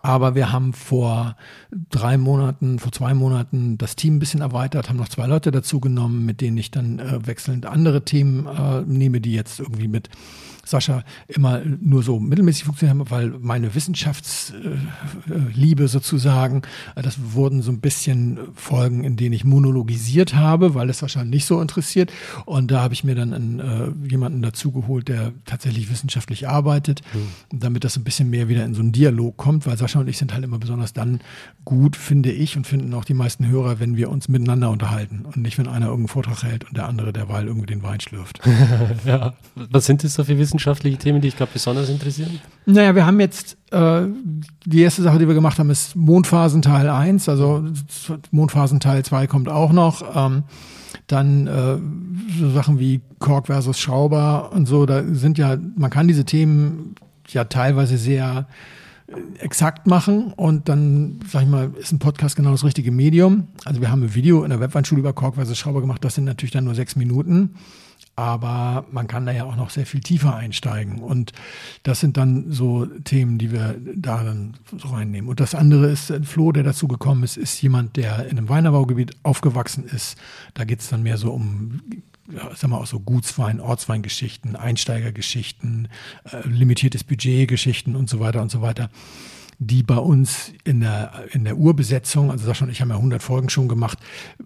Aber 0.09 0.35
wir 0.35 0.53
haben 0.53 0.73
vor 0.73 1.37
drei 1.91 2.17
Monaten, 2.17 2.79
vor 2.79 2.93
zwei 2.93 3.13
Monaten 3.13 3.77
das 3.77 3.95
Team 3.95 4.17
ein 4.17 4.19
bisschen 4.21 4.41
erweitert, 4.41 4.89
haben 4.89 4.97
noch 4.97 5.11
zwei 5.11 5.27
Leute 5.27 5.51
dazu 5.51 5.81
genommen, 5.81 6.25
mit 6.25 6.41
denen 6.41 6.57
ich 6.57 6.71
dann 6.71 6.99
äh, 6.99 7.27
wechselnd 7.27 7.67
andere 7.67 8.07
Themen 8.07 8.47
äh, 8.47 8.81
nehme, 8.87 9.21
die 9.21 9.35
jetzt 9.35 9.61
irgendwie 9.61 9.87
mit 9.87 10.09
Sascha 10.65 11.03
immer 11.29 11.61
nur 11.81 12.03
so 12.03 12.21
mittelmäßig 12.21 12.65
funktionieren, 12.65 13.11
weil 13.11 13.31
meine 13.39 13.75
Wissenschaftsliebe 13.75 15.89
sozusagen, 15.89 16.63
äh, 16.95 17.03
das 17.03 17.19
wurden 17.33 17.63
so 17.63 17.71
ein 17.71 17.81
bisschen 17.81 18.39
Folgen, 18.55 19.05
in 19.05 19.17
denen 19.17 19.33
ich 19.33 19.45
monologisiert 19.45 20.35
habe, 20.35 20.75
weil 20.75 20.91
es 20.91 20.99
Sascha 20.99 21.25
nicht 21.25 21.47
so 21.47 21.61
interessiert. 21.61 22.13
Und 22.45 22.71
da 22.71 22.83
habe 22.83 22.95
ich 22.95 23.05
mir 23.05 23.15
dann 23.15 23.33
einen, 23.33 23.61
äh, 23.61 23.91
jemanden 24.11 24.43
dazugeholt, 24.43 25.09
der 25.09 25.33
tatsächlich 25.45 25.91
wissenschaftlich 25.91 26.49
arbeitet, 26.49 27.03
Mhm. 27.15 27.59
damit 27.61 27.85
das 27.85 27.97
ein 27.97 28.05
bisschen 28.05 28.31
mehr 28.31 28.49
wieder 28.49 28.65
in 28.65 28.75
so 28.75 28.81
einen 28.81 28.93
Dialog 28.93 29.37
kommt, 29.37 29.67
weil 29.67 29.77
Sascha 29.77 29.98
und 29.99 30.09
ich 30.09 30.19
sind 30.19 30.33
halt 30.33 30.45
immer 30.45 30.59
besonders 30.59 30.93
dann 30.93 31.21
gut, 31.65 31.97
finde 31.97 32.31
ich, 32.31 32.57
und 32.57 32.67
finden 32.67 32.95
auch 32.95 33.05
die 33.05 33.15
meisten 33.15 33.47
Hörer, 33.47 33.81
wenn 33.81 33.97
wir 33.97 34.11
uns 34.11 34.29
miteinander 34.29 34.71
unterhalten 34.71 35.25
und 35.25 35.37
nicht, 35.37 35.59
wenn 35.59 35.67
einer 35.67 35.87
irgendeinen 35.87 36.09
Vortrag 36.09 36.43
hält 36.43 36.65
und 36.65 36.77
der 36.77 36.89
andere 36.89 37.13
derweil 37.13 37.47
irgendwie 37.47 37.67
den 37.67 37.83
Wein 37.83 38.01
schlürft. 38.01 38.41
ja. 39.05 39.35
Was 39.55 39.87
sind 39.87 40.05
das 40.05 40.15
so 40.15 40.25
für 40.25 40.39
wissenschaftliche 40.39 40.99
Themen, 40.99 41.21
die 41.21 41.29
dich 41.29 41.37
gerade 41.37 41.51
besonders 41.53 41.89
interessieren? 41.89 42.41
Naja, 42.67 42.95
wir 42.95 43.07
haben 43.07 43.21
jetzt, 43.21 43.57
äh, 43.71 44.03
die 44.65 44.83
erste 44.83 45.03
Sache, 45.03 45.19
die 45.19 45.29
wir 45.29 45.35
gemacht 45.35 45.59
haben, 45.59 45.71
ist 45.71 45.97
Mondphasen 45.97 46.63
Teil 46.63 46.89
1, 46.89 47.29
also 47.29 47.65
Mondphasen 48.31 48.81
Teil 48.81 49.05
2 49.05 49.27
kommt 49.27 49.49
auch 49.49 49.73
noch. 49.73 50.03
Ähm, 50.17 50.45
dann 51.07 51.47
äh, 51.47 51.79
so 52.39 52.51
Sachen 52.51 52.79
wie 52.79 53.01
Kork 53.19 53.47
versus 53.47 53.79
Schrauber 53.79 54.53
und 54.53 54.67
so, 54.67 54.87
da 54.87 55.03
sind 55.05 55.39
ja, 55.39 55.57
man 55.77 55.91
kann 55.91 56.09
diese 56.09 56.25
Themen 56.25 56.95
ja 57.29 57.45
teilweise 57.45 57.99
sehr 57.99 58.47
exakt 59.39 59.87
machen 59.87 60.33
und 60.35 60.69
dann, 60.69 61.21
sag 61.31 61.43
ich 61.43 61.49
mal, 61.49 61.73
ist 61.79 61.93
ein 61.93 61.99
Podcast 61.99 62.37
genau 62.37 62.51
das 62.51 62.65
richtige 62.65 62.91
Medium. 62.91 63.49
Also 63.65 63.81
wir 63.81 63.91
haben 63.91 64.03
ein 64.03 64.15
Video 64.15 64.45
in 64.45 64.51
der 64.51 64.61
Webweinschule 64.61 65.01
über 65.01 65.13
Kork 65.13 65.35
Schrauber 65.55 65.81
gemacht, 65.81 66.05
das 66.05 66.15
sind 66.15 66.25
natürlich 66.25 66.53
dann 66.53 66.65
nur 66.65 66.75
sechs 66.75 66.97
Minuten 66.97 67.55
aber 68.19 68.85
man 68.91 69.07
kann 69.07 69.27
da 69.27 69.33
ja 69.33 69.45
auch 69.45 69.55
noch 69.55 69.71
sehr 69.71 69.87
viel 69.87 70.01
tiefer 70.01 70.35
einsteigen. 70.35 70.99
Und 70.99 71.31
das 71.85 72.01
sind 72.01 72.17
dann 72.17 72.51
so 72.51 72.85
Themen, 72.85 73.39
die 73.39 73.53
wir 73.53 73.77
da 73.95 74.25
dann 74.25 74.57
so 74.77 74.89
reinnehmen. 74.89 75.31
Und 75.31 75.39
das 75.39 75.55
andere 75.55 75.87
ist, 75.87 76.11
äh, 76.11 76.21
Flo, 76.25 76.51
der 76.51 76.65
dazu 76.65 76.89
gekommen 76.89 77.23
ist, 77.23 77.37
ist 77.37 77.63
jemand, 77.63 77.97
der 77.97 78.25
in 78.25 78.37
einem 78.37 78.49
Weinanbaugebiet 78.49 79.13
aufgewachsen 79.23 79.85
ist. 79.85 80.19
Da 80.55 80.65
geht 80.65 80.81
es 80.81 80.89
dann 80.89 81.05
mehr 81.05 81.17
so 81.17 81.31
um 81.31 81.81
sagen 82.57 82.73
wir 82.73 82.79
auch 82.79 82.87
so 82.87 83.01
Gutswein, 83.01 83.61
Ortsweingeschichten, 83.61 84.57
Einsteigergeschichten, 84.57 85.89
äh, 86.25 86.47
limitiertes 86.47 87.05
Budgetgeschichten 87.05 87.97
und 87.97 88.09
so 88.09 88.21
weiter 88.21 88.43
und 88.43 88.51
so 88.51 88.61
weiter 88.61 88.91
die 89.59 89.83
bei 89.83 89.97
uns 89.97 90.53
in 90.63 90.81
der, 90.81 91.25
in 91.33 91.45
der 91.45 91.57
Urbesetzung, 91.57 92.31
also 92.31 92.47
Sascha 92.47 92.65
und 92.65 92.71
ich 92.71 92.81
haben 92.81 92.91
ja 92.91 92.97
100 92.97 93.21
Folgen 93.21 93.51
schon 93.51 93.69
gemacht, 93.69 93.99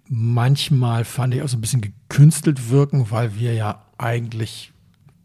manchmal 0.08 1.04
fand 1.04 1.34
ich 1.34 1.42
auch 1.42 1.48
so 1.48 1.58
ein 1.58 1.60
bisschen 1.60 1.82
gekünstelt 1.82 2.70
wirken, 2.70 3.10
weil 3.10 3.38
wir 3.38 3.52
ja 3.52 3.84
eigentlich 3.98 4.72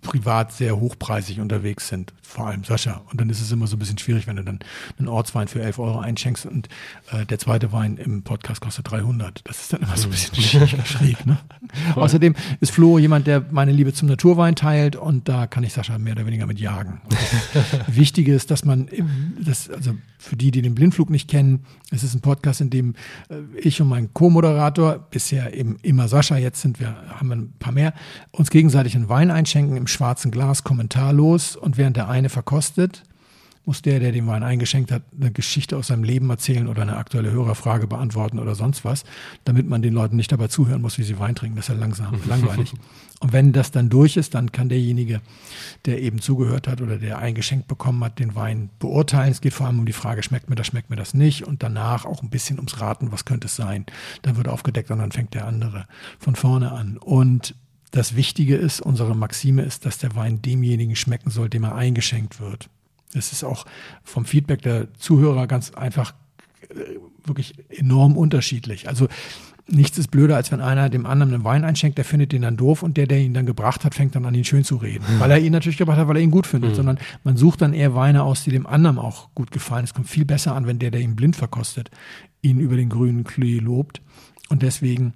privat 0.02 0.54
sehr 0.54 0.80
hochpreisig 0.80 1.40
unterwegs 1.40 1.88
sind, 1.88 2.14
vor 2.22 2.48
allem 2.48 2.64
Sascha. 2.64 3.02
Und 3.12 3.20
dann 3.20 3.30
ist 3.30 3.42
es 3.42 3.52
immer 3.52 3.68
so 3.68 3.76
ein 3.76 3.80
bisschen 3.80 3.98
schwierig, 3.98 4.28
wenn 4.28 4.38
du 4.38 4.44
dann 4.44 4.60
einen 4.98 5.08
Ortswein 5.08 5.48
für 5.48 5.62
11 5.62 5.80
Euro 5.80 6.00
einschenkst 6.00 6.46
und 6.46 6.70
äh, 7.12 7.26
der 7.26 7.40
zweite 7.40 7.72
Wein 7.72 7.98
im 7.98 8.24
Podcast 8.24 8.62
kostet 8.62 8.90
300. 8.90 9.42
Das 9.44 9.62
ist 9.62 9.74
dann 9.74 9.82
immer 9.82 9.98
so 9.98 10.08
ein 10.08 10.12
bisschen 10.12 10.36
schräg. 10.36 10.88
schräg 10.88 11.26
ne? 11.26 11.38
Außerdem 11.96 12.36
ist 12.60 12.72
Flo 12.72 12.98
jemand, 12.98 13.28
der 13.28 13.46
meine 13.52 13.72
Liebe 13.72 13.94
zum 13.94 14.08
Naturwein 14.08 14.56
teilt 14.56 14.96
und 14.96 15.28
da 15.28 15.48
kann 15.48 15.64
ich 15.64 15.74
Sascha 15.74 15.98
mehr 15.98 16.14
oder 16.14 16.26
weniger 16.26 16.46
mit 16.46 16.60
jagen. 16.60 17.02
Wichtige 17.88 18.34
ist, 18.34 18.52
dass 18.52 18.66
man, 18.66 18.88
das, 19.40 19.70
also 19.70 19.96
für 20.18 20.36
die, 20.36 20.52
die 20.52 20.62
den 20.62 20.76
Blindflug 20.76 21.10
nicht 21.10 21.30
kennen, 21.30 21.66
es 21.92 22.04
ist 22.04 22.14
ein 22.14 22.22
Podcast, 22.22 22.62
in 22.62 22.70
dem 22.70 22.96
äh, 23.30 23.36
ich 23.58 23.82
und 23.82 23.88
mein 23.88 24.14
Co-Moderator, 24.14 25.00
bisher 25.12 25.54
eben 25.54 25.78
immer 25.82 26.08
Sascha, 26.08 26.38
jetzt 26.38 26.62
sind 26.62 26.80
wir, 26.80 26.96
haben 27.10 27.30
wir 27.30 27.36
ein 27.36 27.54
paar 27.60 27.74
mehr, 27.74 27.94
uns 28.32 28.50
gegenseitig 28.50 28.96
einen 28.96 29.10
Wein 29.10 29.32
einschenken 29.32 29.78
im 29.88 29.90
schwarzen 29.90 30.32
Glas, 30.32 30.66
kommentarlos 30.66 31.56
und 31.56 31.78
während 31.78 31.96
der 31.96 32.10
eine 32.10 32.28
verkostet, 32.28 33.04
muss 33.64 33.82
der, 33.82 34.00
der 34.00 34.12
den 34.12 34.28
Wein 34.28 34.44
eingeschenkt 34.44 34.92
hat, 34.92 35.04
eine 35.20 35.32
Geschichte 35.32 35.78
aus 35.78 35.88
seinem 35.88 36.04
Leben 36.04 36.30
erzählen 36.30 36.68
oder 36.68 36.82
eine 36.82 36.98
aktuelle 36.98 37.32
Hörerfrage 37.32 37.88
beantworten 37.88 38.40
oder 38.40 38.54
sonst 38.56 38.84
was, 38.86 39.04
damit 39.46 39.68
man 39.68 39.82
den 39.82 39.94
Leuten 39.94 40.16
nicht 40.18 40.32
dabei 40.32 40.48
zuhören 40.48 40.82
muss, 40.82 40.98
wie 40.98 41.04
sie 41.04 41.20
Wein 41.20 41.36
trinken. 41.36 41.56
Das 41.56 41.70
ist 41.70 41.76
ja 41.76 41.80
langsam 41.80 42.16
langweilig. 42.28 42.74
Und 43.20 43.34
wenn 43.34 43.52
das 43.54 43.72
dann 43.72 43.90
durch 43.90 44.18
ist, 44.18 44.36
dann 44.36 44.52
kann 44.52 44.70
derjenige, 44.70 45.22
der 45.86 46.02
eben 46.02 46.20
zugehört 46.20 46.68
hat 46.68 46.82
oder 46.82 46.98
der 46.98 47.18
eingeschenkt 47.18 47.68
bekommen 47.68 48.04
hat, 48.04 48.20
den 48.20 48.36
Wein 48.36 48.70
beurteilen. 48.80 49.32
Es 49.32 49.42
geht 49.42 49.54
vor 49.54 49.68
allem 49.68 49.80
um 49.80 49.86
die 49.86 49.94
Frage, 49.94 50.22
schmeckt 50.22 50.50
mir 50.50 50.56
das, 50.56 50.68
schmeckt 50.68 50.90
mir 50.90 50.98
das 50.98 51.14
nicht? 51.14 51.44
Und 51.44 51.64
danach 51.64 52.06
auch 52.06 52.24
ein 52.24 52.30
bisschen 52.30 52.58
ums 52.58 52.80
Raten, 52.80 53.12
was 53.12 53.26
könnte 53.26 53.48
es 53.48 53.56
sein? 53.56 53.86
Dann 54.22 54.38
wird 54.38 54.48
aufgedeckt 54.48 54.92
und 54.92 55.00
dann 55.00 55.12
fängt 55.12 55.34
der 55.34 55.46
andere 55.46 55.88
von 56.20 56.36
vorne 56.36 56.72
an. 56.74 56.98
Und 56.98 57.56
das 57.92 58.16
Wichtige 58.16 58.56
ist, 58.56 58.82
unsere 58.82 59.16
Maxime 59.16 59.62
ist, 59.64 59.86
dass 59.86 59.98
der 59.98 60.16
Wein 60.16 60.42
demjenigen 60.42 60.96
schmecken 60.96 61.30
soll, 61.30 61.50
dem 61.50 61.64
er 61.64 61.76
eingeschenkt 61.76 62.40
wird. 62.42 62.70
Es 63.14 63.32
ist 63.32 63.44
auch 63.44 63.66
vom 64.04 64.26
Feedback 64.26 64.62
der 64.62 64.94
Zuhörer 64.96 65.48
ganz 65.48 65.72
einfach 65.72 66.14
äh, 66.70 66.76
wirklich 67.26 67.56
enorm 67.70 68.18
unterschiedlich. 68.18 68.88
Also 68.90 69.08
nichts 69.70 69.98
ist 69.98 70.12
blöder, 70.12 70.36
als 70.36 70.52
wenn 70.52 70.62
einer 70.62 70.90
dem 70.90 71.06
anderen 71.06 71.34
einen 71.34 71.44
Wein 71.44 71.64
einschenkt, 71.64 71.98
der 71.98 72.06
findet 72.06 72.32
den 72.32 72.42
dann 72.42 72.58
doof 72.58 72.84
und 72.84 72.98
der, 72.98 73.08
der 73.08 73.20
ihn 73.20 73.34
dann 73.34 73.46
gebracht 73.46 73.84
hat, 73.86 73.96
fängt 73.96 74.16
dann 74.16 74.26
an, 74.26 74.34
ihn 74.36 74.46
schön 74.46 74.64
zu 74.64 74.76
reden. 74.78 75.04
Weil 75.20 75.32
er 75.32 75.40
ihn 75.40 75.52
natürlich 75.52 75.78
gebracht 75.78 75.98
hat, 75.98 76.08
weil 76.08 76.18
er 76.18 76.22
ihn 76.24 76.32
gut 76.32 76.48
findet, 76.48 76.72
Mhm. 76.72 76.76
sondern 76.76 77.00
man 77.24 77.38
sucht 77.38 77.62
dann 77.62 77.74
eher 77.74 77.96
Weine 77.96 78.24
aus, 78.24 78.44
die 78.44 78.52
dem 78.52 78.68
anderen 78.68 78.98
auch 78.98 79.30
gut 79.36 79.52
gefallen. 79.52 79.84
Es 79.86 79.94
kommt 79.94 80.10
viel 80.10 80.26
besser 80.26 80.56
an, 80.56 80.68
wenn 80.68 80.80
der, 80.80 80.92
der 80.92 81.02
ihn 81.02 81.16
blind 81.16 81.36
verkostet, 81.36 81.90
ihn 82.42 82.60
über 82.60 82.76
den 82.76 82.90
grünen 82.90 83.24
Klee 83.24 83.60
lobt. 83.60 84.02
Und 84.50 84.62
deswegen 84.62 85.14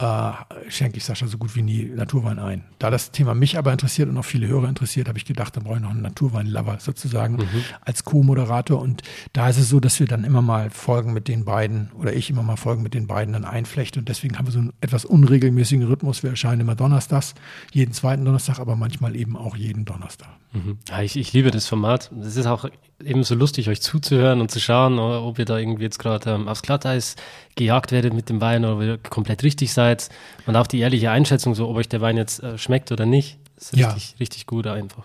äh, 0.00 0.32
schenke 0.70 0.96
ich 0.96 1.04
Sascha 1.04 1.26
so 1.26 1.36
gut 1.36 1.54
wie 1.54 1.62
nie 1.62 1.84
Naturwein 1.84 2.38
ein. 2.38 2.64
Da 2.78 2.88
das 2.90 3.10
Thema 3.10 3.34
mich 3.34 3.58
aber 3.58 3.70
interessiert 3.70 4.08
und 4.08 4.16
auch 4.16 4.24
viele 4.24 4.46
Hörer 4.46 4.68
interessiert, 4.68 5.08
habe 5.08 5.18
ich 5.18 5.26
gedacht, 5.26 5.54
dann 5.56 5.64
brauche 5.64 5.76
ich 5.76 5.82
noch 5.82 5.90
einen 5.90 6.00
Naturwein-Lover 6.00 6.78
sozusagen 6.80 7.38
als 7.82 8.04
Co-Moderator. 8.04 8.80
Und 8.80 9.02
da 9.34 9.50
ist 9.50 9.58
es 9.58 9.68
so, 9.68 9.78
dass 9.78 10.00
wir 10.00 10.06
dann 10.06 10.24
immer 10.24 10.40
mal 10.40 10.70
Folgen 10.70 11.12
mit 11.12 11.28
den 11.28 11.44
beiden 11.44 11.90
oder 11.92 12.14
ich 12.14 12.30
immer 12.30 12.42
mal 12.42 12.56
Folgen 12.56 12.82
mit 12.82 12.94
den 12.94 13.06
beiden 13.06 13.34
dann 13.34 13.44
einflechte. 13.44 14.00
Und 14.00 14.08
deswegen 14.08 14.38
haben 14.38 14.46
wir 14.46 14.52
so 14.52 14.60
einen 14.60 14.72
etwas 14.80 15.04
unregelmäßigen 15.04 15.86
Rhythmus. 15.86 16.22
Wir 16.22 16.30
erscheinen 16.30 16.62
immer 16.62 16.74
donnerstags, 16.74 17.34
jeden 17.72 17.92
zweiten 17.92 18.24
Donnerstag, 18.24 18.58
aber 18.58 18.76
manchmal 18.76 19.14
eben 19.14 19.36
auch 19.36 19.54
jeden 19.54 19.84
Donnerstag. 19.84 20.30
Mhm. 20.52 20.78
Ja, 20.88 21.02
ich, 21.02 21.16
ich 21.16 21.32
liebe 21.34 21.50
das 21.50 21.66
Format. 21.66 22.10
Es 22.22 22.36
ist 22.36 22.46
auch 22.46 22.64
eben 23.04 23.22
so 23.24 23.34
lustig, 23.34 23.68
euch 23.68 23.80
zuzuhören 23.80 24.40
und 24.40 24.50
zu 24.50 24.60
schauen, 24.60 24.98
ob 24.98 25.38
ihr 25.38 25.44
da 25.44 25.58
irgendwie 25.58 25.84
jetzt 25.84 25.98
gerade 25.98 26.30
ähm, 26.30 26.48
aufs 26.48 26.62
Glatteis 26.62 27.16
gejagt 27.56 27.92
werdet 27.92 28.14
mit 28.14 28.28
dem 28.28 28.40
Wein 28.40 28.64
oder 28.64 28.74
ob 28.76 28.82
ihr 28.82 28.98
komplett 28.98 29.42
richtig 29.42 29.72
seid. 29.72 30.08
Und 30.46 30.56
auch 30.56 30.66
die 30.66 30.78
ehrliche 30.80 31.10
Einschätzung, 31.10 31.54
so 31.54 31.68
ob 31.68 31.76
euch 31.76 31.88
der 31.88 32.00
Wein 32.00 32.16
jetzt 32.16 32.42
äh, 32.42 32.58
schmeckt 32.58 32.92
oder 32.92 33.06
nicht, 33.06 33.38
ist 33.56 33.76
Ja. 33.76 33.88
richtig, 33.92 34.16
richtig 34.20 34.46
gut 34.46 34.66
einfach. 34.66 35.04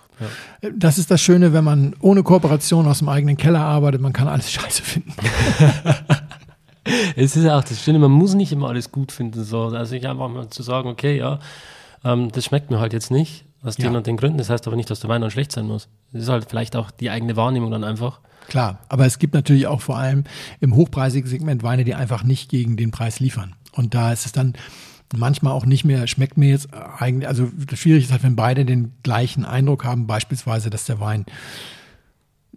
Ja. 0.62 0.70
Das 0.76 0.98
ist 0.98 1.12
das 1.12 1.22
Schöne, 1.22 1.52
wenn 1.54 1.64
man 1.64 1.96
ohne 2.00 2.24
Kooperation 2.24 2.88
aus 2.88 3.00
dem 3.00 3.10
eigenen 3.10 3.38
Keller 3.38 3.62
arbeitet. 3.62 4.02
Man 4.02 4.14
kann 4.14 4.28
alles 4.28 4.52
scheiße 4.54 4.82
finden. 4.84 5.14
Es 7.16 7.36
ist 7.36 7.48
auch 7.50 7.64
das 7.64 7.82
Schöne, 7.84 7.98
man 7.98 8.12
muss 8.12 8.36
nicht 8.36 8.52
immer 8.52 8.70
alles 8.70 8.92
gut 8.92 9.12
finden. 9.12 9.44
So. 9.44 9.64
Also 9.70 9.96
ich 9.96 10.08
einfach 10.08 10.30
mal 10.30 10.50
zu 10.50 10.62
sagen, 10.62 10.88
okay, 10.88 11.18
ja, 11.18 11.40
ähm, 12.04 12.32
das 12.32 12.46
schmeckt 12.46 12.70
mir 12.70 12.80
halt 12.80 12.94
jetzt 12.94 13.10
nicht. 13.10 13.45
Aus 13.66 13.76
den 13.76 13.92
Ja. 13.92 13.98
und 13.98 14.08
den 14.08 14.18
Gründen. 14.18 14.38
Das 14.38 14.50
heißt 14.50 14.68
aber 14.68 14.76
nicht, 14.76 14.90
dass 14.90 15.00
der 15.00 15.10
Wein 15.10 15.22
dann 15.22 15.32
schlecht 15.32 15.52
sein 15.52 15.66
muss. 15.68 15.88
Das 16.14 16.24
ist 16.24 16.30
halt 16.30 16.46
vielleicht 16.50 16.76
auch 16.76 16.92
die 16.92 17.10
eigene 17.10 17.36
Wahrnehmung 17.36 17.72
dann 17.72 17.84
einfach. 17.84 18.20
Klar, 18.48 18.80
aber 18.90 19.06
es 19.06 19.18
gibt 19.20 19.34
natürlich 19.34 19.66
auch 19.68 19.82
vor 19.82 19.98
allem 19.98 20.24
im 20.60 20.76
hochpreisigen 20.76 21.30
Segment 21.30 21.64
Weine, 21.64 21.84
die 21.84 21.96
einfach 21.96 22.24
nicht 22.24 22.50
gegen 22.50 22.78
den 22.78 22.92
Preis 22.92 23.20
liefern. 23.20 23.56
Und 23.72 23.94
da 23.96 24.12
ist 24.14 24.26
es 24.26 24.32
dann 24.32 24.54
manchmal 25.16 25.54
auch 25.54 25.66
nicht 25.66 25.84
mehr, 25.84 26.06
schmeckt 26.08 26.38
mir 26.38 26.50
jetzt 26.50 26.70
eigentlich, 26.74 27.28
also 27.28 27.50
das 27.56 27.80
Schwierige 27.80 28.06
ist 28.06 28.12
halt, 28.12 28.24
wenn 28.24 28.36
beide 28.36 28.66
den 28.66 28.94
gleichen 29.04 29.46
Eindruck 29.46 29.84
haben, 29.84 30.06
beispielsweise, 30.08 30.70
dass 30.70 30.86
der 30.86 31.00
Wein 31.00 31.26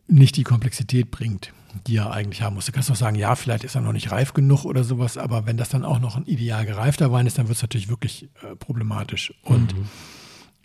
nicht 0.07 0.37
die 0.37 0.43
Komplexität 0.45 1.11
bringt, 1.11 1.53
die 1.87 1.97
er 1.97 2.11
eigentlich 2.13 2.43
haben 2.43 2.55
muss. 2.55 2.67
Du 2.67 2.73
kannst 2.73 2.89
doch 2.91 2.97
sagen, 2.97 3.17
ja, 3.17 3.35
vielleicht 3.35 3.65
ist 3.65 3.75
er 3.75 3.81
noch 3.83 3.93
nicht 3.93 4.11
reif 4.11 4.33
genug 4.35 4.65
oder 4.65 4.85
sowas, 4.85 5.17
aber 5.19 5.47
wenn 5.47 5.57
das 5.57 5.69
dann 5.69 5.85
auch 5.85 6.01
noch 6.01 6.17
ein 6.17 6.25
ideal 6.27 6.65
gereifter 6.67 7.13
Wein 7.13 7.27
ist, 7.27 7.39
dann 7.39 7.49
wird 7.49 7.57
es 7.57 7.63
natürlich 7.63 7.89
wirklich 7.89 8.25
äh, 8.43 8.57
problematisch. 8.57 9.35
Und 9.43 9.75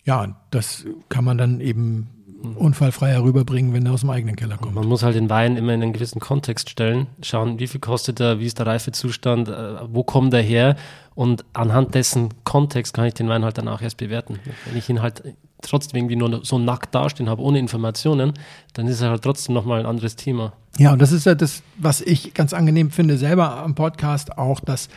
ja, 0.04 0.36
das 0.50 0.84
kann 1.08 1.24
man 1.24 1.38
dann 1.38 1.60
eben 1.60 2.10
unfallfrei 2.56 3.12
herüberbringen, 3.12 3.72
wenn 3.72 3.86
er 3.86 3.92
aus 3.92 4.00
dem 4.00 4.10
eigenen 4.10 4.36
Keller 4.36 4.58
kommt. 4.58 4.74
Man 4.74 4.86
muss 4.86 5.02
halt 5.02 5.16
den 5.16 5.30
Wein 5.30 5.56
immer 5.56 5.72
in 5.72 5.82
einen 5.82 5.92
gewissen 5.92 6.20
Kontext 6.20 6.68
stellen, 6.70 7.06
schauen, 7.22 7.58
wie 7.58 7.66
viel 7.66 7.80
kostet 7.80 8.20
er, 8.20 8.38
wie 8.38 8.46
ist 8.46 8.58
der 8.58 8.66
Reifezustand, 8.66 9.48
äh, 9.48 9.76
wo 9.88 10.02
kommt 10.04 10.34
er 10.34 10.42
her 10.42 10.76
und 11.14 11.44
anhand 11.52 11.94
dessen 11.94 12.28
Kontext 12.44 12.92
kann 12.92 13.06
ich 13.06 13.14
den 13.14 13.28
Wein 13.28 13.44
halt 13.44 13.58
dann 13.58 13.68
auch 13.68 13.80
erst 13.80 13.96
bewerten. 13.96 14.38
Wenn 14.66 14.76
ich 14.76 14.88
ihn 14.88 15.00
halt 15.00 15.22
trotzdem 15.62 15.98
irgendwie 15.98 16.16
nur 16.16 16.44
so 16.44 16.58
nackt 16.58 16.94
dastehen 16.94 17.28
habe, 17.28 17.40
ohne 17.40 17.58
Informationen, 17.58 18.34
dann 18.74 18.86
ist 18.86 19.00
er 19.00 19.10
halt 19.10 19.22
trotzdem 19.22 19.54
nochmal 19.54 19.80
ein 19.80 19.86
anderes 19.86 20.16
Thema. 20.16 20.52
Ja, 20.78 20.92
und 20.92 21.00
das 21.00 21.12
ist 21.12 21.24
ja 21.24 21.34
das, 21.34 21.62
was 21.78 22.00
ich 22.00 22.34
ganz 22.34 22.52
angenehm 22.52 22.90
finde, 22.90 23.16
selber 23.16 23.56
am 23.62 23.74
Podcast 23.74 24.36
auch, 24.36 24.60
dass 24.60 24.88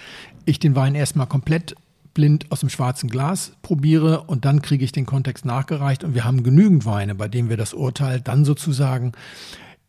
ich 0.45 0.59
den 0.59 0.75
Wein 0.75 0.95
erstmal 0.95 1.27
komplett 1.27 1.75
blind 2.17 2.51
aus 2.51 2.61
dem 2.61 2.69
schwarzen 2.69 3.11
Glas 3.11 3.51
probiere 3.61 4.23
und 4.23 4.43
dann 4.43 4.63
kriege 4.63 4.83
ich 4.83 4.91
den 4.91 5.05
Kontext 5.05 5.45
nachgereicht 5.45 6.03
und 6.03 6.15
wir 6.15 6.25
haben 6.25 6.41
genügend 6.41 6.83
Weine, 6.83 7.13
bei 7.13 7.27
denen 7.27 7.47
wir 7.47 7.57
das 7.57 7.75
Urteil 7.75 8.19
dann 8.21 8.43
sozusagen 8.43 9.11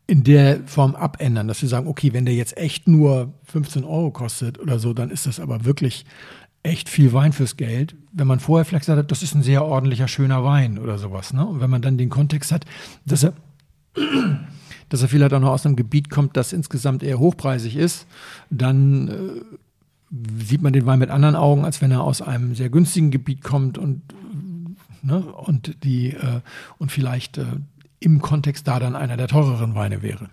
in 0.05 0.23
der 0.23 0.59
Form 0.67 0.93
abändern, 0.93 1.47
dass 1.47 1.63
wir 1.63 1.69
sagen, 1.69 1.87
okay, 1.87 2.13
wenn 2.13 2.25
der 2.25 2.35
jetzt 2.35 2.55
echt 2.55 2.87
nur 2.87 3.33
15 3.45 3.83
Euro 3.83 4.11
kostet 4.11 4.59
oder 4.59 4.77
so, 4.77 4.93
dann 4.93 5.09
ist 5.09 5.25
das 5.25 5.39
aber 5.39 5.65
wirklich 5.65 6.05
echt 6.61 6.87
viel 6.87 7.13
Wein 7.13 7.33
fürs 7.33 7.57
Geld. 7.57 7.95
Wenn 8.11 8.27
man 8.27 8.39
vorher 8.39 8.63
vielleicht 8.63 8.83
gesagt 8.83 8.99
hat, 8.99 9.11
das 9.11 9.23
ist 9.23 9.33
ein 9.33 9.41
sehr 9.41 9.65
ordentlicher, 9.65 10.07
schöner 10.07 10.43
Wein 10.43 10.77
oder 10.77 10.99
sowas. 10.99 11.33
Ne? 11.33 11.43
Und 11.43 11.61
wenn 11.61 11.69
man 11.71 11.81
dann 11.81 11.97
den 11.97 12.09
Kontext 12.09 12.51
hat, 12.51 12.65
dass 13.05 13.23
er 13.23 13.33
dass 14.89 15.01
er 15.01 15.07
vielleicht 15.07 15.33
auch 15.33 15.39
noch 15.39 15.51
aus 15.51 15.65
einem 15.65 15.75
Gebiet 15.75 16.09
kommt, 16.11 16.37
das 16.37 16.53
insgesamt 16.53 17.01
eher 17.01 17.17
hochpreisig 17.17 17.75
ist, 17.75 18.05
dann 18.51 19.07
äh, 19.07 19.41
sieht 20.43 20.61
man 20.61 20.73
den 20.73 20.85
Wein 20.85 20.99
mit 20.99 21.09
anderen 21.09 21.35
Augen, 21.35 21.65
als 21.65 21.81
wenn 21.81 21.91
er 21.91 22.03
aus 22.03 22.21
einem 22.21 22.55
sehr 22.55 22.69
günstigen 22.69 23.11
Gebiet 23.11 23.43
kommt 23.43 23.77
und, 23.77 24.01
ne, 25.01 25.19
und, 25.19 25.83
die, 25.83 26.11
äh, 26.11 26.41
und 26.77 26.91
vielleicht 26.91 27.37
äh, 27.37 27.45
im 27.99 28.21
Kontext 28.21 28.67
da 28.67 28.79
dann 28.79 28.95
einer 28.95 29.17
der 29.17 29.27
teureren 29.27 29.75
Weine 29.75 30.01
wäre. 30.01 30.29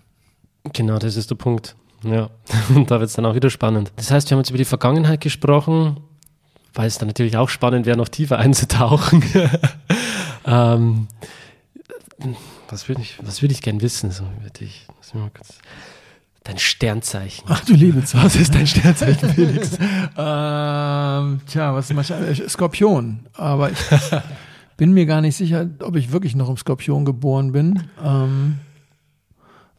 Genau, 0.72 0.99
das 0.99 1.16
ist 1.16 1.31
der 1.31 1.37
Punkt. 1.37 1.77
Ja, 2.05 2.31
und 2.74 2.91
da 2.91 3.01
wird 3.01 3.11
es 3.11 3.16
dann 3.16 3.27
auch 3.27 3.35
wieder 3.35 3.51
spannend. 3.51 3.93
Das 3.97 4.11
heißt, 4.11 4.31
wir 4.31 4.37
haben 4.37 4.41
jetzt 4.41 4.51
über 4.51 4.59
die 4.59 4.64
Vergangenheit 4.64 5.20
gesprochen, 5.20 5.99
weil 6.74 6.87
es 6.87 6.99
dann 6.99 7.09
natürlich 7.09 7.37
auch 7.37 7.49
spannend 7.49 7.87
wäre, 7.87 7.97
noch 7.97 8.09
tiefer 8.09 8.39
einzutauchen. 8.39 9.22
ähm, 10.47 11.09
was 12.68 12.89
würde 12.89 13.03
ich, 13.03 13.18
was 13.22 13.43
würde 13.43 13.53
ich 13.53 13.62
gern 13.62 13.81
wissen? 13.83 14.11
So, 14.11 14.24
ich, 14.61 14.87
dein 16.47 16.59
Sternzeichen. 16.59 17.44
Ach 17.49 17.64
du 17.64 17.74
liebe 17.74 18.05
Zeit. 18.05 18.24
Was 18.24 18.36
ist 18.36 18.55
dein 18.55 18.66
Sternzeichen, 18.66 19.30
Felix? 19.30 19.72
ähm, 20.16 21.40
tja, 21.47 21.74
was 21.74 21.90
ist 21.90 21.94
mein 21.94 22.26
äh, 22.26 22.49
Skorpion. 22.49 23.26
Aber 23.34 23.70
ich 23.70 23.78
bin 24.76 24.92
mir 24.92 25.07
gar 25.07 25.20
nicht 25.20 25.36
sicher, 25.36 25.68
ob 25.80 25.97
ich 25.97 26.12
wirklich 26.12 26.34
noch 26.34 26.49
im 26.49 26.57
Skorpion 26.57 27.05
geboren 27.05 27.53
bin. 27.53 27.82
Ähm, 28.05 28.59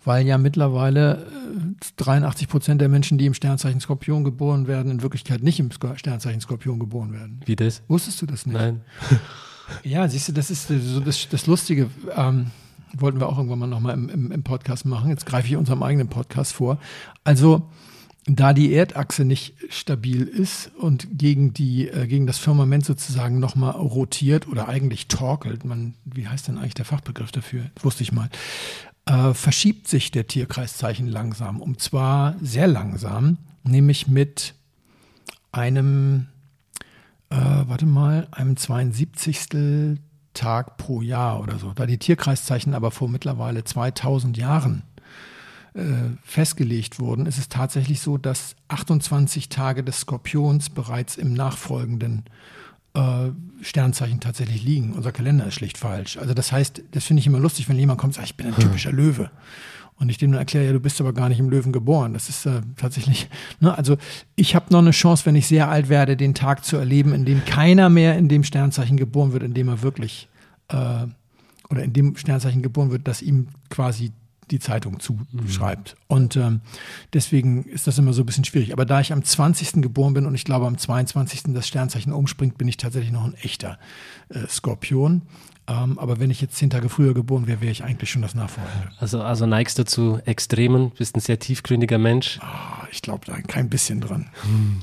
weil 0.03 0.25
ja 0.25 0.37
mittlerweile 0.37 1.25
äh, 1.25 1.85
83 1.97 2.47
Prozent 2.47 2.81
der 2.81 2.89
Menschen, 2.89 3.17
die 3.17 3.25
im 3.25 3.33
Sternzeichen 3.33 3.81
Skorpion 3.81 4.23
geboren 4.23 4.67
werden, 4.67 4.91
in 4.91 5.01
Wirklichkeit 5.01 5.43
nicht 5.43 5.59
im 5.59 5.69
Sternzeichen 5.71 6.39
Skorpion 6.41 6.79
geboren 6.79 7.13
werden. 7.13 7.41
Wie 7.45 7.55
das? 7.55 7.83
Wusstest 7.87 8.21
du 8.21 8.25
das 8.25 8.45
nicht? 8.45 8.55
Nein. 8.55 8.81
Ja, 9.83 10.07
siehst 10.07 10.29
du, 10.29 10.31
das 10.31 10.49
ist 10.49 10.71
äh, 10.71 10.79
so 10.79 11.01
das, 11.01 11.27
das 11.29 11.45
Lustige. 11.45 11.89
Ähm, 12.15 12.47
wollten 12.93 13.19
wir 13.19 13.27
auch 13.27 13.37
irgendwann 13.37 13.59
mal 13.59 13.67
nochmal 13.67 13.93
im, 13.93 14.09
im, 14.09 14.31
im 14.31 14.43
Podcast 14.43 14.85
machen. 14.85 15.09
Jetzt 15.09 15.25
greife 15.25 15.47
ich 15.47 15.55
unserem 15.55 15.83
eigenen 15.83 16.07
Podcast 16.07 16.53
vor. 16.53 16.79
Also, 17.23 17.69
da 18.25 18.53
die 18.53 18.73
Erdachse 18.73 19.23
nicht 19.23 19.55
stabil 19.69 20.23
ist 20.23 20.71
und 20.77 21.07
gegen 21.17 21.53
die, 21.53 21.87
äh, 21.87 22.07
gegen 22.07 22.27
das 22.27 22.37
Firmament 22.37 22.85
sozusagen 22.85 23.39
nochmal 23.39 23.71
rotiert 23.71 24.47
oder 24.47 24.67
eigentlich 24.67 25.07
torkelt, 25.07 25.63
man, 25.63 25.93
wie 26.03 26.27
heißt 26.27 26.47
denn 26.47 26.57
eigentlich 26.57 26.73
der 26.73 26.85
Fachbegriff 26.85 27.31
dafür? 27.31 27.71
Wusste 27.81 28.03
ich 28.03 28.11
mal. 28.11 28.29
Äh, 29.05 29.33
verschiebt 29.33 29.87
sich 29.87 30.11
der 30.11 30.27
Tierkreiszeichen 30.27 31.07
langsam. 31.07 31.61
Und 31.61 31.81
zwar 31.81 32.35
sehr 32.41 32.67
langsam, 32.67 33.37
nämlich 33.63 34.07
mit 34.07 34.55
einem 35.53 36.27
äh, 37.29 37.35
warte 37.35 37.85
mal, 37.85 38.27
einem 38.31 38.55
72. 38.55 39.99
Tag 40.37 40.77
pro 40.77 41.01
Jahr 41.01 41.41
oder 41.41 41.59
so. 41.59 41.73
Da 41.73 41.85
die 41.85 41.97
Tierkreiszeichen 41.97 42.73
aber 42.73 42.91
vor 42.91 43.09
mittlerweile 43.09 43.63
2000 43.63 44.37
Jahren 44.37 44.83
äh, 45.73 45.81
festgelegt 46.23 46.99
wurden, 46.99 47.25
ist 47.25 47.37
es 47.37 47.49
tatsächlich 47.49 48.01
so, 48.01 48.17
dass 48.17 48.55
28 48.69 49.49
Tage 49.49 49.83
des 49.83 50.01
Skorpions 50.01 50.69
bereits 50.69 51.17
im 51.17 51.33
nachfolgenden 51.33 52.23
äh, 52.93 53.29
Sternzeichen 53.61 54.19
tatsächlich 54.19 54.63
liegen. 54.63 54.93
Unser 54.93 55.11
Kalender 55.11 55.47
ist 55.47 55.55
schlicht 55.55 55.77
falsch. 55.77 56.17
Also 56.17 56.33
das 56.33 56.51
heißt, 56.51 56.83
das 56.91 57.03
finde 57.03 57.21
ich 57.21 57.27
immer 57.27 57.39
lustig, 57.39 57.67
wenn 57.69 57.77
jemand 57.77 57.99
kommt 57.99 58.11
und 58.11 58.15
sagt, 58.15 58.27
ich 58.27 58.37
bin 58.37 58.47
ein 58.47 58.55
typischer 58.55 58.91
Löwe. 58.91 59.31
Und 59.99 60.09
ich 60.09 60.17
dem 60.17 60.31
dann 60.31 60.39
erkläre, 60.39 60.65
ja, 60.67 60.73
du 60.73 60.79
bist 60.79 61.01
aber 61.01 61.11
gar 61.11 61.27
nicht 61.27 61.39
im 61.39 61.49
Löwen 61.49 61.71
geboren. 61.71 62.13
Das 62.13 62.29
ist 62.29 62.45
äh, 62.45 62.61
tatsächlich, 62.75 63.29
ne, 63.59 63.75
also 63.75 63.97
ich 64.35 64.55
habe 64.55 64.67
noch 64.71 64.79
eine 64.79 64.91
Chance, 64.91 65.25
wenn 65.25 65.35
ich 65.35 65.47
sehr 65.47 65.69
alt 65.69 65.89
werde, 65.89 66.15
den 66.15 66.33
Tag 66.33 66.63
zu 66.63 66.77
erleben, 66.77 67.13
in 67.13 67.25
dem 67.25 67.43
keiner 67.45 67.89
mehr 67.89 68.17
in 68.17 68.29
dem 68.29 68.43
Sternzeichen 68.43 68.97
geboren 68.97 69.33
wird, 69.33 69.43
in 69.43 69.53
dem 69.53 69.67
er 69.67 69.81
wirklich, 69.81 70.29
äh, 70.67 71.07
oder 71.69 71.83
in 71.83 71.93
dem 71.93 72.15
Sternzeichen 72.15 72.61
geboren 72.61 72.91
wird, 72.91 73.07
das 73.07 73.21
ihm 73.21 73.47
quasi 73.69 74.11
die 74.51 74.59
Zeitung 74.59 74.99
zuschreibt. 74.99 75.95
Und 76.07 76.35
ähm, 76.35 76.61
deswegen 77.13 77.63
ist 77.63 77.87
das 77.87 77.97
immer 77.97 78.13
so 78.13 78.23
ein 78.23 78.25
bisschen 78.25 78.45
schwierig. 78.45 78.73
Aber 78.73 78.85
da 78.85 78.99
ich 79.01 79.11
am 79.11 79.23
20. 79.23 79.81
geboren 79.81 80.13
bin 80.13 80.25
und 80.25 80.35
ich 80.35 80.45
glaube 80.45 80.67
am 80.67 80.77
22. 80.77 81.53
das 81.53 81.67
Sternzeichen 81.67 82.13
umspringt, 82.13 82.57
bin 82.57 82.67
ich 82.67 82.77
tatsächlich 82.77 83.11
noch 83.11 83.25
ein 83.25 83.33
echter 83.35 83.77
äh, 84.29 84.47
Skorpion. 84.47 85.23
Ähm, 85.69 85.99
aber 85.99 86.19
wenn 86.19 86.29
ich 86.31 86.39
jetzt 86.39 86.55
zehn 86.55 86.69
Tage 86.69 86.87
früher 86.87 87.13
geboren 87.13 87.45
wäre, 87.45 87.59
wäre 87.59 87.71
ich 87.71 87.83
eigentlich 87.83 88.09
schon 88.09 88.21
das 88.21 88.35
Nachfolgende. 88.35 88.89
Also, 88.99 89.21
also 89.21 89.45
neigst 89.45 89.77
du 89.77 89.83
zu 89.83 90.19
Extremen, 90.25 90.91
bist 90.91 91.17
ein 91.17 91.19
sehr 91.19 91.39
tiefgründiger 91.39 91.97
Mensch. 91.97 92.39
Ah, 92.41 92.87
ich 92.89 93.01
glaube 93.01 93.25
da 93.25 93.41
kein 93.41 93.69
bisschen 93.69 93.99
dran. 93.99 94.29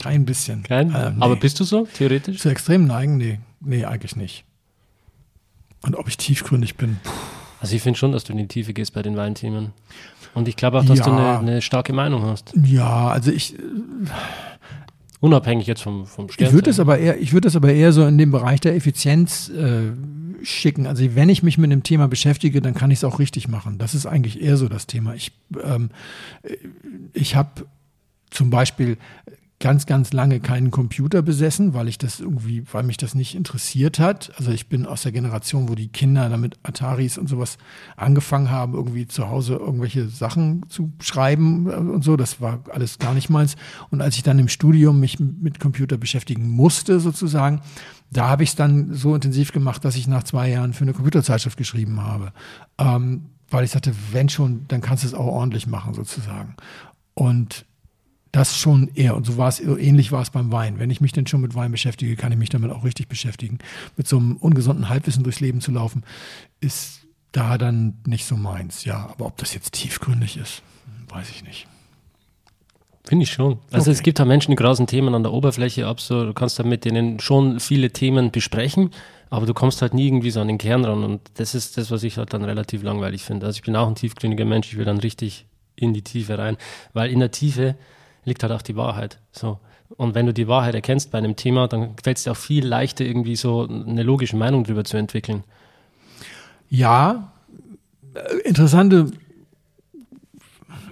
Kein 0.03 0.27
bisschen. 0.27 0.63
Kein? 0.63 0.95
Äh, 0.95 1.13
nee. 1.13 1.23
Aber 1.23 1.37
bist 1.37 1.59
du 1.59 1.65
so, 1.65 1.87
theoretisch? 1.87 2.39
zu 2.39 2.51
extrem 2.51 2.85
neigen? 2.85 3.17
Nee, 3.17 3.41
nee, 3.61 3.87
eigentlich 3.87 4.15
nicht. 4.15 4.45
Und 5.81 5.97
ob 5.97 6.09
ich 6.09 6.19
tiefgründig 6.19 6.77
bin? 6.77 6.99
Puh. 7.03 7.11
Also 7.65 7.77
ich 7.77 7.83
finde 7.83 7.99
schon, 7.99 8.13
dass 8.13 8.25
du 8.25 8.33
in 8.33 8.39
die 8.39 8.47
Tiefe 8.47 8.73
gehst 8.75 8.93
bei 8.93 9.01
den 9.03 9.17
Weinthemen. 9.17 9.73
Und 10.35 10.49
ich 10.49 10.57
glaube 10.57 10.79
auch, 10.79 10.85
dass 10.85 10.99
Ja. 10.99 11.05
du 11.07 11.13
eine, 11.13 11.39
eine 11.39 11.63
starke 11.63 11.93
Meinung 11.93 12.23
hast. 12.25 12.53
Ja, 12.63 13.09
also 13.09 13.31
ich, 13.31 13.55
Unabhängig 15.21 15.67
jetzt 15.67 15.81
vom, 15.81 16.05
vom 16.05 16.27
Ich 16.37 16.53
würde 16.53 16.69
es 16.69 16.79
aber 16.79 16.99
eher, 16.99 17.19
ich 17.19 17.33
es 17.49 17.57
aber 17.57 17.73
eher 17.73 17.93
so 17.93 18.07
in 18.07 18.19
den 18.19 18.31
Bereich 18.31 18.61
der 18.61 18.75
Effizienz 18.75 19.49
äh, 19.49 19.93
schicken. 20.45 20.87
Also 20.87 21.03
wenn 21.15 21.31
ich 21.31 21.43
mich 21.43 21.57
mit 21.57 21.73
einem 21.73 21.83
Thema 21.83 22.09
beschäftige, 22.09 22.61
dann 22.61 22.75
kann 22.75 22.91
ich 22.91 22.99
es 22.99 23.05
auch 23.05 23.19
richtig 23.19 23.49
machen. 23.49 23.79
Das 23.79 23.95
ist 23.95 24.05
eigentlich 24.05 24.43
eher 24.43 24.59
so 24.59 24.69
das 24.69 24.87
Thema. 24.87 25.15
Ich, 25.15 25.33
ähm, 25.63 25.89
ich 27.15 27.37
habe 27.37 27.65
zum 28.29 28.51
Beispiel 28.51 28.99
ganz, 29.65 29.87
ganz 29.87 30.13
lange 30.13 30.41
keinen 30.41 30.71
Computer 30.71 31.23
besessen, 31.23 31.73
weil 31.73 31.89
ich 31.89 31.97
das 31.97 32.21
irgendwie, 32.21 32.65
weil 32.71 32.83
mich 32.83 32.99
das 32.99 33.15
nicht 33.15 33.35
interessiert 33.35 33.99
hat. 33.99 34.31
Also 34.37 34.51
ich 34.51 34.69
bin 34.69 34.85
aus 34.85 35.05
der 35.05 35.13
Generation, 35.13 35.71
wo 35.71 35.75
die 35.75 35.89
Kinder 35.89 36.29
damit 36.29 36.59
Ataris 36.65 37.17
und 37.17 37.31
sowas 37.31 37.57
angefangen 37.97 38.51
haben, 38.51 38.75
irgendwie 38.75 39.07
zu 39.07 39.31
Hause 39.31 39.55
irgendwelche 39.55 40.07
Sachen 40.11 40.69
zu 40.69 40.93
schreiben 41.01 41.71
äh, 41.71 41.77
und 41.77 42.05
so. 42.05 42.19
Das 42.19 42.43
war 42.43 42.63
alles 42.75 42.99
gar 42.99 43.15
nicht 43.15 43.31
meins. 43.31 43.57
Und 43.91 44.03
als 44.03 44.17
ich 44.17 44.23
dann 44.23 44.39
im 44.39 44.49
Studium 44.49 45.01
mich 45.01 45.19
mit 45.19 45.61
Computer 45.61 45.97
beschäftigen 45.97 46.47
musste, 46.47 47.01
sozusagen, 47.01 47.63
da 48.13 48.29
habe 48.29 48.43
ich 48.43 48.51
es 48.51 48.57
dann 48.57 48.93
so 48.93 49.15
intensiv 49.15 49.53
gemacht, 49.53 49.83
dass 49.83 49.97
ich 49.97 50.07
nach 50.07 50.25
zwei 50.25 50.51
Jahren 50.51 50.75
für 50.75 50.85
eine 50.85 50.93
Computerzeitschrift 50.93 51.57
geschrieben 51.57 52.03
habe. 52.03 52.35
Ähm, 52.77 53.31
weil 53.49 53.65
ich 53.65 53.71
sagte, 53.71 53.95
wenn 54.13 54.29
schon, 54.29 54.67
dann 54.69 54.83
kannst 54.83 55.05
du 55.05 55.09
es 55.09 55.15
auch 55.15 55.25
ordentlich 55.25 55.67
machen, 55.67 55.95
sozusagen. 55.95 56.55
Und 57.15 57.65
das 58.35 58.59
schon 58.59 58.91
eher. 58.95 59.15
Und 59.17 59.25
so 59.27 59.37
war 59.37 59.49
es, 59.49 59.59
so 59.59 59.79
ähnlich 59.79 60.11
war 60.11 60.21
es 60.23 60.31
beim 60.31 60.51
Wein. 60.51 60.79
Wenn 60.81 60.91
ich 60.91 61.01
mich 61.01 61.13
denn 61.13 61.27
schon 61.27 61.41
mit 61.41 61.55
Wein 61.55 61.71
beschäftige, 61.71 62.17
kann 62.17 62.33
ich 62.33 62.39
mich 62.39 62.49
damit 62.49 62.73
auch 62.73 62.83
richtig 62.85 63.07
beschäftigen. 63.09 63.59
Mit 63.97 64.09
so 64.09 64.17
einem 64.17 64.37
ungesunden 64.37 64.89
Halbwissen 64.89 65.23
durchs 65.23 65.39
Leben 65.41 65.61
zu 65.61 65.71
laufen, 65.71 66.03
ist 66.61 67.03
da 67.31 67.59
dann 67.59 67.99
nicht 68.07 68.25
so 68.27 68.37
meins. 68.37 68.85
Ja, 68.85 69.09
aber 69.11 69.27
ob 69.27 69.37
das 69.37 69.55
jetzt 69.55 69.73
tiefgründig 69.75 70.37
ist, 70.37 70.63
weiß 71.09 71.31
ich 71.31 71.45
nicht. 71.45 71.69
Finde 73.05 73.23
ich 73.25 73.33
schon. 73.33 73.59
Also 73.71 73.91
Okay. 73.91 73.99
es 73.99 74.03
gibt 74.03 74.19
da 74.19 74.25
Menschen, 74.25 74.51
die 74.51 74.57
grasen 74.57 74.87
Themen 74.87 75.15
an 75.15 75.23
der 75.23 75.33
Oberfläche 75.33 75.87
ab, 75.87 76.01
so 76.01 76.25
du 76.25 76.33
kannst 76.33 76.59
da 76.59 76.63
mit 76.65 76.85
denen 76.85 77.21
schon 77.21 77.61
viele 77.61 77.91
Themen 77.91 78.31
besprechen, 78.33 78.91
aber 79.31 79.47
du 79.47 79.53
kommst 79.55 79.83
halt 79.83 79.93
nie 79.95 80.07
irgendwie 80.07 80.31
so 80.31 80.41
an 80.41 80.49
den 80.49 80.59
Kern 80.59 80.85
ran 80.85 81.05
und 81.05 81.21
das 81.35 81.55
ist 81.55 81.77
das, 81.77 81.91
was 81.91 82.03
ich 82.03 82.17
halt 82.17 82.33
dann 82.33 82.45
relativ 82.45 82.83
langweilig 82.83 83.23
finde. 83.23 83.47
Also 83.47 83.59
ich 83.59 83.63
bin 83.63 83.77
auch 83.77 83.87
ein 83.87 83.95
tiefgründiger 83.95 84.47
Mensch, 84.47 84.69
ich 84.73 84.79
will 84.79 84.87
dann 84.87 84.99
richtig 84.99 85.47
in 85.77 85.93
die 85.93 86.03
Tiefe 86.03 86.39
rein, 86.39 86.57
weil 86.95 87.11
in 87.11 87.21
der 87.21 87.31
Tiefe 87.31 87.77
liegt 88.25 88.43
halt 88.43 88.53
auch 88.53 88.63
die 88.63 88.77
Wahrheit. 88.77 89.19
So. 89.33 89.59
Und 89.97 90.15
wenn 90.15 90.27
du 90.27 90.33
die 90.33 90.49
Wahrheit 90.49 90.75
erkennst 90.75 91.11
bei 91.11 91.19
einem 91.19 91.37
Thema, 91.37 91.69
dann 91.69 91.95
fällt 92.03 92.17
es 92.17 92.25
dir 92.25 92.33
auch 92.33 92.37
viel 92.37 92.67
leichter, 92.67 93.05
irgendwie 93.05 93.37
so 93.37 93.69
eine 93.69 94.03
logische 94.03 94.37
Meinung 94.37 94.65
darüber 94.65 94.85
zu 94.85 94.97
entwickeln. 94.97 95.45
Ja, 96.69 97.33
äh, 98.15 98.49
interessante, 98.49 99.13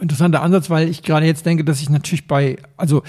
interessanter 0.02 0.42
Ansatz, 0.42 0.68
weil 0.68 0.88
ich 0.88 1.02
gerade 1.02 1.26
jetzt 1.26 1.46
denke, 1.46 1.64
dass 1.64 1.80
ich 1.80 1.88
natürlich 1.88 2.26
bei, 2.26 2.58
also 2.76 3.02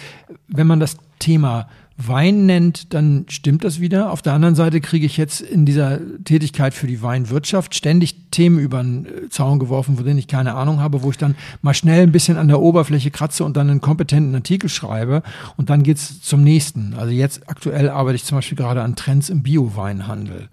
wenn 0.48 0.68
man 0.68 0.80
das 0.80 0.98
Thema 1.20 1.68
Wein 1.96 2.48
nennt, 2.48 2.94
dann 2.94 3.26
stimmt 3.30 3.64
das 3.64 3.80
wieder. 3.80 4.12
Auf 4.12 4.24
der 4.24 4.34
anderen 4.34 4.56
Seite 4.56 4.82
kriege 4.82 5.06
ich 5.06 5.16
jetzt 5.16 5.42
in 5.42 5.66
dieser 5.66 6.00
Tätigkeit 6.24 6.74
für 6.74 6.88
die 6.88 7.04
Weinwirtschaft 7.04 7.76
ständig 7.76 8.32
Themen 8.32 8.58
über 8.58 8.82
den 8.82 9.06
äh, 9.06 9.30
Zaun 9.30 9.60
geworfen, 9.60 9.96
von 9.96 10.06
denen 10.06 10.18
ich 10.18 10.28
keine 10.28 10.56
Ahnung 10.56 10.80
habe, 10.80 11.04
wo 11.04 11.12
ich 11.12 11.18
dann 11.18 11.36
mal 11.62 11.76
schnell 11.76 12.02
ein 12.02 12.12
bisschen 12.12 12.38
an 12.38 12.48
der 12.48 12.60
Oberfläche 12.62 13.12
kratze 13.12 13.44
und 13.44 13.56
dann 13.58 13.70
einen 13.70 13.82
kompetenten 13.82 14.34
Artikel 14.34 14.70
schreibe 14.70 15.22
und 15.56 15.70
dann 15.70 15.84
geht's 15.84 16.22
zum 16.22 16.44
nächsten. 16.44 16.96
Also 16.96 17.12
jetzt 17.12 17.48
aktuell 17.48 17.90
arbeite 17.90 18.16
ich 18.16 18.24
zum 18.24 18.40
Beispiel 18.40 18.58
gerade 18.58 18.82
an 18.82 18.96
Trends 18.96 19.30
im 19.30 19.44
Bio-Weinhandel. 19.44 20.50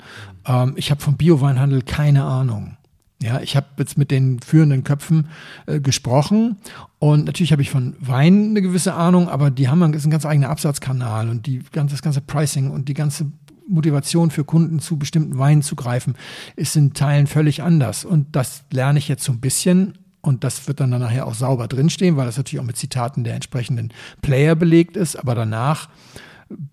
Ähm, 0.46 0.74
ich 0.76 0.90
habe 0.90 1.00
vom 1.00 1.16
Bio-Weinhandel 1.16 1.82
keine 1.82 2.24
Ahnung. 2.24 2.76
Ja, 3.22 3.40
ich 3.40 3.54
habe 3.54 3.66
jetzt 3.78 3.98
mit 3.98 4.10
den 4.10 4.40
führenden 4.40 4.82
Köpfen 4.82 5.28
äh, 5.66 5.78
gesprochen 5.78 6.56
und 6.98 7.26
natürlich 7.26 7.52
habe 7.52 7.60
ich 7.60 7.70
von 7.70 7.94
Wein 8.00 8.50
eine 8.50 8.62
gewisse 8.62 8.94
Ahnung, 8.94 9.28
aber 9.28 9.50
die 9.50 9.68
haben 9.68 9.82
einen, 9.82 9.92
ist 9.92 10.06
ein 10.06 10.10
ganz 10.10 10.24
eigener 10.24 10.48
Absatzkanal 10.48 11.28
und 11.28 11.46
die 11.46 11.62
ganze, 11.70 11.94
das 11.94 12.02
ganze 12.02 12.22
Pricing 12.22 12.70
und 12.70 12.88
die 12.88 12.94
ganze 12.94 13.30
Motivation 13.68 14.30
für 14.30 14.44
Kunden 14.44 14.80
zu 14.80 14.98
bestimmten 14.98 15.38
Weinen 15.38 15.62
zu 15.62 15.76
greifen, 15.76 16.16
ist 16.56 16.76
in 16.76 16.94
Teilen 16.94 17.26
völlig 17.26 17.62
anders. 17.62 18.04
Und 18.04 18.34
das 18.34 18.64
lerne 18.70 18.98
ich 18.98 19.08
jetzt 19.08 19.24
so 19.24 19.32
ein 19.32 19.40
bisschen 19.40 19.98
und 20.22 20.44
das 20.44 20.66
wird 20.68 20.80
dann, 20.80 20.90
dann 20.90 21.00
nachher 21.00 21.26
auch 21.26 21.34
sauber 21.34 21.68
drinstehen, 21.68 22.16
weil 22.16 22.26
das 22.26 22.36
natürlich 22.36 22.60
auch 22.60 22.66
mit 22.66 22.76
Zitaten 22.76 23.24
der 23.24 23.34
entsprechenden 23.34 23.92
Player 24.22 24.54
belegt 24.54 24.96
ist. 24.96 25.16
Aber 25.16 25.34
danach 25.34 25.88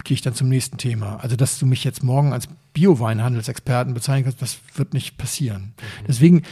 gehe 0.04 0.16
ich 0.16 0.22
dann 0.22 0.34
zum 0.34 0.50
nächsten 0.50 0.78
Thema. 0.78 1.18
Also, 1.22 1.36
dass 1.36 1.60
du 1.60 1.66
mich 1.66 1.84
jetzt 1.84 2.04
morgen 2.04 2.34
als 2.34 2.48
Bio-Weinhandelsexperten 2.74 3.94
bezeichnen 3.94 4.24
kannst, 4.24 4.42
das 4.42 4.58
wird 4.76 4.94
nicht 4.94 5.18
passieren. 5.18 5.62
Mhm. 5.62 6.06
Deswegen, 6.08 6.44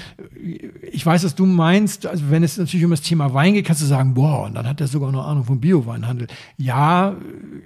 ich 0.81 1.05
weiß, 1.05 1.23
was 1.23 1.35
du 1.35 1.45
meinst. 1.45 2.05
Also, 2.05 2.29
wenn 2.29 2.43
es 2.43 2.57
natürlich 2.57 2.85
um 2.85 2.91
das 2.91 3.01
Thema 3.01 3.33
Wein 3.33 3.53
geht, 3.53 3.65
kannst 3.65 3.81
du 3.81 3.85
sagen, 3.87 4.13
boah, 4.13 4.43
und 4.45 4.55
dann 4.55 4.67
hat 4.67 4.79
er 4.79 4.87
sogar 4.87 5.11
noch 5.11 5.25
Ahnung 5.25 5.43
vom 5.43 5.59
Bio-Weinhandel. 5.59 6.27
Ja, 6.57 7.15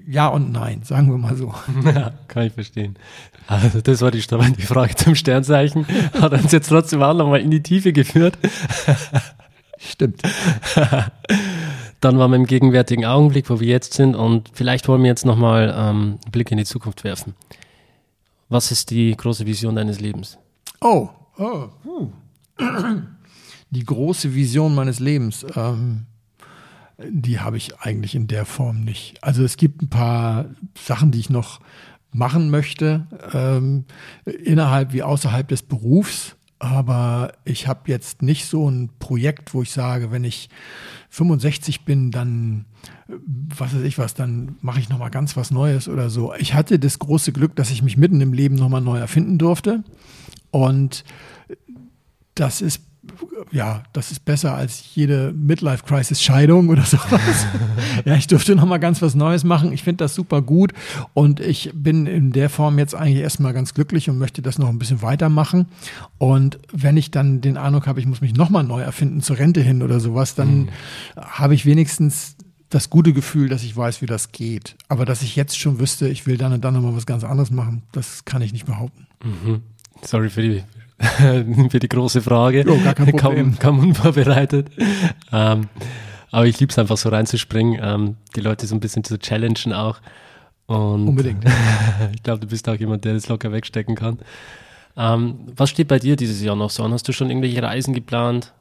ja 0.08 0.28
und 0.28 0.52
nein, 0.52 0.84
sagen 0.84 1.10
wir 1.10 1.18
mal 1.18 1.36
so. 1.36 1.54
Ja, 1.84 2.14
kann 2.28 2.44
ich 2.44 2.54
verstehen. 2.54 2.96
Also, 3.48 3.82
das 3.82 4.02
war 4.02 4.12
die, 4.12 4.20
die 4.22 4.62
Frage 4.62 4.96
zum 4.96 5.16
Sternzeichen. 5.16 5.86
Hat 6.20 6.32
uns 6.34 6.52
jetzt 6.52 6.70
trotzdem 6.70 7.02
auch 7.02 7.14
nochmal 7.14 7.42
in 7.42 7.52
die 7.52 7.64
Tiefe 7.64 7.94
geführt. 7.94 8.38
Stimmt. 9.78 10.22
Dann 12.02 12.18
waren 12.18 12.32
wir 12.32 12.38
im 12.38 12.46
gegenwärtigen 12.46 13.06
Augenblick, 13.06 13.50
wo 13.50 13.60
wir 13.60 13.68
jetzt 13.68 13.94
sind 13.94 14.16
und 14.16 14.50
vielleicht 14.54 14.88
wollen 14.88 15.04
wir 15.04 15.10
jetzt 15.10 15.26
nochmal 15.26 15.74
ähm, 15.76 16.20
einen 16.24 16.32
Blick 16.32 16.52
in 16.52 16.58
die 16.58 16.66
Zukunft 16.66 17.04
werfen. 17.04 17.36
Was 18.48 18.72
ist 18.72 18.90
die 18.90 19.16
große 19.16 19.46
Vision 19.46 19.76
deines 19.76 20.00
Lebens? 20.00 20.38
Oh, 20.82 21.10
oh 21.38 21.68
die 23.70 23.84
große 23.84 24.34
Vision 24.34 24.76
meines 24.76 25.00
Lebens, 25.00 25.46
ähm, 25.56 26.06
die 26.98 27.40
habe 27.40 27.58
ich 27.58 27.80
eigentlich 27.80 28.16
in 28.16 28.28
der 28.28 28.46
Form 28.46 28.84
nicht. 28.84 29.24
Also 29.24 29.44
es 29.44 29.58
gibt 29.58 29.82
ein 29.82 29.90
paar 29.90 30.46
Sachen, 30.78 31.12
die 31.12 31.20
ich 31.20 31.30
noch 31.30 31.60
machen 32.12 32.50
möchte, 32.50 33.08
ähm, 33.34 33.86
innerhalb 34.26 34.94
wie 34.94 35.04
außerhalb 35.04 35.48
des 35.48 35.62
Berufs. 35.62 36.36
Aber 36.58 37.32
ich 37.46 37.68
habe 37.68 37.82
jetzt 37.86 38.22
nicht 38.22 38.46
so 38.46 38.70
ein 38.70 38.90
Projekt, 39.00 39.54
wo 39.54 39.62
ich 39.62 39.72
sage, 39.72 40.12
wenn 40.12 40.26
ich 40.26 40.50
65 41.10 41.86
bin, 41.86 42.12
dann 42.12 42.66
was 43.08 43.74
weiß 43.74 43.82
ich 43.82 43.98
was, 43.98 44.14
dann 44.14 44.58
mache 44.62 44.80
ich 44.80 44.90
noch 44.90 45.00
mal 45.00 45.10
ganz 45.10 45.36
was 45.36 45.52
Neues 45.52 45.88
oder 45.88 46.10
so. 46.10 46.34
Ich 46.36 46.54
hatte 46.54 46.80
das 46.80 47.00
große 47.00 47.32
Glück, 47.32 47.56
dass 47.56 47.72
ich 47.72 47.82
mich 47.82 47.98
mitten 47.98 48.22
im 48.22 48.34
Leben 48.34 48.56
noch 48.56 48.70
mal 48.70 48.82
neu 48.82 48.98
erfinden 48.98 49.38
durfte 49.38 49.84
und 50.52 51.04
das 52.36 52.62
ist 52.62 52.84
ja, 53.52 53.84
das 53.94 54.12
ist 54.12 54.26
besser 54.26 54.54
als 54.54 54.96
jede 54.96 55.34
Midlife-Crisis-Scheidung 55.34 56.70
oder 56.70 56.84
sowas. 56.84 57.48
ja, 58.06 58.16
ich 58.16 58.28
durfte 58.28 58.56
noch 58.56 58.66
mal 58.66 58.78
ganz 58.78 59.02
was 59.02 59.16
Neues 59.16 59.44
machen. 59.44 59.72
Ich 59.72 59.84
finde 59.84 60.04
das 60.04 60.16
super 60.16 60.42
gut 60.42 60.74
und 61.14 61.40
ich 61.40 61.72
bin 61.74 62.06
in 62.06 62.32
der 62.32 62.50
Form 62.50 62.80
jetzt 62.80 62.96
eigentlich 62.96 63.20
erstmal 63.20 63.54
ganz 63.54 63.74
glücklich 63.74 64.10
und 64.10 64.18
möchte 64.18 64.42
das 64.42 64.58
noch 64.60 64.70
ein 64.70 64.80
bisschen 64.80 65.02
weitermachen. 65.02 65.68
Und 66.18 66.60
wenn 66.72 66.98
ich 66.98 67.12
dann 67.12 67.42
den 67.42 67.58
Eindruck 67.58 67.88
habe, 67.88 68.00
ich 68.00 68.06
muss 68.06 68.22
mich 68.22 68.36
noch 68.36 68.50
mal 68.50 68.64
neu 68.64 68.82
erfinden 68.82 69.22
zur 69.22 69.38
Rente 69.38 69.62
hin 69.62 69.82
oder 69.82 70.00
sowas, 70.00 70.36
dann 70.36 70.58
mhm. 70.58 70.70
habe 71.16 71.54
ich 71.56 71.66
wenigstens 71.66 72.36
das 72.70 72.90
gute 72.90 73.14
Gefühl, 73.14 73.50
dass 73.50 73.64
ich 73.64 73.76
weiß, 73.76 74.02
wie 74.02 74.06
das 74.06 74.32
geht. 74.32 74.76
Aber 74.88 75.06
dass 75.06 75.24
ich 75.24 75.36
jetzt 75.36 75.58
schon 75.58 75.80
wüsste, 75.80 76.08
ich 76.08 76.28
will 76.28 76.38
dann 76.38 76.54
und 76.54 76.64
dann 76.64 76.76
nochmal 76.76 76.96
was 76.96 77.06
ganz 77.06 77.24
anderes 77.24 77.52
machen, 77.52 77.84
das 77.92 78.26
kann 78.26 78.42
ich 78.42 78.54
nicht 78.54 78.66
behaupten. 78.66 79.08
Mhm. 79.24 79.62
Sorry 80.04 80.30
für 80.30 80.42
die 80.42 80.64
für 81.70 81.80
die 81.80 81.90
große 81.90 82.22
Frage. 82.22 82.66
Oh, 82.68 82.78
gar 82.84 82.94
kein 82.94 83.16
Problem. 83.16 83.52
Kam, 83.58 83.60
kam 83.60 83.80
unvorbereitet. 83.80 84.68
ähm, 85.32 85.68
aber 86.32 86.46
ich 86.46 86.60
liebe 86.60 86.72
es 86.72 86.78
einfach 86.78 86.98
so 86.98 87.10
reinzuspringen, 87.10 87.80
ähm, 87.82 88.16
die 88.36 88.42
Leute 88.42 88.68
so 88.68 88.76
ein 88.76 88.80
bisschen 88.80 89.04
zu 89.04 89.18
challengen 89.18 89.74
auch. 89.74 90.00
Und 90.68 91.08
Unbedingt. 91.08 91.44
ich 92.14 92.22
glaube, 92.22 92.42
du 92.42 92.48
bist 92.48 92.68
auch 92.70 92.76
jemand, 92.76 93.06
der 93.06 93.14
das 93.14 93.28
locker 93.28 93.52
wegstecken 93.52 93.96
kann. 93.96 94.20
Ähm, 94.96 95.40
was 95.56 95.70
steht 95.70 95.88
bei 95.88 95.98
dir 95.98 96.16
dieses 96.16 96.42
Jahr 96.42 96.56
noch 96.56 96.70
so 96.70 96.84
an? 96.84 96.94
Hast 96.94 97.08
du 97.08 97.14
schon 97.14 97.30
irgendwelche 97.30 97.64
Reisen 97.64 97.94
geplant? 97.94 98.54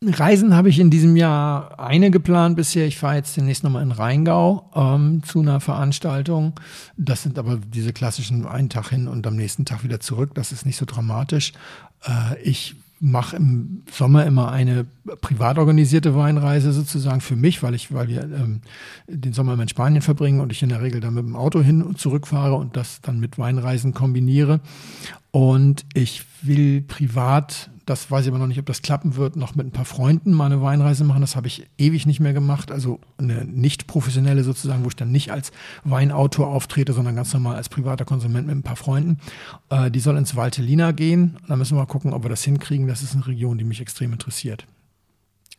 Reisen 0.00 0.54
habe 0.54 0.68
ich 0.68 0.78
in 0.78 0.90
diesem 0.90 1.16
Jahr 1.16 1.80
eine 1.80 2.10
geplant 2.10 2.56
bisher. 2.56 2.86
Ich 2.86 2.98
fahre 2.98 3.16
jetzt 3.16 3.36
demnächst 3.36 3.64
nochmal 3.64 3.82
in 3.82 3.90
Rheingau 3.90 4.70
ähm, 4.74 5.22
zu 5.24 5.40
einer 5.40 5.60
Veranstaltung. 5.60 6.52
Das 6.96 7.24
sind 7.24 7.38
aber 7.38 7.56
diese 7.56 7.92
klassischen 7.92 8.46
einen 8.46 8.68
Tag 8.68 8.90
hin 8.90 9.08
und 9.08 9.26
am 9.26 9.34
nächsten 9.34 9.64
Tag 9.64 9.82
wieder 9.82 9.98
zurück. 9.98 10.34
Das 10.34 10.52
ist 10.52 10.64
nicht 10.64 10.76
so 10.76 10.84
dramatisch. 10.84 11.52
Äh, 12.04 12.40
ich 12.42 12.76
mache 13.00 13.36
im 13.36 13.82
Sommer 13.90 14.26
immer 14.26 14.50
eine 14.50 14.86
privat 15.20 15.58
organisierte 15.58 16.14
Weinreise 16.14 16.72
sozusagen 16.72 17.20
für 17.20 17.36
mich, 17.36 17.62
weil 17.62 17.74
ich, 17.74 17.92
weil 17.92 18.08
wir 18.08 18.22
ähm, 18.22 18.60
den 19.06 19.32
Sommer 19.32 19.54
immer 19.54 19.62
in 19.62 19.68
Spanien 19.68 20.02
verbringen 20.02 20.40
und 20.40 20.52
ich 20.52 20.62
in 20.62 20.68
der 20.68 20.82
Regel 20.82 21.00
dann 21.00 21.14
mit 21.14 21.24
dem 21.24 21.36
Auto 21.36 21.60
hin 21.60 21.82
und 21.82 21.98
zurück 21.98 22.26
fahre 22.26 22.54
und 22.54 22.76
das 22.76 23.00
dann 23.00 23.20
mit 23.20 23.38
Weinreisen 23.38 23.94
kombiniere. 23.94 24.60
Und 25.30 25.84
ich 25.94 26.24
will 26.42 26.82
privat 26.82 27.70
das 27.88 28.10
weiß 28.10 28.24
ich 28.24 28.30
aber 28.30 28.38
noch 28.38 28.46
nicht, 28.46 28.58
ob 28.58 28.66
das 28.66 28.82
klappen 28.82 29.16
wird. 29.16 29.36
Noch 29.36 29.54
mit 29.54 29.66
ein 29.66 29.70
paar 29.70 29.84
Freunden 29.84 30.32
mal 30.32 30.46
eine 30.46 30.60
Weinreise 30.60 31.04
machen. 31.04 31.22
Das 31.22 31.36
habe 31.36 31.46
ich 31.46 31.66
ewig 31.78 32.04
nicht 32.06 32.20
mehr 32.20 32.34
gemacht. 32.34 32.70
Also 32.70 33.00
eine 33.16 33.44
nicht 33.44 33.86
professionelle 33.86 34.44
sozusagen, 34.44 34.84
wo 34.84 34.88
ich 34.88 34.96
dann 34.96 35.10
nicht 35.10 35.32
als 35.32 35.52
Weinautor 35.84 36.48
auftrete, 36.48 36.92
sondern 36.92 37.16
ganz 37.16 37.32
normal 37.32 37.56
als 37.56 37.68
privater 37.68 38.04
Konsument 38.04 38.46
mit 38.46 38.56
ein 38.56 38.62
paar 38.62 38.76
Freunden. 38.76 39.18
Äh, 39.70 39.90
die 39.90 40.00
soll 40.00 40.18
ins 40.18 40.36
Valtellina 40.36 40.92
gehen. 40.92 41.38
Da 41.48 41.56
müssen 41.56 41.76
wir 41.76 41.80
mal 41.80 41.86
gucken, 41.86 42.12
ob 42.12 42.24
wir 42.24 42.30
das 42.30 42.44
hinkriegen. 42.44 42.88
Das 42.88 43.02
ist 43.02 43.14
eine 43.14 43.26
Region, 43.26 43.56
die 43.56 43.64
mich 43.64 43.80
extrem 43.80 44.12
interessiert. 44.12 44.66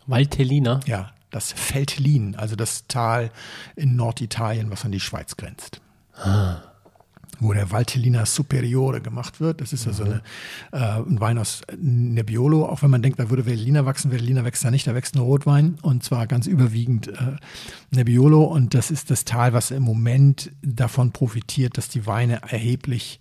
Valtellina? 0.06 0.82
Ja, 0.86 1.12
das 1.32 1.54
Veltlin, 1.54 2.36
also 2.36 2.56
das 2.56 2.86
Tal 2.88 3.32
in 3.76 3.96
Norditalien, 3.96 4.70
was 4.72 4.86
an 4.86 4.92
die 4.92 5.00
Schweiz 5.00 5.36
grenzt. 5.36 5.82
Ah 6.16 6.58
wo 7.40 7.54
der 7.54 7.72
Valtellina 7.72 8.26
Superiore 8.26 9.02
gemacht 9.02 9.40
wird. 9.40 9.62
Das 9.62 9.74
ist 9.74 9.88
also 9.88 10.04
eine, 10.04 10.22
äh, 10.72 10.78
ein 10.78 11.20
Wein 11.20 11.38
aus 11.38 11.62
Nebbiolo. 11.78 12.66
Auch 12.66 12.82
wenn 12.82 12.92
man 12.92 13.02
denkt, 13.02 13.20
da 13.20 13.30
würde 13.30 13.46
Veltliner 13.46 13.86
wachsen, 13.86 14.12
Veltliner 14.12 14.46
wächst 14.46 14.64
da 14.64 14.72
nicht, 14.72 14.88
da 14.88 14.96
wächst 14.96 15.16
ein 15.16 15.22
Rotwein 15.22 15.78
und 15.82 16.04
zwar 16.04 16.28
ganz 16.28 16.48
überwiegend 16.48 17.08
äh, 17.08 17.38
Nebbiolo. 17.92 18.44
Und 18.44 18.74
das 18.74 18.92
ist 18.92 19.10
das 19.10 19.26
Tal, 19.26 19.54
was 19.54 19.72
im 19.72 19.84
Moment 19.84 20.52
davon 20.62 21.12
profitiert, 21.12 21.78
dass 21.78 21.90
die 21.90 22.06
Weine 22.06 22.42
erheblich 22.50 23.20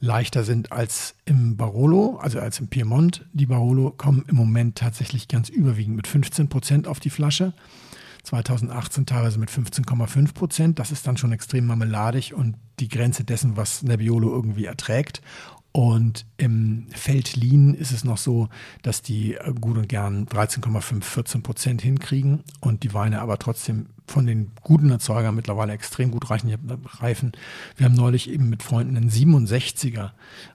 leichter 0.00 0.44
sind 0.44 0.72
als 0.72 1.14
im 1.26 1.56
Barolo, 1.56 2.16
also 2.16 2.40
als 2.40 2.58
im 2.58 2.68
Piemont. 2.68 3.26
Die 3.32 3.46
Barolo 3.46 3.90
kommen 3.90 4.24
im 4.28 4.36
Moment 4.36 4.76
tatsächlich 4.76 5.28
ganz 5.28 5.48
überwiegend 5.48 5.96
mit 5.96 6.06
15 6.06 6.48
Prozent 6.48 6.88
auf 6.88 7.00
die 7.00 7.10
Flasche. 7.10 7.52
2018 8.22 9.06
teilweise 9.06 9.38
mit 9.38 9.50
15,5 9.50 10.34
Prozent. 10.34 10.78
Das 10.78 10.90
ist 10.90 11.06
dann 11.06 11.16
schon 11.16 11.32
extrem 11.32 11.66
marmeladig 11.66 12.34
und 12.34 12.56
die 12.78 12.88
Grenze 12.88 13.24
dessen, 13.24 13.56
was 13.56 13.82
Nebbiolo 13.82 14.30
irgendwie 14.30 14.64
erträgt. 14.64 15.20
Und 15.72 16.26
im 16.36 16.86
Feldlin 16.90 17.74
ist 17.74 17.92
es 17.92 18.02
noch 18.02 18.18
so, 18.18 18.48
dass 18.82 19.02
die 19.02 19.34
äh, 19.34 19.52
gut 19.52 19.76
und 19.76 19.88
gern 19.88 20.26
13,5, 20.26 21.02
14 21.02 21.42
Prozent 21.42 21.82
hinkriegen 21.82 22.42
und 22.60 22.82
die 22.82 22.92
Weine 22.92 23.20
aber 23.20 23.38
trotzdem 23.38 23.86
von 24.06 24.26
den 24.26 24.50
guten 24.62 24.90
Erzeugern 24.90 25.36
mittlerweile 25.36 25.72
extrem 25.72 26.10
gut 26.10 26.28
reichen, 26.30 26.52
reifen. 26.98 27.32
Wir 27.76 27.86
haben 27.86 27.94
neulich 27.94 28.28
eben 28.28 28.50
mit 28.50 28.64
Freunden 28.64 28.96
einen 28.96 29.10
67er 29.10 30.10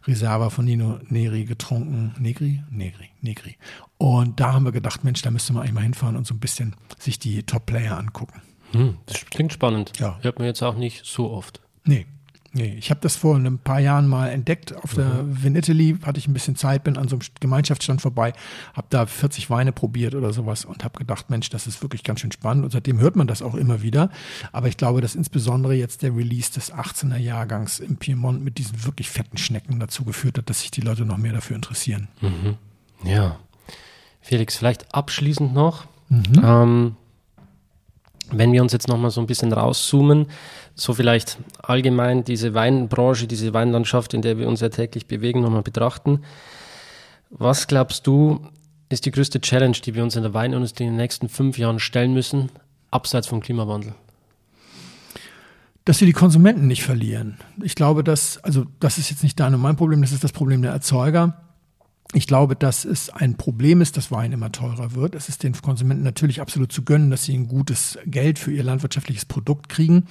Reserva 0.06 0.50
von 0.50 0.66
Nino 0.66 1.00
Negri 1.08 1.46
getrunken. 1.46 2.14
Negri? 2.20 2.62
Negri, 2.70 3.10
Negri. 3.22 3.56
Und 3.98 4.42
da 4.42 4.54
haben 4.54 4.66
wir 4.66 4.74
gedacht, 4.74 5.06
Mensch, 5.06 5.22
da 5.22 5.32
müsste 5.32 5.54
man 5.54 5.62
eigentlich 5.64 5.74
mal 5.74 5.82
hinfahren 5.82 6.18
und 6.18 6.28
so 6.28 6.34
ein 6.34 6.40
bisschen 6.40 6.76
sich 7.00 7.18
die 7.18 7.44
Top-Player 7.44 7.98
angucken. 7.98 8.42
Hm, 8.72 8.98
das 9.06 9.26
klingt 9.28 9.54
spannend. 9.54 9.94
Ja. 10.00 10.20
Hört 10.22 10.40
man 10.40 10.48
jetzt 10.48 10.62
auch 10.62 10.76
nicht 10.76 11.06
so 11.06 11.32
oft. 11.32 11.62
Nee, 11.86 12.06
Nee, 12.58 12.74
ich 12.80 12.90
habe 12.90 13.02
das 13.02 13.18
vor 13.18 13.36
ein 13.36 13.60
paar 13.60 13.82
Jahren 13.82 14.08
mal 14.08 14.30
entdeckt. 14.30 14.74
Auf 14.82 14.96
mhm. 14.96 15.02
der 15.02 15.44
Vinitaly 15.44 15.98
hatte 16.06 16.20
ich 16.20 16.28
ein 16.30 16.34
bisschen 16.34 16.56
Zeit, 16.56 16.86
bin 16.86 16.98
an 16.98 17.10
so 17.10 17.18
einem 17.18 17.26
Gemeinschaftsstand 17.42 18.02
vorbei, 18.02 18.32
habe 18.74 18.88
da 18.90 19.06
40 19.06 19.50
Weine 19.50 19.74
probiert 19.74 20.16
oder 20.16 20.32
sowas 20.32 20.64
und 20.64 20.86
habe 20.86 20.98
gedacht, 20.98 21.30
Mensch, 21.30 21.50
das 21.50 21.68
ist 21.68 21.82
wirklich 21.82 22.06
ganz 22.06 22.22
schön 22.22 22.32
spannend. 22.32 22.64
Und 22.64 22.72
seitdem 22.72 23.00
hört 23.00 23.18
man 23.18 23.28
das 23.28 23.42
auch 23.42 23.56
immer 23.56 23.82
wieder. 23.82 24.10
Aber 24.54 24.70
ich 24.70 24.78
glaube, 24.78 25.02
dass 25.02 25.16
insbesondere 25.16 25.74
jetzt 25.74 26.02
der 26.02 26.16
Release 26.16 26.54
des 26.54 26.74
18er 26.74 27.18
Jahrgangs 27.18 27.80
im 27.80 27.98
Piemont 27.98 28.42
mit 28.42 28.58
diesen 28.58 28.86
wirklich 28.86 29.10
fetten 29.10 29.38
Schnecken 29.38 29.78
dazu 29.82 30.06
geführt 30.06 30.38
hat, 30.38 30.50
dass 30.50 30.62
sich 30.62 30.72
die 30.72 30.82
Leute 30.82 31.04
noch 31.04 31.18
mehr 31.18 31.34
dafür 31.34 31.58
interessieren. 31.58 32.08
Mhm. 32.22 32.56
Ja. 33.04 33.38
Felix, 34.22 34.56
vielleicht 34.56 34.96
abschließend 34.96 35.54
noch. 35.54 35.88
Mhm. 36.08 36.42
Ähm, 36.42 36.96
wenn 38.32 38.52
wir 38.52 38.62
uns 38.62 38.74
jetzt 38.74 38.88
nochmal 38.88 39.12
so 39.12 39.22
ein 39.22 39.28
bisschen 39.28 39.52
rauszoomen, 39.52 40.28
so 40.76 40.94
vielleicht 40.94 41.38
allgemein 41.64 42.26
diese 42.26 42.54
Weinbranche, 42.54 43.28
diese 43.28 43.54
Weinlandschaft, 43.54 44.14
in 44.14 44.22
der 44.22 44.38
wir 44.38 44.48
uns 44.48 44.60
ja 44.60 44.70
täglich 44.70 45.08
bewegen, 45.08 45.42
nochmal 45.42 45.64
betrachten. 45.64 46.22
Was 47.30 47.68
glaubst 47.68 48.06
du, 48.06 48.42
ist 48.90 49.06
die 49.06 49.12
größte 49.12 49.42
Challenge, 49.42 49.78
die 49.84 49.96
wir 49.96 50.04
uns 50.04 50.16
in 50.16 50.24
der 50.24 50.34
Weinindustrie 50.34 50.84
in 50.84 50.92
den 50.92 50.98
nächsten 50.98 51.30
fünf 51.30 51.58
Jahren 51.58 51.80
stellen 51.80 52.14
müssen, 52.14 52.50
abseits 52.92 53.28
vom 53.28 53.40
Klimawandel? 53.40 53.96
Dass 55.86 56.02
wir 56.02 56.08
die 56.08 56.14
Konsumenten 56.14 56.68
nicht 56.68 56.84
verlieren. 56.84 57.38
Ich 57.64 57.76
glaube, 57.76 58.04
dass, 58.04 58.44
also 58.44 58.66
das 58.80 58.98
ist 58.98 59.10
jetzt 59.10 59.24
nicht 59.24 59.40
dein 59.40 59.54
und 59.54 59.62
mein 59.62 59.76
Problem, 59.78 60.02
das 60.02 60.12
ist 60.12 60.24
das 60.24 60.34
Problem 60.34 60.62
der 60.62 60.72
Erzeuger. 60.72 61.42
Ich 62.14 62.28
glaube, 62.28 62.56
dass 62.56 62.86
es 62.86 63.10
ein 63.10 63.36
Problem 63.36 63.82
ist, 63.82 63.98
dass 63.98 64.12
Wein 64.12 64.32
immer 64.32 64.52
teurer 64.52 64.94
wird. 64.94 65.16
Es 65.16 65.30
ist 65.30 65.44
den 65.44 65.54
Konsumenten 65.54 66.04
natürlich 66.04 66.42
absolut 66.42 66.72
zu 66.72 66.84
gönnen, 66.84 67.12
dass 67.12 67.26
sie 67.26 67.36
ein 67.36 67.48
gutes 67.48 67.98
Geld 68.06 68.40
für 68.40 68.52
ihr 68.52 68.64
landwirtschaftliches 68.64 69.26
Produkt 69.26 69.70
kriegen. 69.70 70.08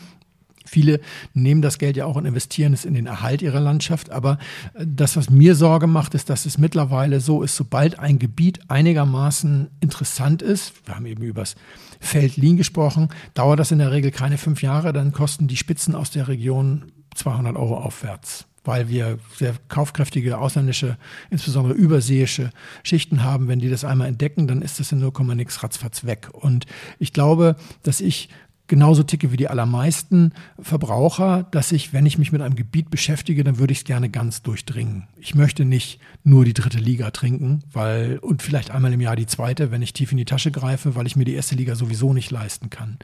Viele 0.65 1.01
nehmen 1.35 1.63
das 1.63 1.79
Geld 1.79 1.97
ja 1.97 2.07
auch 2.07 2.17
und 2.17 2.27
investieren 2.27 2.73
es 2.73 2.85
in 2.85 2.95
den 2.95 3.07
Erhalt 3.07 3.43
ihrer 3.43 3.61
Landschaft. 3.61 4.11
Aber 4.11 4.39
äh, 4.75 4.87
das, 4.87 5.17
was 5.17 5.31
mir 5.31 5.55
Sorge 5.55 5.87
macht, 5.87 6.15
ist, 6.15 6.31
dass 6.31 6.47
es 6.47 6.59
mittlerweile 6.59 7.21
so 7.21 7.43
ist, 7.43 7.57
sobald 7.57 7.99
ein 7.99 8.19
Gebiet 8.19 8.61
einigermaßen 8.69 9.69
interessant 9.81 10.43
ist, 10.43 10.73
wir 10.87 10.97
haben 10.97 11.07
eben 11.07 11.23
übers 11.23 11.55
Feldlin 12.01 12.57
gesprochen, 12.57 13.09
dauert 13.35 13.59
das 13.59 13.71
in 13.71 13.79
der 13.79 13.93
Regel 13.93 14.11
keine 14.11 14.39
fünf 14.39 14.63
Jahre, 14.63 14.93
dann 14.93 15.13
kosten 15.13 15.49
die 15.49 15.57
Spitzen 15.57 15.95
aus 15.95 16.11
der 16.11 16.29
Region 16.29 16.93
200 17.15 17.57
Euro 17.57 17.79
aufwärts 17.79 18.47
weil 18.65 18.89
wir 18.89 19.19
sehr 19.37 19.55
kaufkräftige 19.69 20.39
ausländische, 20.39 20.97
insbesondere 21.31 21.75
überseeische 21.75 22.51
Schichten 22.83 23.23
haben. 23.23 23.47
Wenn 23.47 23.59
die 23.59 23.69
das 23.69 23.85
einmal 23.85 24.09
entdecken, 24.09 24.49
dann 24.49 24.63
ist 24.63 24.81
das 24.81 24.91
in 24.91 25.01
0, 25.01 25.13
nix 25.35 25.63
ratzfatz 25.63 26.05
weg. 26.05 26.31
Und 26.33 26.65
ich 26.99 27.13
glaube, 27.13 27.57
dass 27.83 28.01
ich 28.01 28.31
genauso 28.67 29.03
ticke 29.03 29.31
wie 29.31 29.37
die 29.37 29.49
allermeisten 29.49 30.33
Verbraucher, 30.59 31.47
dass 31.51 31.73
ich, 31.73 31.93
wenn 31.93 32.07
ich 32.07 32.19
mich 32.19 32.33
mit 32.33 32.41
einem 32.41 32.57
Gebiet 32.57 32.91
beschäftige, 32.91 33.45
dann 33.45 33.59
würde 33.59 33.73
ich 33.73 33.79
es 33.79 33.85
gerne 33.85 34.09
ganz 34.09 34.43
durchdringen. 34.43 35.07
Ich 35.19 35.35
möchte 35.35 35.65
nicht 35.65 36.01
nur 36.23 36.45
die 36.45 36.55
dritte 36.55 36.79
Liga 36.79 37.11
trinken, 37.11 37.63
weil, 37.73 38.19
und 38.19 38.43
vielleicht 38.43 38.71
einmal 38.71 38.93
im 38.93 39.01
Jahr 39.01 39.17
die 39.17 39.27
zweite, 39.27 39.71
wenn 39.71 39.83
ich 39.83 39.93
tief 39.93 40.13
in 40.13 40.19
die 40.19 40.25
Tasche 40.25 40.51
greife, 40.51 40.95
weil 40.95 41.07
ich 41.07 41.17
mir 41.17 41.25
die 41.25 41.35
erste 41.35 41.55
Liga 41.55 41.75
sowieso 41.75 42.15
nicht 42.15 42.31
leisten 42.31 42.71
kann. 42.71 42.99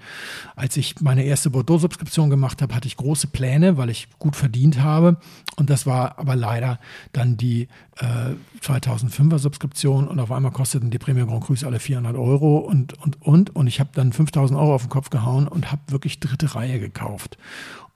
Als 0.56 0.76
ich 0.76 1.00
meine 1.00 1.24
erste 1.24 1.50
Bordeaux-Subskription 1.50 2.30
gemacht 2.30 2.62
habe, 2.62 2.74
hatte 2.74 2.88
ich 2.88 2.96
große 2.96 3.26
Pläne, 3.26 3.76
weil 3.76 3.90
ich 3.90 4.08
gut 4.18 4.36
verdient 4.36 4.80
habe. 4.80 5.18
Und 5.56 5.68
das 5.68 5.84
war 5.84 6.18
aber 6.18 6.36
leider 6.36 6.80
dann 7.12 7.36
die 7.36 7.68
2005er 8.01 9.38
Subskription 9.38 10.09
und 10.09 10.20
auf 10.20 10.32
einmal 10.32 10.53
kosteten 10.53 10.90
die 10.90 10.98
Premium 10.98 11.28
Grand 11.28 11.44
Crus 11.44 11.64
alle 11.64 11.78
400 11.78 12.16
Euro 12.16 12.59
und, 12.59 12.94
und, 13.03 13.20
und. 13.22 13.55
Und 13.55 13.66
ich 13.66 13.80
habe 13.80 13.90
dann 13.92 14.12
5000 14.12 14.59
Euro 14.59 14.74
auf 14.74 14.82
den 14.82 14.90
Kopf 14.90 15.11
gehauen 15.11 15.48
und 15.48 15.70
habe 15.70 15.82
wirklich 15.88 16.20
dritte 16.20 16.55
Reihe 16.55 16.80
gekauft. 16.80 17.36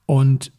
Und 0.06 0.52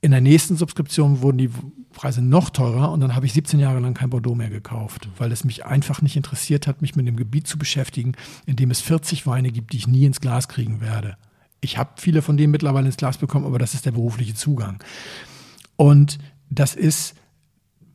in 0.00 0.10
der 0.10 0.20
nächsten 0.20 0.56
Subskription 0.56 1.22
wurden 1.22 1.38
die 1.38 1.50
Preise 1.92 2.22
noch 2.22 2.50
teurer 2.50 2.92
und 2.92 3.00
dann 3.00 3.16
habe 3.16 3.26
ich 3.26 3.32
17 3.32 3.58
Jahre 3.58 3.80
lang 3.80 3.94
kein 3.94 4.10
Bordeaux 4.10 4.34
mehr 4.34 4.50
gekauft, 4.50 5.08
weil 5.18 5.32
es 5.32 5.44
mich 5.44 5.64
einfach 5.64 6.02
nicht 6.02 6.16
interessiert 6.16 6.66
hat, 6.66 6.80
mich 6.80 6.94
mit 6.94 7.06
dem 7.06 7.16
Gebiet 7.16 7.48
zu 7.48 7.58
beschäftigen, 7.58 8.12
in 8.46 8.56
dem 8.56 8.70
es 8.70 8.80
40 8.80 9.26
Weine 9.26 9.50
gibt, 9.50 9.72
die 9.72 9.78
ich 9.78 9.88
nie 9.88 10.04
ins 10.04 10.20
Glas 10.20 10.48
kriegen 10.48 10.80
werde. 10.80 11.16
Ich 11.60 11.76
habe 11.76 11.90
viele 11.96 12.22
von 12.22 12.36
denen 12.36 12.52
mittlerweile 12.52 12.86
ins 12.86 12.96
Glas 12.96 13.18
bekommen, 13.18 13.46
aber 13.46 13.58
das 13.58 13.74
ist 13.74 13.86
der 13.86 13.90
berufliche 13.90 14.34
Zugang. 14.34 14.82
Und 15.74 16.18
das 16.50 16.76
ist 16.76 17.14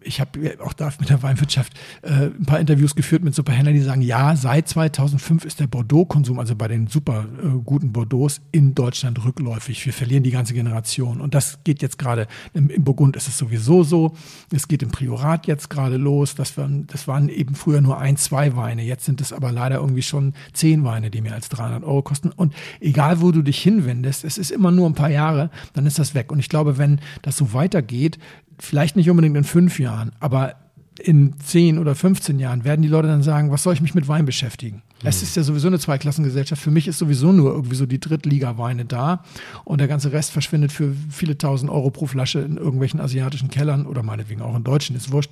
ich 0.04 0.20
habe 0.20 0.58
auch 0.64 0.74
da 0.74 0.92
mit 1.00 1.10
der 1.10 1.22
Weinwirtschaft 1.24 1.74
äh, 2.02 2.28
ein 2.28 2.46
paar 2.46 2.60
Interviews 2.60 2.96
geführt 2.96 3.24
mit 3.24 3.36
Superhändlern, 3.36 3.76
die 3.76 3.82
sagen, 3.82 4.02
ja, 4.02 4.36
seit 4.36 4.68
2005 4.68 5.46
ist 5.46 5.60
der 5.60 5.68
Bordeaux-Konsum, 5.68 6.40
also 6.40 6.56
bei 6.56 6.68
den 6.68 6.88
super 6.88 7.26
äh, 7.42 7.48
guten 7.64 7.92
Bordeaux 7.92 8.40
in 8.52 8.76
Deutschland 8.76 9.24
rückläufig. 9.24 9.86
Wir 9.86 9.94
verlieren 9.94 10.24
die 10.24 10.32
ganze 10.32 10.54
Generation. 10.54 11.22
Und 11.22 11.34
das 11.34 11.60
geht 11.64 11.82
jetzt 11.82 11.98
gerade, 11.98 12.28
im, 12.54 12.70
im, 12.70 12.84
Burgund 12.84 13.16
ist 13.16 13.28
es 13.28 13.38
sowieso 13.38 13.84
so. 13.84 14.14
Es 14.52 14.68
geht 14.68 14.84
im 14.84 14.92
Priorat 14.92 15.48
jetzt 15.48 15.70
gerade 15.70 15.98
los. 15.98 16.36
Das 16.36 16.58
waren, 16.58 16.88
das 16.88 17.08
waren 17.08 17.30
eben 17.30 17.56
früher 17.56 17.82
nur 17.82 18.00
ein, 18.00 18.18
zwei 18.18 18.56
Weine. 18.56 18.84
Jetzt 18.84 19.06
sind 19.06 19.22
es 19.22 19.34
aber 19.34 19.52
leider 19.52 19.78
irgendwie 19.78 20.02
schon 20.02 20.34
zehn 20.54 20.84
Weine, 20.84 21.10
die 21.10 21.22
mehr 21.22 21.34
als 21.34 21.50
300 21.50 21.84
Euro 21.84 22.02
kosten. 22.02 22.32
Und 22.32 22.54
egal, 22.80 23.22
wo 23.22 23.32
du 23.32 23.42
dich 23.42 23.62
hinwendest, 23.62 24.24
es 24.24 24.38
ist 24.38 24.52
immer 24.52 24.72
nur 24.72 24.90
ein 24.90 24.96
paar 24.96 25.10
Jahre, 25.10 25.50
dann 25.74 25.86
ist 25.86 26.00
das 26.00 26.14
weg. 26.14 26.32
Und 26.32 26.40
ich 26.40 26.50
glaube, 26.50 26.78
wenn 26.78 27.00
das 27.22 27.38
so 27.38 27.54
weitergeht, 27.54 28.20
vielleicht 28.60 28.96
nicht 28.96 29.10
unbedingt 29.10 29.36
in 29.36 29.44
fünf 29.44 29.80
Jahren, 29.80 29.93
aber 30.20 30.56
in 31.00 31.40
10 31.40 31.80
oder 31.80 31.96
15 31.96 32.40
Jahren 32.40 32.64
werden 32.64 32.82
die 32.82 32.88
Leute 32.88 33.08
dann 33.08 33.24
sagen, 33.24 33.52
was 33.52 33.64
soll 33.64 33.74
ich 33.74 33.82
mich 33.82 33.96
mit 33.96 34.08
Wein 34.08 34.26
beschäftigen? 34.26 34.84
Mhm. 35.02 35.08
Es 35.08 35.24
ist 35.24 35.36
ja 35.36 35.44
sowieso 35.44 35.68
eine 35.68 35.80
Zweiklassengesellschaft. 35.80 36.62
Für 36.62 36.72
mich 36.72 36.88
ist 36.88 37.00
sowieso 37.00 37.32
nur 37.32 37.52
irgendwie 37.52 37.76
so 37.76 37.86
die 37.86 38.00
Drittliga-Weine 38.00 38.86
da 38.86 39.24
und 39.66 39.80
der 39.80 39.88
ganze 39.88 40.12
Rest 40.12 40.32
verschwindet 40.32 40.72
für 40.72 40.94
viele 41.10 41.38
tausend 41.38 41.72
Euro 41.72 41.90
pro 41.90 42.06
Flasche 42.06 42.40
in 42.40 42.58
irgendwelchen 42.58 43.00
asiatischen 43.00 43.50
Kellern 43.50 43.86
oder 43.88 44.04
meinetwegen 44.04 44.42
auch 44.42 44.56
in 44.56 44.64
deutschen, 44.64 44.96
ist 44.96 45.12
wurscht. 45.12 45.32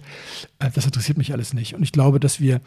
Äh, 0.59 0.71
das 0.73 0.85
interessiert 0.85 1.17
mich 1.17 1.31
alles 1.31 1.53
nicht. 1.53 1.75
Und 1.75 1.83
ich 1.83 1.91
glaube, 1.91 2.19
dass 2.19 2.39
wir 2.39 2.61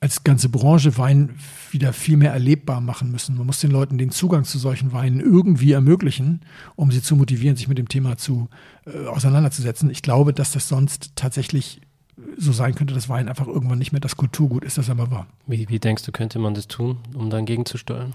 als 0.00 0.24
ganze 0.24 0.48
Branche 0.48 0.96
Wein 0.96 1.36
wieder 1.70 1.92
viel 1.92 2.16
mehr 2.16 2.32
erlebbar 2.32 2.80
machen 2.80 3.10
müssen. 3.10 3.36
Man 3.36 3.46
muss 3.46 3.60
den 3.60 3.70
Leuten 3.70 3.98
den 3.98 4.10
Zugang 4.10 4.44
zu 4.44 4.58
solchen 4.58 4.92
Weinen 4.92 5.20
irgendwie 5.20 5.72
ermöglichen, 5.72 6.40
um 6.74 6.90
sie 6.90 7.02
zu 7.02 7.16
motivieren, 7.16 7.56
sich 7.56 7.68
mit 7.68 7.76
dem 7.76 7.88
Thema 7.88 8.16
zu 8.16 8.48
äh, 8.86 9.06
auseinanderzusetzen. 9.06 9.90
Ich 9.90 10.00
glaube, 10.00 10.32
dass 10.32 10.52
das 10.52 10.68
sonst 10.68 11.12
tatsächlich 11.16 11.82
so 12.36 12.52
sein 12.52 12.74
könnte, 12.74 12.94
dass 12.94 13.08
Wein 13.08 13.28
einfach 13.28 13.46
irgendwann 13.46 13.78
nicht 13.78 13.92
mehr 13.92 14.00
das 14.00 14.16
Kulturgut 14.16 14.64
ist, 14.64 14.78
das 14.78 14.88
er 14.88 14.94
mal 14.94 15.10
war. 15.10 15.26
Wie, 15.46 15.68
wie 15.68 15.78
denkst 15.78 16.04
du, 16.04 16.12
könnte 16.12 16.38
man 16.38 16.54
das 16.54 16.66
tun, 16.66 16.98
um 17.14 17.30
dann 17.30 17.46
gegenzusteuern? 17.46 18.14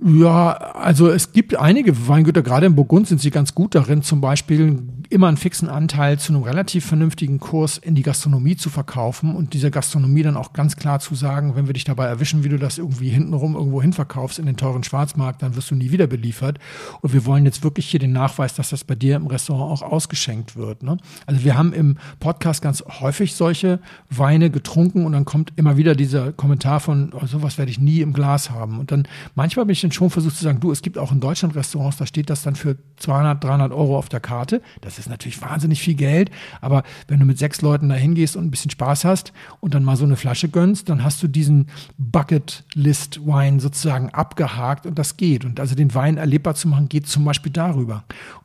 Ja, 0.00 0.52
also 0.52 1.10
es 1.10 1.32
gibt 1.32 1.54
einige 1.54 2.08
Weingüter, 2.08 2.42
gerade 2.42 2.66
in 2.66 2.74
Burgund 2.74 3.06
sind 3.06 3.20
sie 3.20 3.30
ganz 3.30 3.54
gut 3.54 3.74
darin, 3.74 4.02
zum 4.02 4.22
Beispiel 4.22 4.82
immer 5.10 5.28
einen 5.28 5.36
fixen 5.36 5.68
Anteil 5.68 6.18
zu 6.18 6.32
einem 6.32 6.42
relativ 6.42 6.86
vernünftigen 6.86 7.38
Kurs 7.38 7.76
in 7.76 7.94
die 7.94 8.02
Gastronomie 8.02 8.56
zu 8.56 8.70
verkaufen 8.70 9.36
und 9.36 9.52
dieser 9.52 9.70
Gastronomie 9.70 10.22
dann 10.22 10.38
auch 10.38 10.54
ganz 10.54 10.76
klar 10.76 11.00
zu 11.00 11.14
sagen, 11.14 11.54
wenn 11.54 11.66
wir 11.66 11.74
dich 11.74 11.84
dabei 11.84 12.06
erwischen, 12.06 12.42
wie 12.42 12.48
du 12.48 12.58
das 12.58 12.78
irgendwie 12.78 13.10
hintenrum 13.10 13.54
irgendwo 13.54 13.82
hin 13.82 13.92
verkaufst 13.92 14.38
in 14.38 14.46
den 14.46 14.56
teuren 14.56 14.82
Schwarzmarkt, 14.82 15.42
dann 15.42 15.54
wirst 15.54 15.70
du 15.70 15.74
nie 15.74 15.90
wieder 15.90 16.06
beliefert. 16.06 16.58
Und 17.02 17.12
wir 17.12 17.26
wollen 17.26 17.44
jetzt 17.44 17.62
wirklich 17.62 17.86
hier 17.86 18.00
den 18.00 18.12
Nachweis, 18.12 18.54
dass 18.54 18.70
das 18.70 18.84
bei 18.84 18.94
dir 18.94 19.16
im 19.16 19.26
Restaurant 19.26 19.70
auch 19.70 19.82
ausgeschenkt 19.82 20.56
wird. 20.56 20.82
Ne? 20.82 20.96
Also 21.26 21.44
wir 21.44 21.58
haben 21.58 21.74
im 21.74 21.98
Podcast 22.18 22.62
ganz 22.62 22.82
häufig 23.00 23.34
solche 23.34 23.78
Weine 24.08 24.48
getrunken 24.48 25.04
und 25.04 25.12
dann 25.12 25.26
kommt 25.26 25.52
immer 25.56 25.76
wieder 25.76 25.94
dieser 25.94 26.32
Kommentar 26.32 26.80
von, 26.80 27.12
oh, 27.12 27.26
sowas 27.26 27.58
werde 27.58 27.70
ich 27.70 27.78
nie 27.78 28.00
im 28.00 28.14
Glas 28.14 28.50
haben. 28.50 28.80
Und 28.80 28.90
dann 28.90 29.06
manchmal 29.34 29.66
bin 29.66 29.74
ich 29.74 29.81
dann 29.82 29.92
schon 29.92 30.10
versucht 30.10 30.36
zu 30.36 30.44
sagen, 30.44 30.60
du, 30.60 30.72
es 30.72 30.82
gibt 30.82 30.98
auch 30.98 31.12
in 31.12 31.20
Deutschland 31.20 31.54
Restaurants, 31.54 31.96
da 31.96 32.06
steht 32.06 32.30
das 32.30 32.42
dann 32.42 32.56
für 32.56 32.76
200, 32.96 33.42
300 33.42 33.72
Euro 33.72 33.96
auf 33.98 34.08
der 34.08 34.20
Karte. 34.20 34.62
Das 34.80 34.98
ist 34.98 35.08
natürlich 35.08 35.40
wahnsinnig 35.42 35.80
viel 35.80 35.94
Geld, 35.94 36.30
aber 36.60 36.82
wenn 37.08 37.20
du 37.20 37.26
mit 37.26 37.38
sechs 37.38 37.62
Leuten 37.62 37.88
da 37.88 37.94
hingehst 37.94 38.36
und 38.36 38.44
ein 38.44 38.50
bisschen 38.50 38.70
Spaß 38.70 39.04
hast 39.04 39.32
und 39.60 39.74
dann 39.74 39.84
mal 39.84 39.96
so 39.96 40.04
eine 40.04 40.16
Flasche 40.16 40.48
gönnst, 40.48 40.88
dann 40.88 41.04
hast 41.04 41.22
du 41.22 41.28
diesen 41.28 41.66
Bucket 41.98 42.64
List 42.74 43.26
Wein 43.26 43.60
sozusagen 43.60 44.10
abgehakt 44.10 44.86
und 44.86 44.98
das 44.98 45.16
geht. 45.16 45.44
Und 45.44 45.60
also 45.60 45.74
den 45.74 45.94
Wein 45.94 46.16
erlebbar 46.16 46.54
zu 46.54 46.68
machen, 46.68 46.88
geht 46.88 47.06
zum 47.06 47.24
Beispiel 47.24 47.52
darüber. 47.52 48.04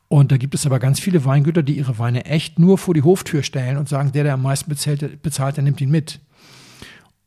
Und 0.09 0.31
da 0.31 0.37
gibt 0.37 0.55
es 0.55 0.65
aber 0.65 0.79
ganz 0.79 0.99
viele 0.99 1.25
Weingüter, 1.25 1.63
die 1.63 1.77
ihre 1.77 1.99
Weine 1.99 2.25
echt 2.25 2.59
nur 2.59 2.77
vor 2.77 2.93
die 2.93 3.03
Hoftür 3.03 3.43
stellen 3.43 3.77
und 3.77 3.89
sagen, 3.89 4.13
der, 4.13 4.23
der 4.23 4.35
am 4.35 4.41
meisten 4.41 4.69
bezahlt, 4.69 5.21
bezahlt 5.21 5.57
der 5.57 5.63
nimmt 5.63 5.81
ihn 5.81 5.91
mit. 5.91 6.19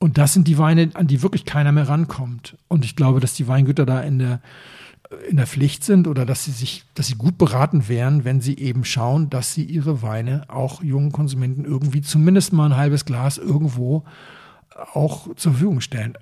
Und 0.01 0.17
das 0.19 0.33
sind 0.33 0.49
die 0.49 0.59
Weine, 0.59 0.91
an 0.95 1.07
die 1.07 1.23
wirklich 1.23 1.45
keiner 1.45 1.73
mehr 1.73 1.89
rankommt. 1.89 2.57
Und 2.69 2.85
ich 2.85 2.97
glaube, 2.97 3.21
dass 3.21 3.35
die 3.35 3.47
Weingüter 3.47 3.87
da 3.87 4.01
in 4.01 4.19
der 4.19 4.41
in 5.29 5.37
der 5.37 5.47
Pflicht 5.47 5.83
sind 5.83 6.07
oder 6.07 6.25
dass 6.25 6.45
sie 6.45 6.53
sich, 6.53 6.85
dass 6.95 7.09
sie 7.09 7.17
gut 7.17 7.37
beraten 7.37 7.89
wären, 7.89 8.25
wenn 8.25 8.41
sie 8.41 8.57
eben 8.59 8.85
schauen, 8.85 9.29
dass 9.29 9.53
sie 9.53 9.65
ihre 9.65 10.03
Weine 10.03 10.45
auch 10.49 10.85
jungen 10.85 11.11
Konsumenten 11.11 11.65
irgendwie 11.65 12.01
zumindest 12.01 12.53
mal 12.53 12.67
ein 12.67 12.77
halbes 12.77 13.05
Glas 13.05 13.37
irgendwo 13.37 14.05
auch 14.95 15.35
zur 15.35 15.53
Verfügung 15.53 15.81
stellen. 15.81 16.17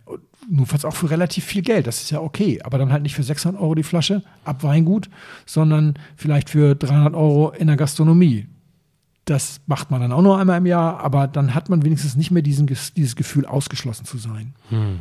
Notfalls 0.48 0.86
auch 0.86 0.94
für 0.94 1.10
relativ 1.10 1.44
viel 1.44 1.60
Geld, 1.60 1.86
das 1.86 2.00
ist 2.00 2.10
ja 2.10 2.20
okay, 2.20 2.62
aber 2.62 2.78
dann 2.78 2.90
halt 2.90 3.02
nicht 3.02 3.14
für 3.14 3.22
600 3.22 3.60
Euro 3.60 3.74
die 3.74 3.82
Flasche 3.82 4.22
ab 4.44 4.62
Weingut, 4.62 5.10
sondern 5.44 5.94
vielleicht 6.16 6.48
für 6.48 6.74
300 6.74 7.14
Euro 7.14 7.50
in 7.50 7.66
der 7.66 7.76
Gastronomie. 7.76 8.46
Das 9.28 9.60
macht 9.66 9.90
man 9.90 10.00
dann 10.00 10.12
auch 10.12 10.22
nur 10.22 10.38
einmal 10.38 10.58
im 10.58 10.66
Jahr, 10.66 11.00
aber 11.00 11.26
dann 11.26 11.54
hat 11.54 11.68
man 11.68 11.84
wenigstens 11.84 12.16
nicht 12.16 12.30
mehr 12.30 12.42
diesen, 12.42 12.66
dieses 12.66 13.14
Gefühl, 13.14 13.44
ausgeschlossen 13.44 14.06
zu 14.06 14.16
sein. 14.16 14.54
Hm. 14.70 15.00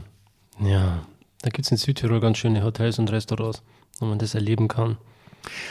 Ja, 0.60 1.04
da 1.42 1.50
gibt 1.50 1.66
es 1.66 1.72
in 1.72 1.78
Südtirol 1.78 2.20
ganz 2.20 2.38
schöne 2.38 2.64
Hotels 2.64 3.00
und 3.00 3.12
Restaurants 3.12 3.62
wo 4.00 4.06
man 4.06 4.20
das 4.20 4.36
erleben 4.36 4.68
kann. 4.68 4.98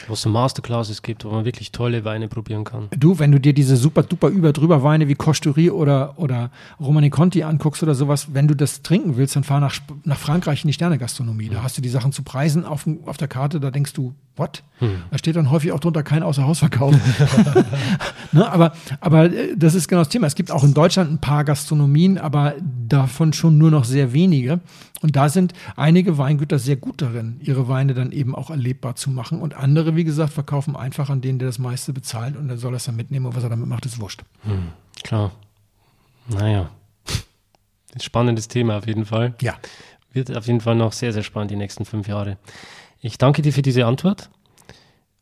Wo 0.06 0.14
es 0.14 0.22
so 0.22 0.28
Masterclasses 0.28 1.02
gibt, 1.02 1.24
wo 1.24 1.30
man 1.30 1.44
wirklich 1.44 1.72
tolle 1.72 2.04
Weine 2.04 2.28
probieren 2.28 2.64
kann. 2.64 2.88
Du, 2.96 3.18
wenn 3.18 3.32
du 3.32 3.40
dir 3.40 3.52
diese 3.52 3.76
super 3.76 4.02
duper 4.02 4.28
über 4.28 4.52
drüber 4.52 4.82
Weine 4.82 5.08
wie 5.08 5.14
Costurie 5.14 5.70
oder, 5.70 6.18
oder 6.18 6.50
Romani 6.80 7.10
Conti 7.10 7.42
anguckst 7.42 7.82
oder 7.82 7.94
sowas, 7.94 8.34
wenn 8.34 8.48
du 8.48 8.54
das 8.54 8.82
trinken 8.82 9.16
willst, 9.16 9.36
dann 9.36 9.44
fahr 9.44 9.60
nach, 9.60 9.74
nach 10.04 10.18
Frankreich 10.18 10.64
in 10.64 10.68
die 10.68 10.74
Sternegastronomie. 10.74 11.48
Da 11.48 11.62
hast 11.62 11.76
du 11.76 11.82
die 11.82 11.88
Sachen 11.88 12.12
zu 12.12 12.22
Preisen 12.22 12.64
auf, 12.64 12.86
auf 13.06 13.16
der 13.16 13.28
Karte, 13.28 13.60
da 13.60 13.70
denkst 13.70 13.92
du, 13.92 14.14
what? 14.36 14.62
Hm. 14.78 15.02
Da 15.10 15.18
steht 15.18 15.36
dann 15.36 15.50
häufig 15.50 15.72
auch 15.72 15.80
drunter 15.80 16.02
kein 16.02 16.22
Außerhausverkauf. 16.22 16.94
ne, 18.32 18.50
aber, 18.50 18.72
aber 19.00 19.32
äh, 19.32 19.56
das 19.56 19.74
ist 19.74 19.88
genau 19.88 20.02
das 20.02 20.10
Thema. 20.10 20.26
Es 20.26 20.34
gibt 20.34 20.50
auch 20.50 20.64
in 20.64 20.74
Deutschland 20.74 21.10
ein 21.10 21.20
paar 21.20 21.44
Gastronomien, 21.44 22.18
aber 22.18 22.54
davon 22.60 23.32
schon 23.32 23.58
nur 23.58 23.70
noch 23.70 23.84
sehr 23.84 24.12
wenige. 24.12 24.60
Und 25.02 25.16
da 25.16 25.28
sind 25.28 25.52
einige 25.76 26.18
Weingüter 26.18 26.58
sehr 26.58 26.76
gut 26.76 27.02
darin, 27.02 27.36
ihre 27.40 27.68
Weine 27.68 27.94
dann 27.94 28.12
eben 28.12 28.34
auch 28.34 28.50
erlebbar 28.50 28.96
zu 28.96 29.10
machen. 29.10 29.40
Und 29.40 29.54
andere, 29.54 29.65
wie 29.74 30.04
gesagt, 30.04 30.32
verkaufen 30.32 30.76
einfach 30.76 31.10
an 31.10 31.20
den, 31.20 31.38
der 31.38 31.48
das 31.48 31.58
meiste 31.58 31.92
bezahlt 31.92 32.36
und 32.36 32.48
der 32.48 32.58
soll 32.58 32.72
das 32.72 32.84
dann 32.84 32.96
mitnehmen 32.96 33.26
und 33.26 33.36
was 33.36 33.42
er 33.42 33.50
damit 33.50 33.66
macht, 33.66 33.86
ist 33.86 34.00
wurscht. 34.00 34.22
Hm, 34.42 34.68
klar. 35.02 35.32
Naja. 36.28 36.70
Ein 37.94 38.00
spannendes 38.00 38.48
Thema 38.48 38.76
auf 38.78 38.86
jeden 38.86 39.06
Fall. 39.06 39.34
Ja. 39.40 39.54
Wird 40.12 40.34
auf 40.36 40.46
jeden 40.46 40.60
Fall 40.60 40.74
noch 40.74 40.92
sehr, 40.92 41.12
sehr 41.12 41.22
spannend 41.22 41.50
die 41.50 41.56
nächsten 41.56 41.84
fünf 41.84 42.08
Jahre. 42.08 42.36
Ich 43.00 43.18
danke 43.18 43.42
dir 43.42 43.52
für 43.52 43.62
diese 43.62 43.86
Antwort. 43.86 44.28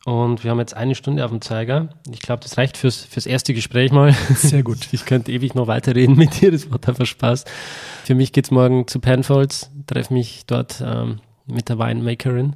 Und 0.05 0.43
wir 0.43 0.51
haben 0.51 0.59
jetzt 0.59 0.75
eine 0.75 0.93
Stunde 0.93 1.25
auf 1.25 1.31
dem 1.31 1.41
Zeiger. 1.41 1.89
Ich 2.11 2.19
glaube, 2.19 2.43
das 2.43 2.57
reicht 2.59 2.77
fürs, 2.77 3.03
fürs 3.03 3.25
erste 3.25 3.55
Gespräch 3.55 3.91
mal. 3.91 4.13
Sehr 4.35 4.61
gut. 4.61 4.77
Ich 4.91 5.05
könnte 5.05 5.31
ewig 5.31 5.55
noch 5.55 5.67
weiterreden 5.67 6.15
mit 6.15 6.41
dir. 6.41 6.51
Das 6.51 6.69
macht 6.69 6.87
einfach 6.87 7.07
Spaß. 7.07 7.45
Für 8.03 8.13
mich 8.13 8.31
geht's 8.31 8.51
morgen 8.51 8.87
zu 8.87 8.99
Penfolds. 8.99 9.71
Treffe 9.87 10.13
mich 10.13 10.45
dort 10.45 10.83
ähm, 10.85 11.21
mit 11.47 11.69
der 11.69 11.79
Winemakerin 11.79 12.55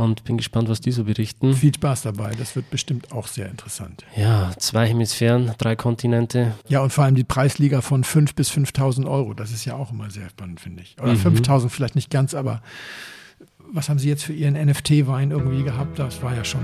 und 0.00 0.24
bin 0.24 0.36
gespannt, 0.36 0.68
was 0.68 0.80
die 0.80 0.92
so 0.92 1.04
berichten. 1.04 1.54
Viel 1.54 1.74
Spaß 1.74 2.02
dabei. 2.02 2.32
Das 2.38 2.56
wird 2.56 2.70
bestimmt 2.70 3.12
auch 3.12 3.26
sehr 3.26 3.48
interessant. 3.48 4.04
Ja, 4.16 4.50
zwei 4.58 4.88
Hemisphären, 4.88 5.52
drei 5.58 5.76
Kontinente. 5.76 6.52
Ja, 6.68 6.80
und 6.80 6.92
vor 6.92 7.04
allem 7.04 7.14
die 7.14 7.24
Preisliga 7.24 7.80
von 7.80 8.04
5 8.04 8.34
bis 8.34 8.50
5.000 8.50 9.08
Euro. 9.08 9.34
Das 9.34 9.52
ist 9.52 9.64
ja 9.64 9.74
auch 9.74 9.92
immer 9.92 10.10
sehr 10.10 10.28
spannend, 10.30 10.60
finde 10.60 10.82
ich. 10.82 10.96
Oder 11.00 11.14
mhm. 11.14 11.38
5.000 11.38 11.68
vielleicht 11.68 11.94
nicht 11.94 12.10
ganz, 12.10 12.34
aber 12.34 12.62
was 13.72 13.88
haben 13.88 13.98
Sie 13.98 14.08
jetzt 14.08 14.24
für 14.24 14.32
Ihren 14.32 14.54
NFT-Wein 14.54 15.30
irgendwie 15.30 15.62
gehabt? 15.62 15.98
Das 15.98 16.22
war 16.22 16.34
ja 16.34 16.44
schon 16.44 16.60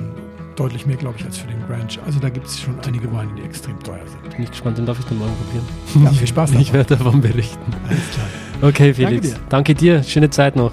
deutlich 0.57 0.87
mehr, 0.87 0.97
glaube 0.97 1.17
ich, 1.19 1.25
als 1.25 1.39
für 1.39 1.47
den 1.47 1.61
Branch. 1.61 1.99
Also 2.05 2.19
da 2.19 2.29
gibt 2.29 2.47
es 2.47 2.61
schon 2.61 2.79
einige 2.81 3.13
Weine, 3.13 3.31
die 3.37 3.43
extrem 3.43 3.79
teuer 3.81 4.05
sind. 4.07 4.31
Bin 4.31 4.43
ich 4.43 4.51
gespannt, 4.51 4.79
den 4.79 4.87
darf 4.87 4.99
ich 4.99 5.05
dann 5.05 5.19
morgen 5.19 5.35
probieren. 5.37 6.05
Ja, 6.05 6.11
viel 6.11 6.27
Spaß 6.27 6.51
dabei. 6.53 6.63
Ich 6.63 6.73
werde 6.73 6.97
davon 6.97 7.21
berichten. 7.21 7.73
Alles 7.89 8.11
klar. 8.11 8.27
Okay, 8.63 8.95
Felix. 8.95 9.31
Danke 9.31 9.39
dir. 9.39 9.47
Danke 9.49 9.75
dir. 9.75 10.03
Schöne 10.03 10.31
Zeit 10.31 10.57
noch. 10.57 10.73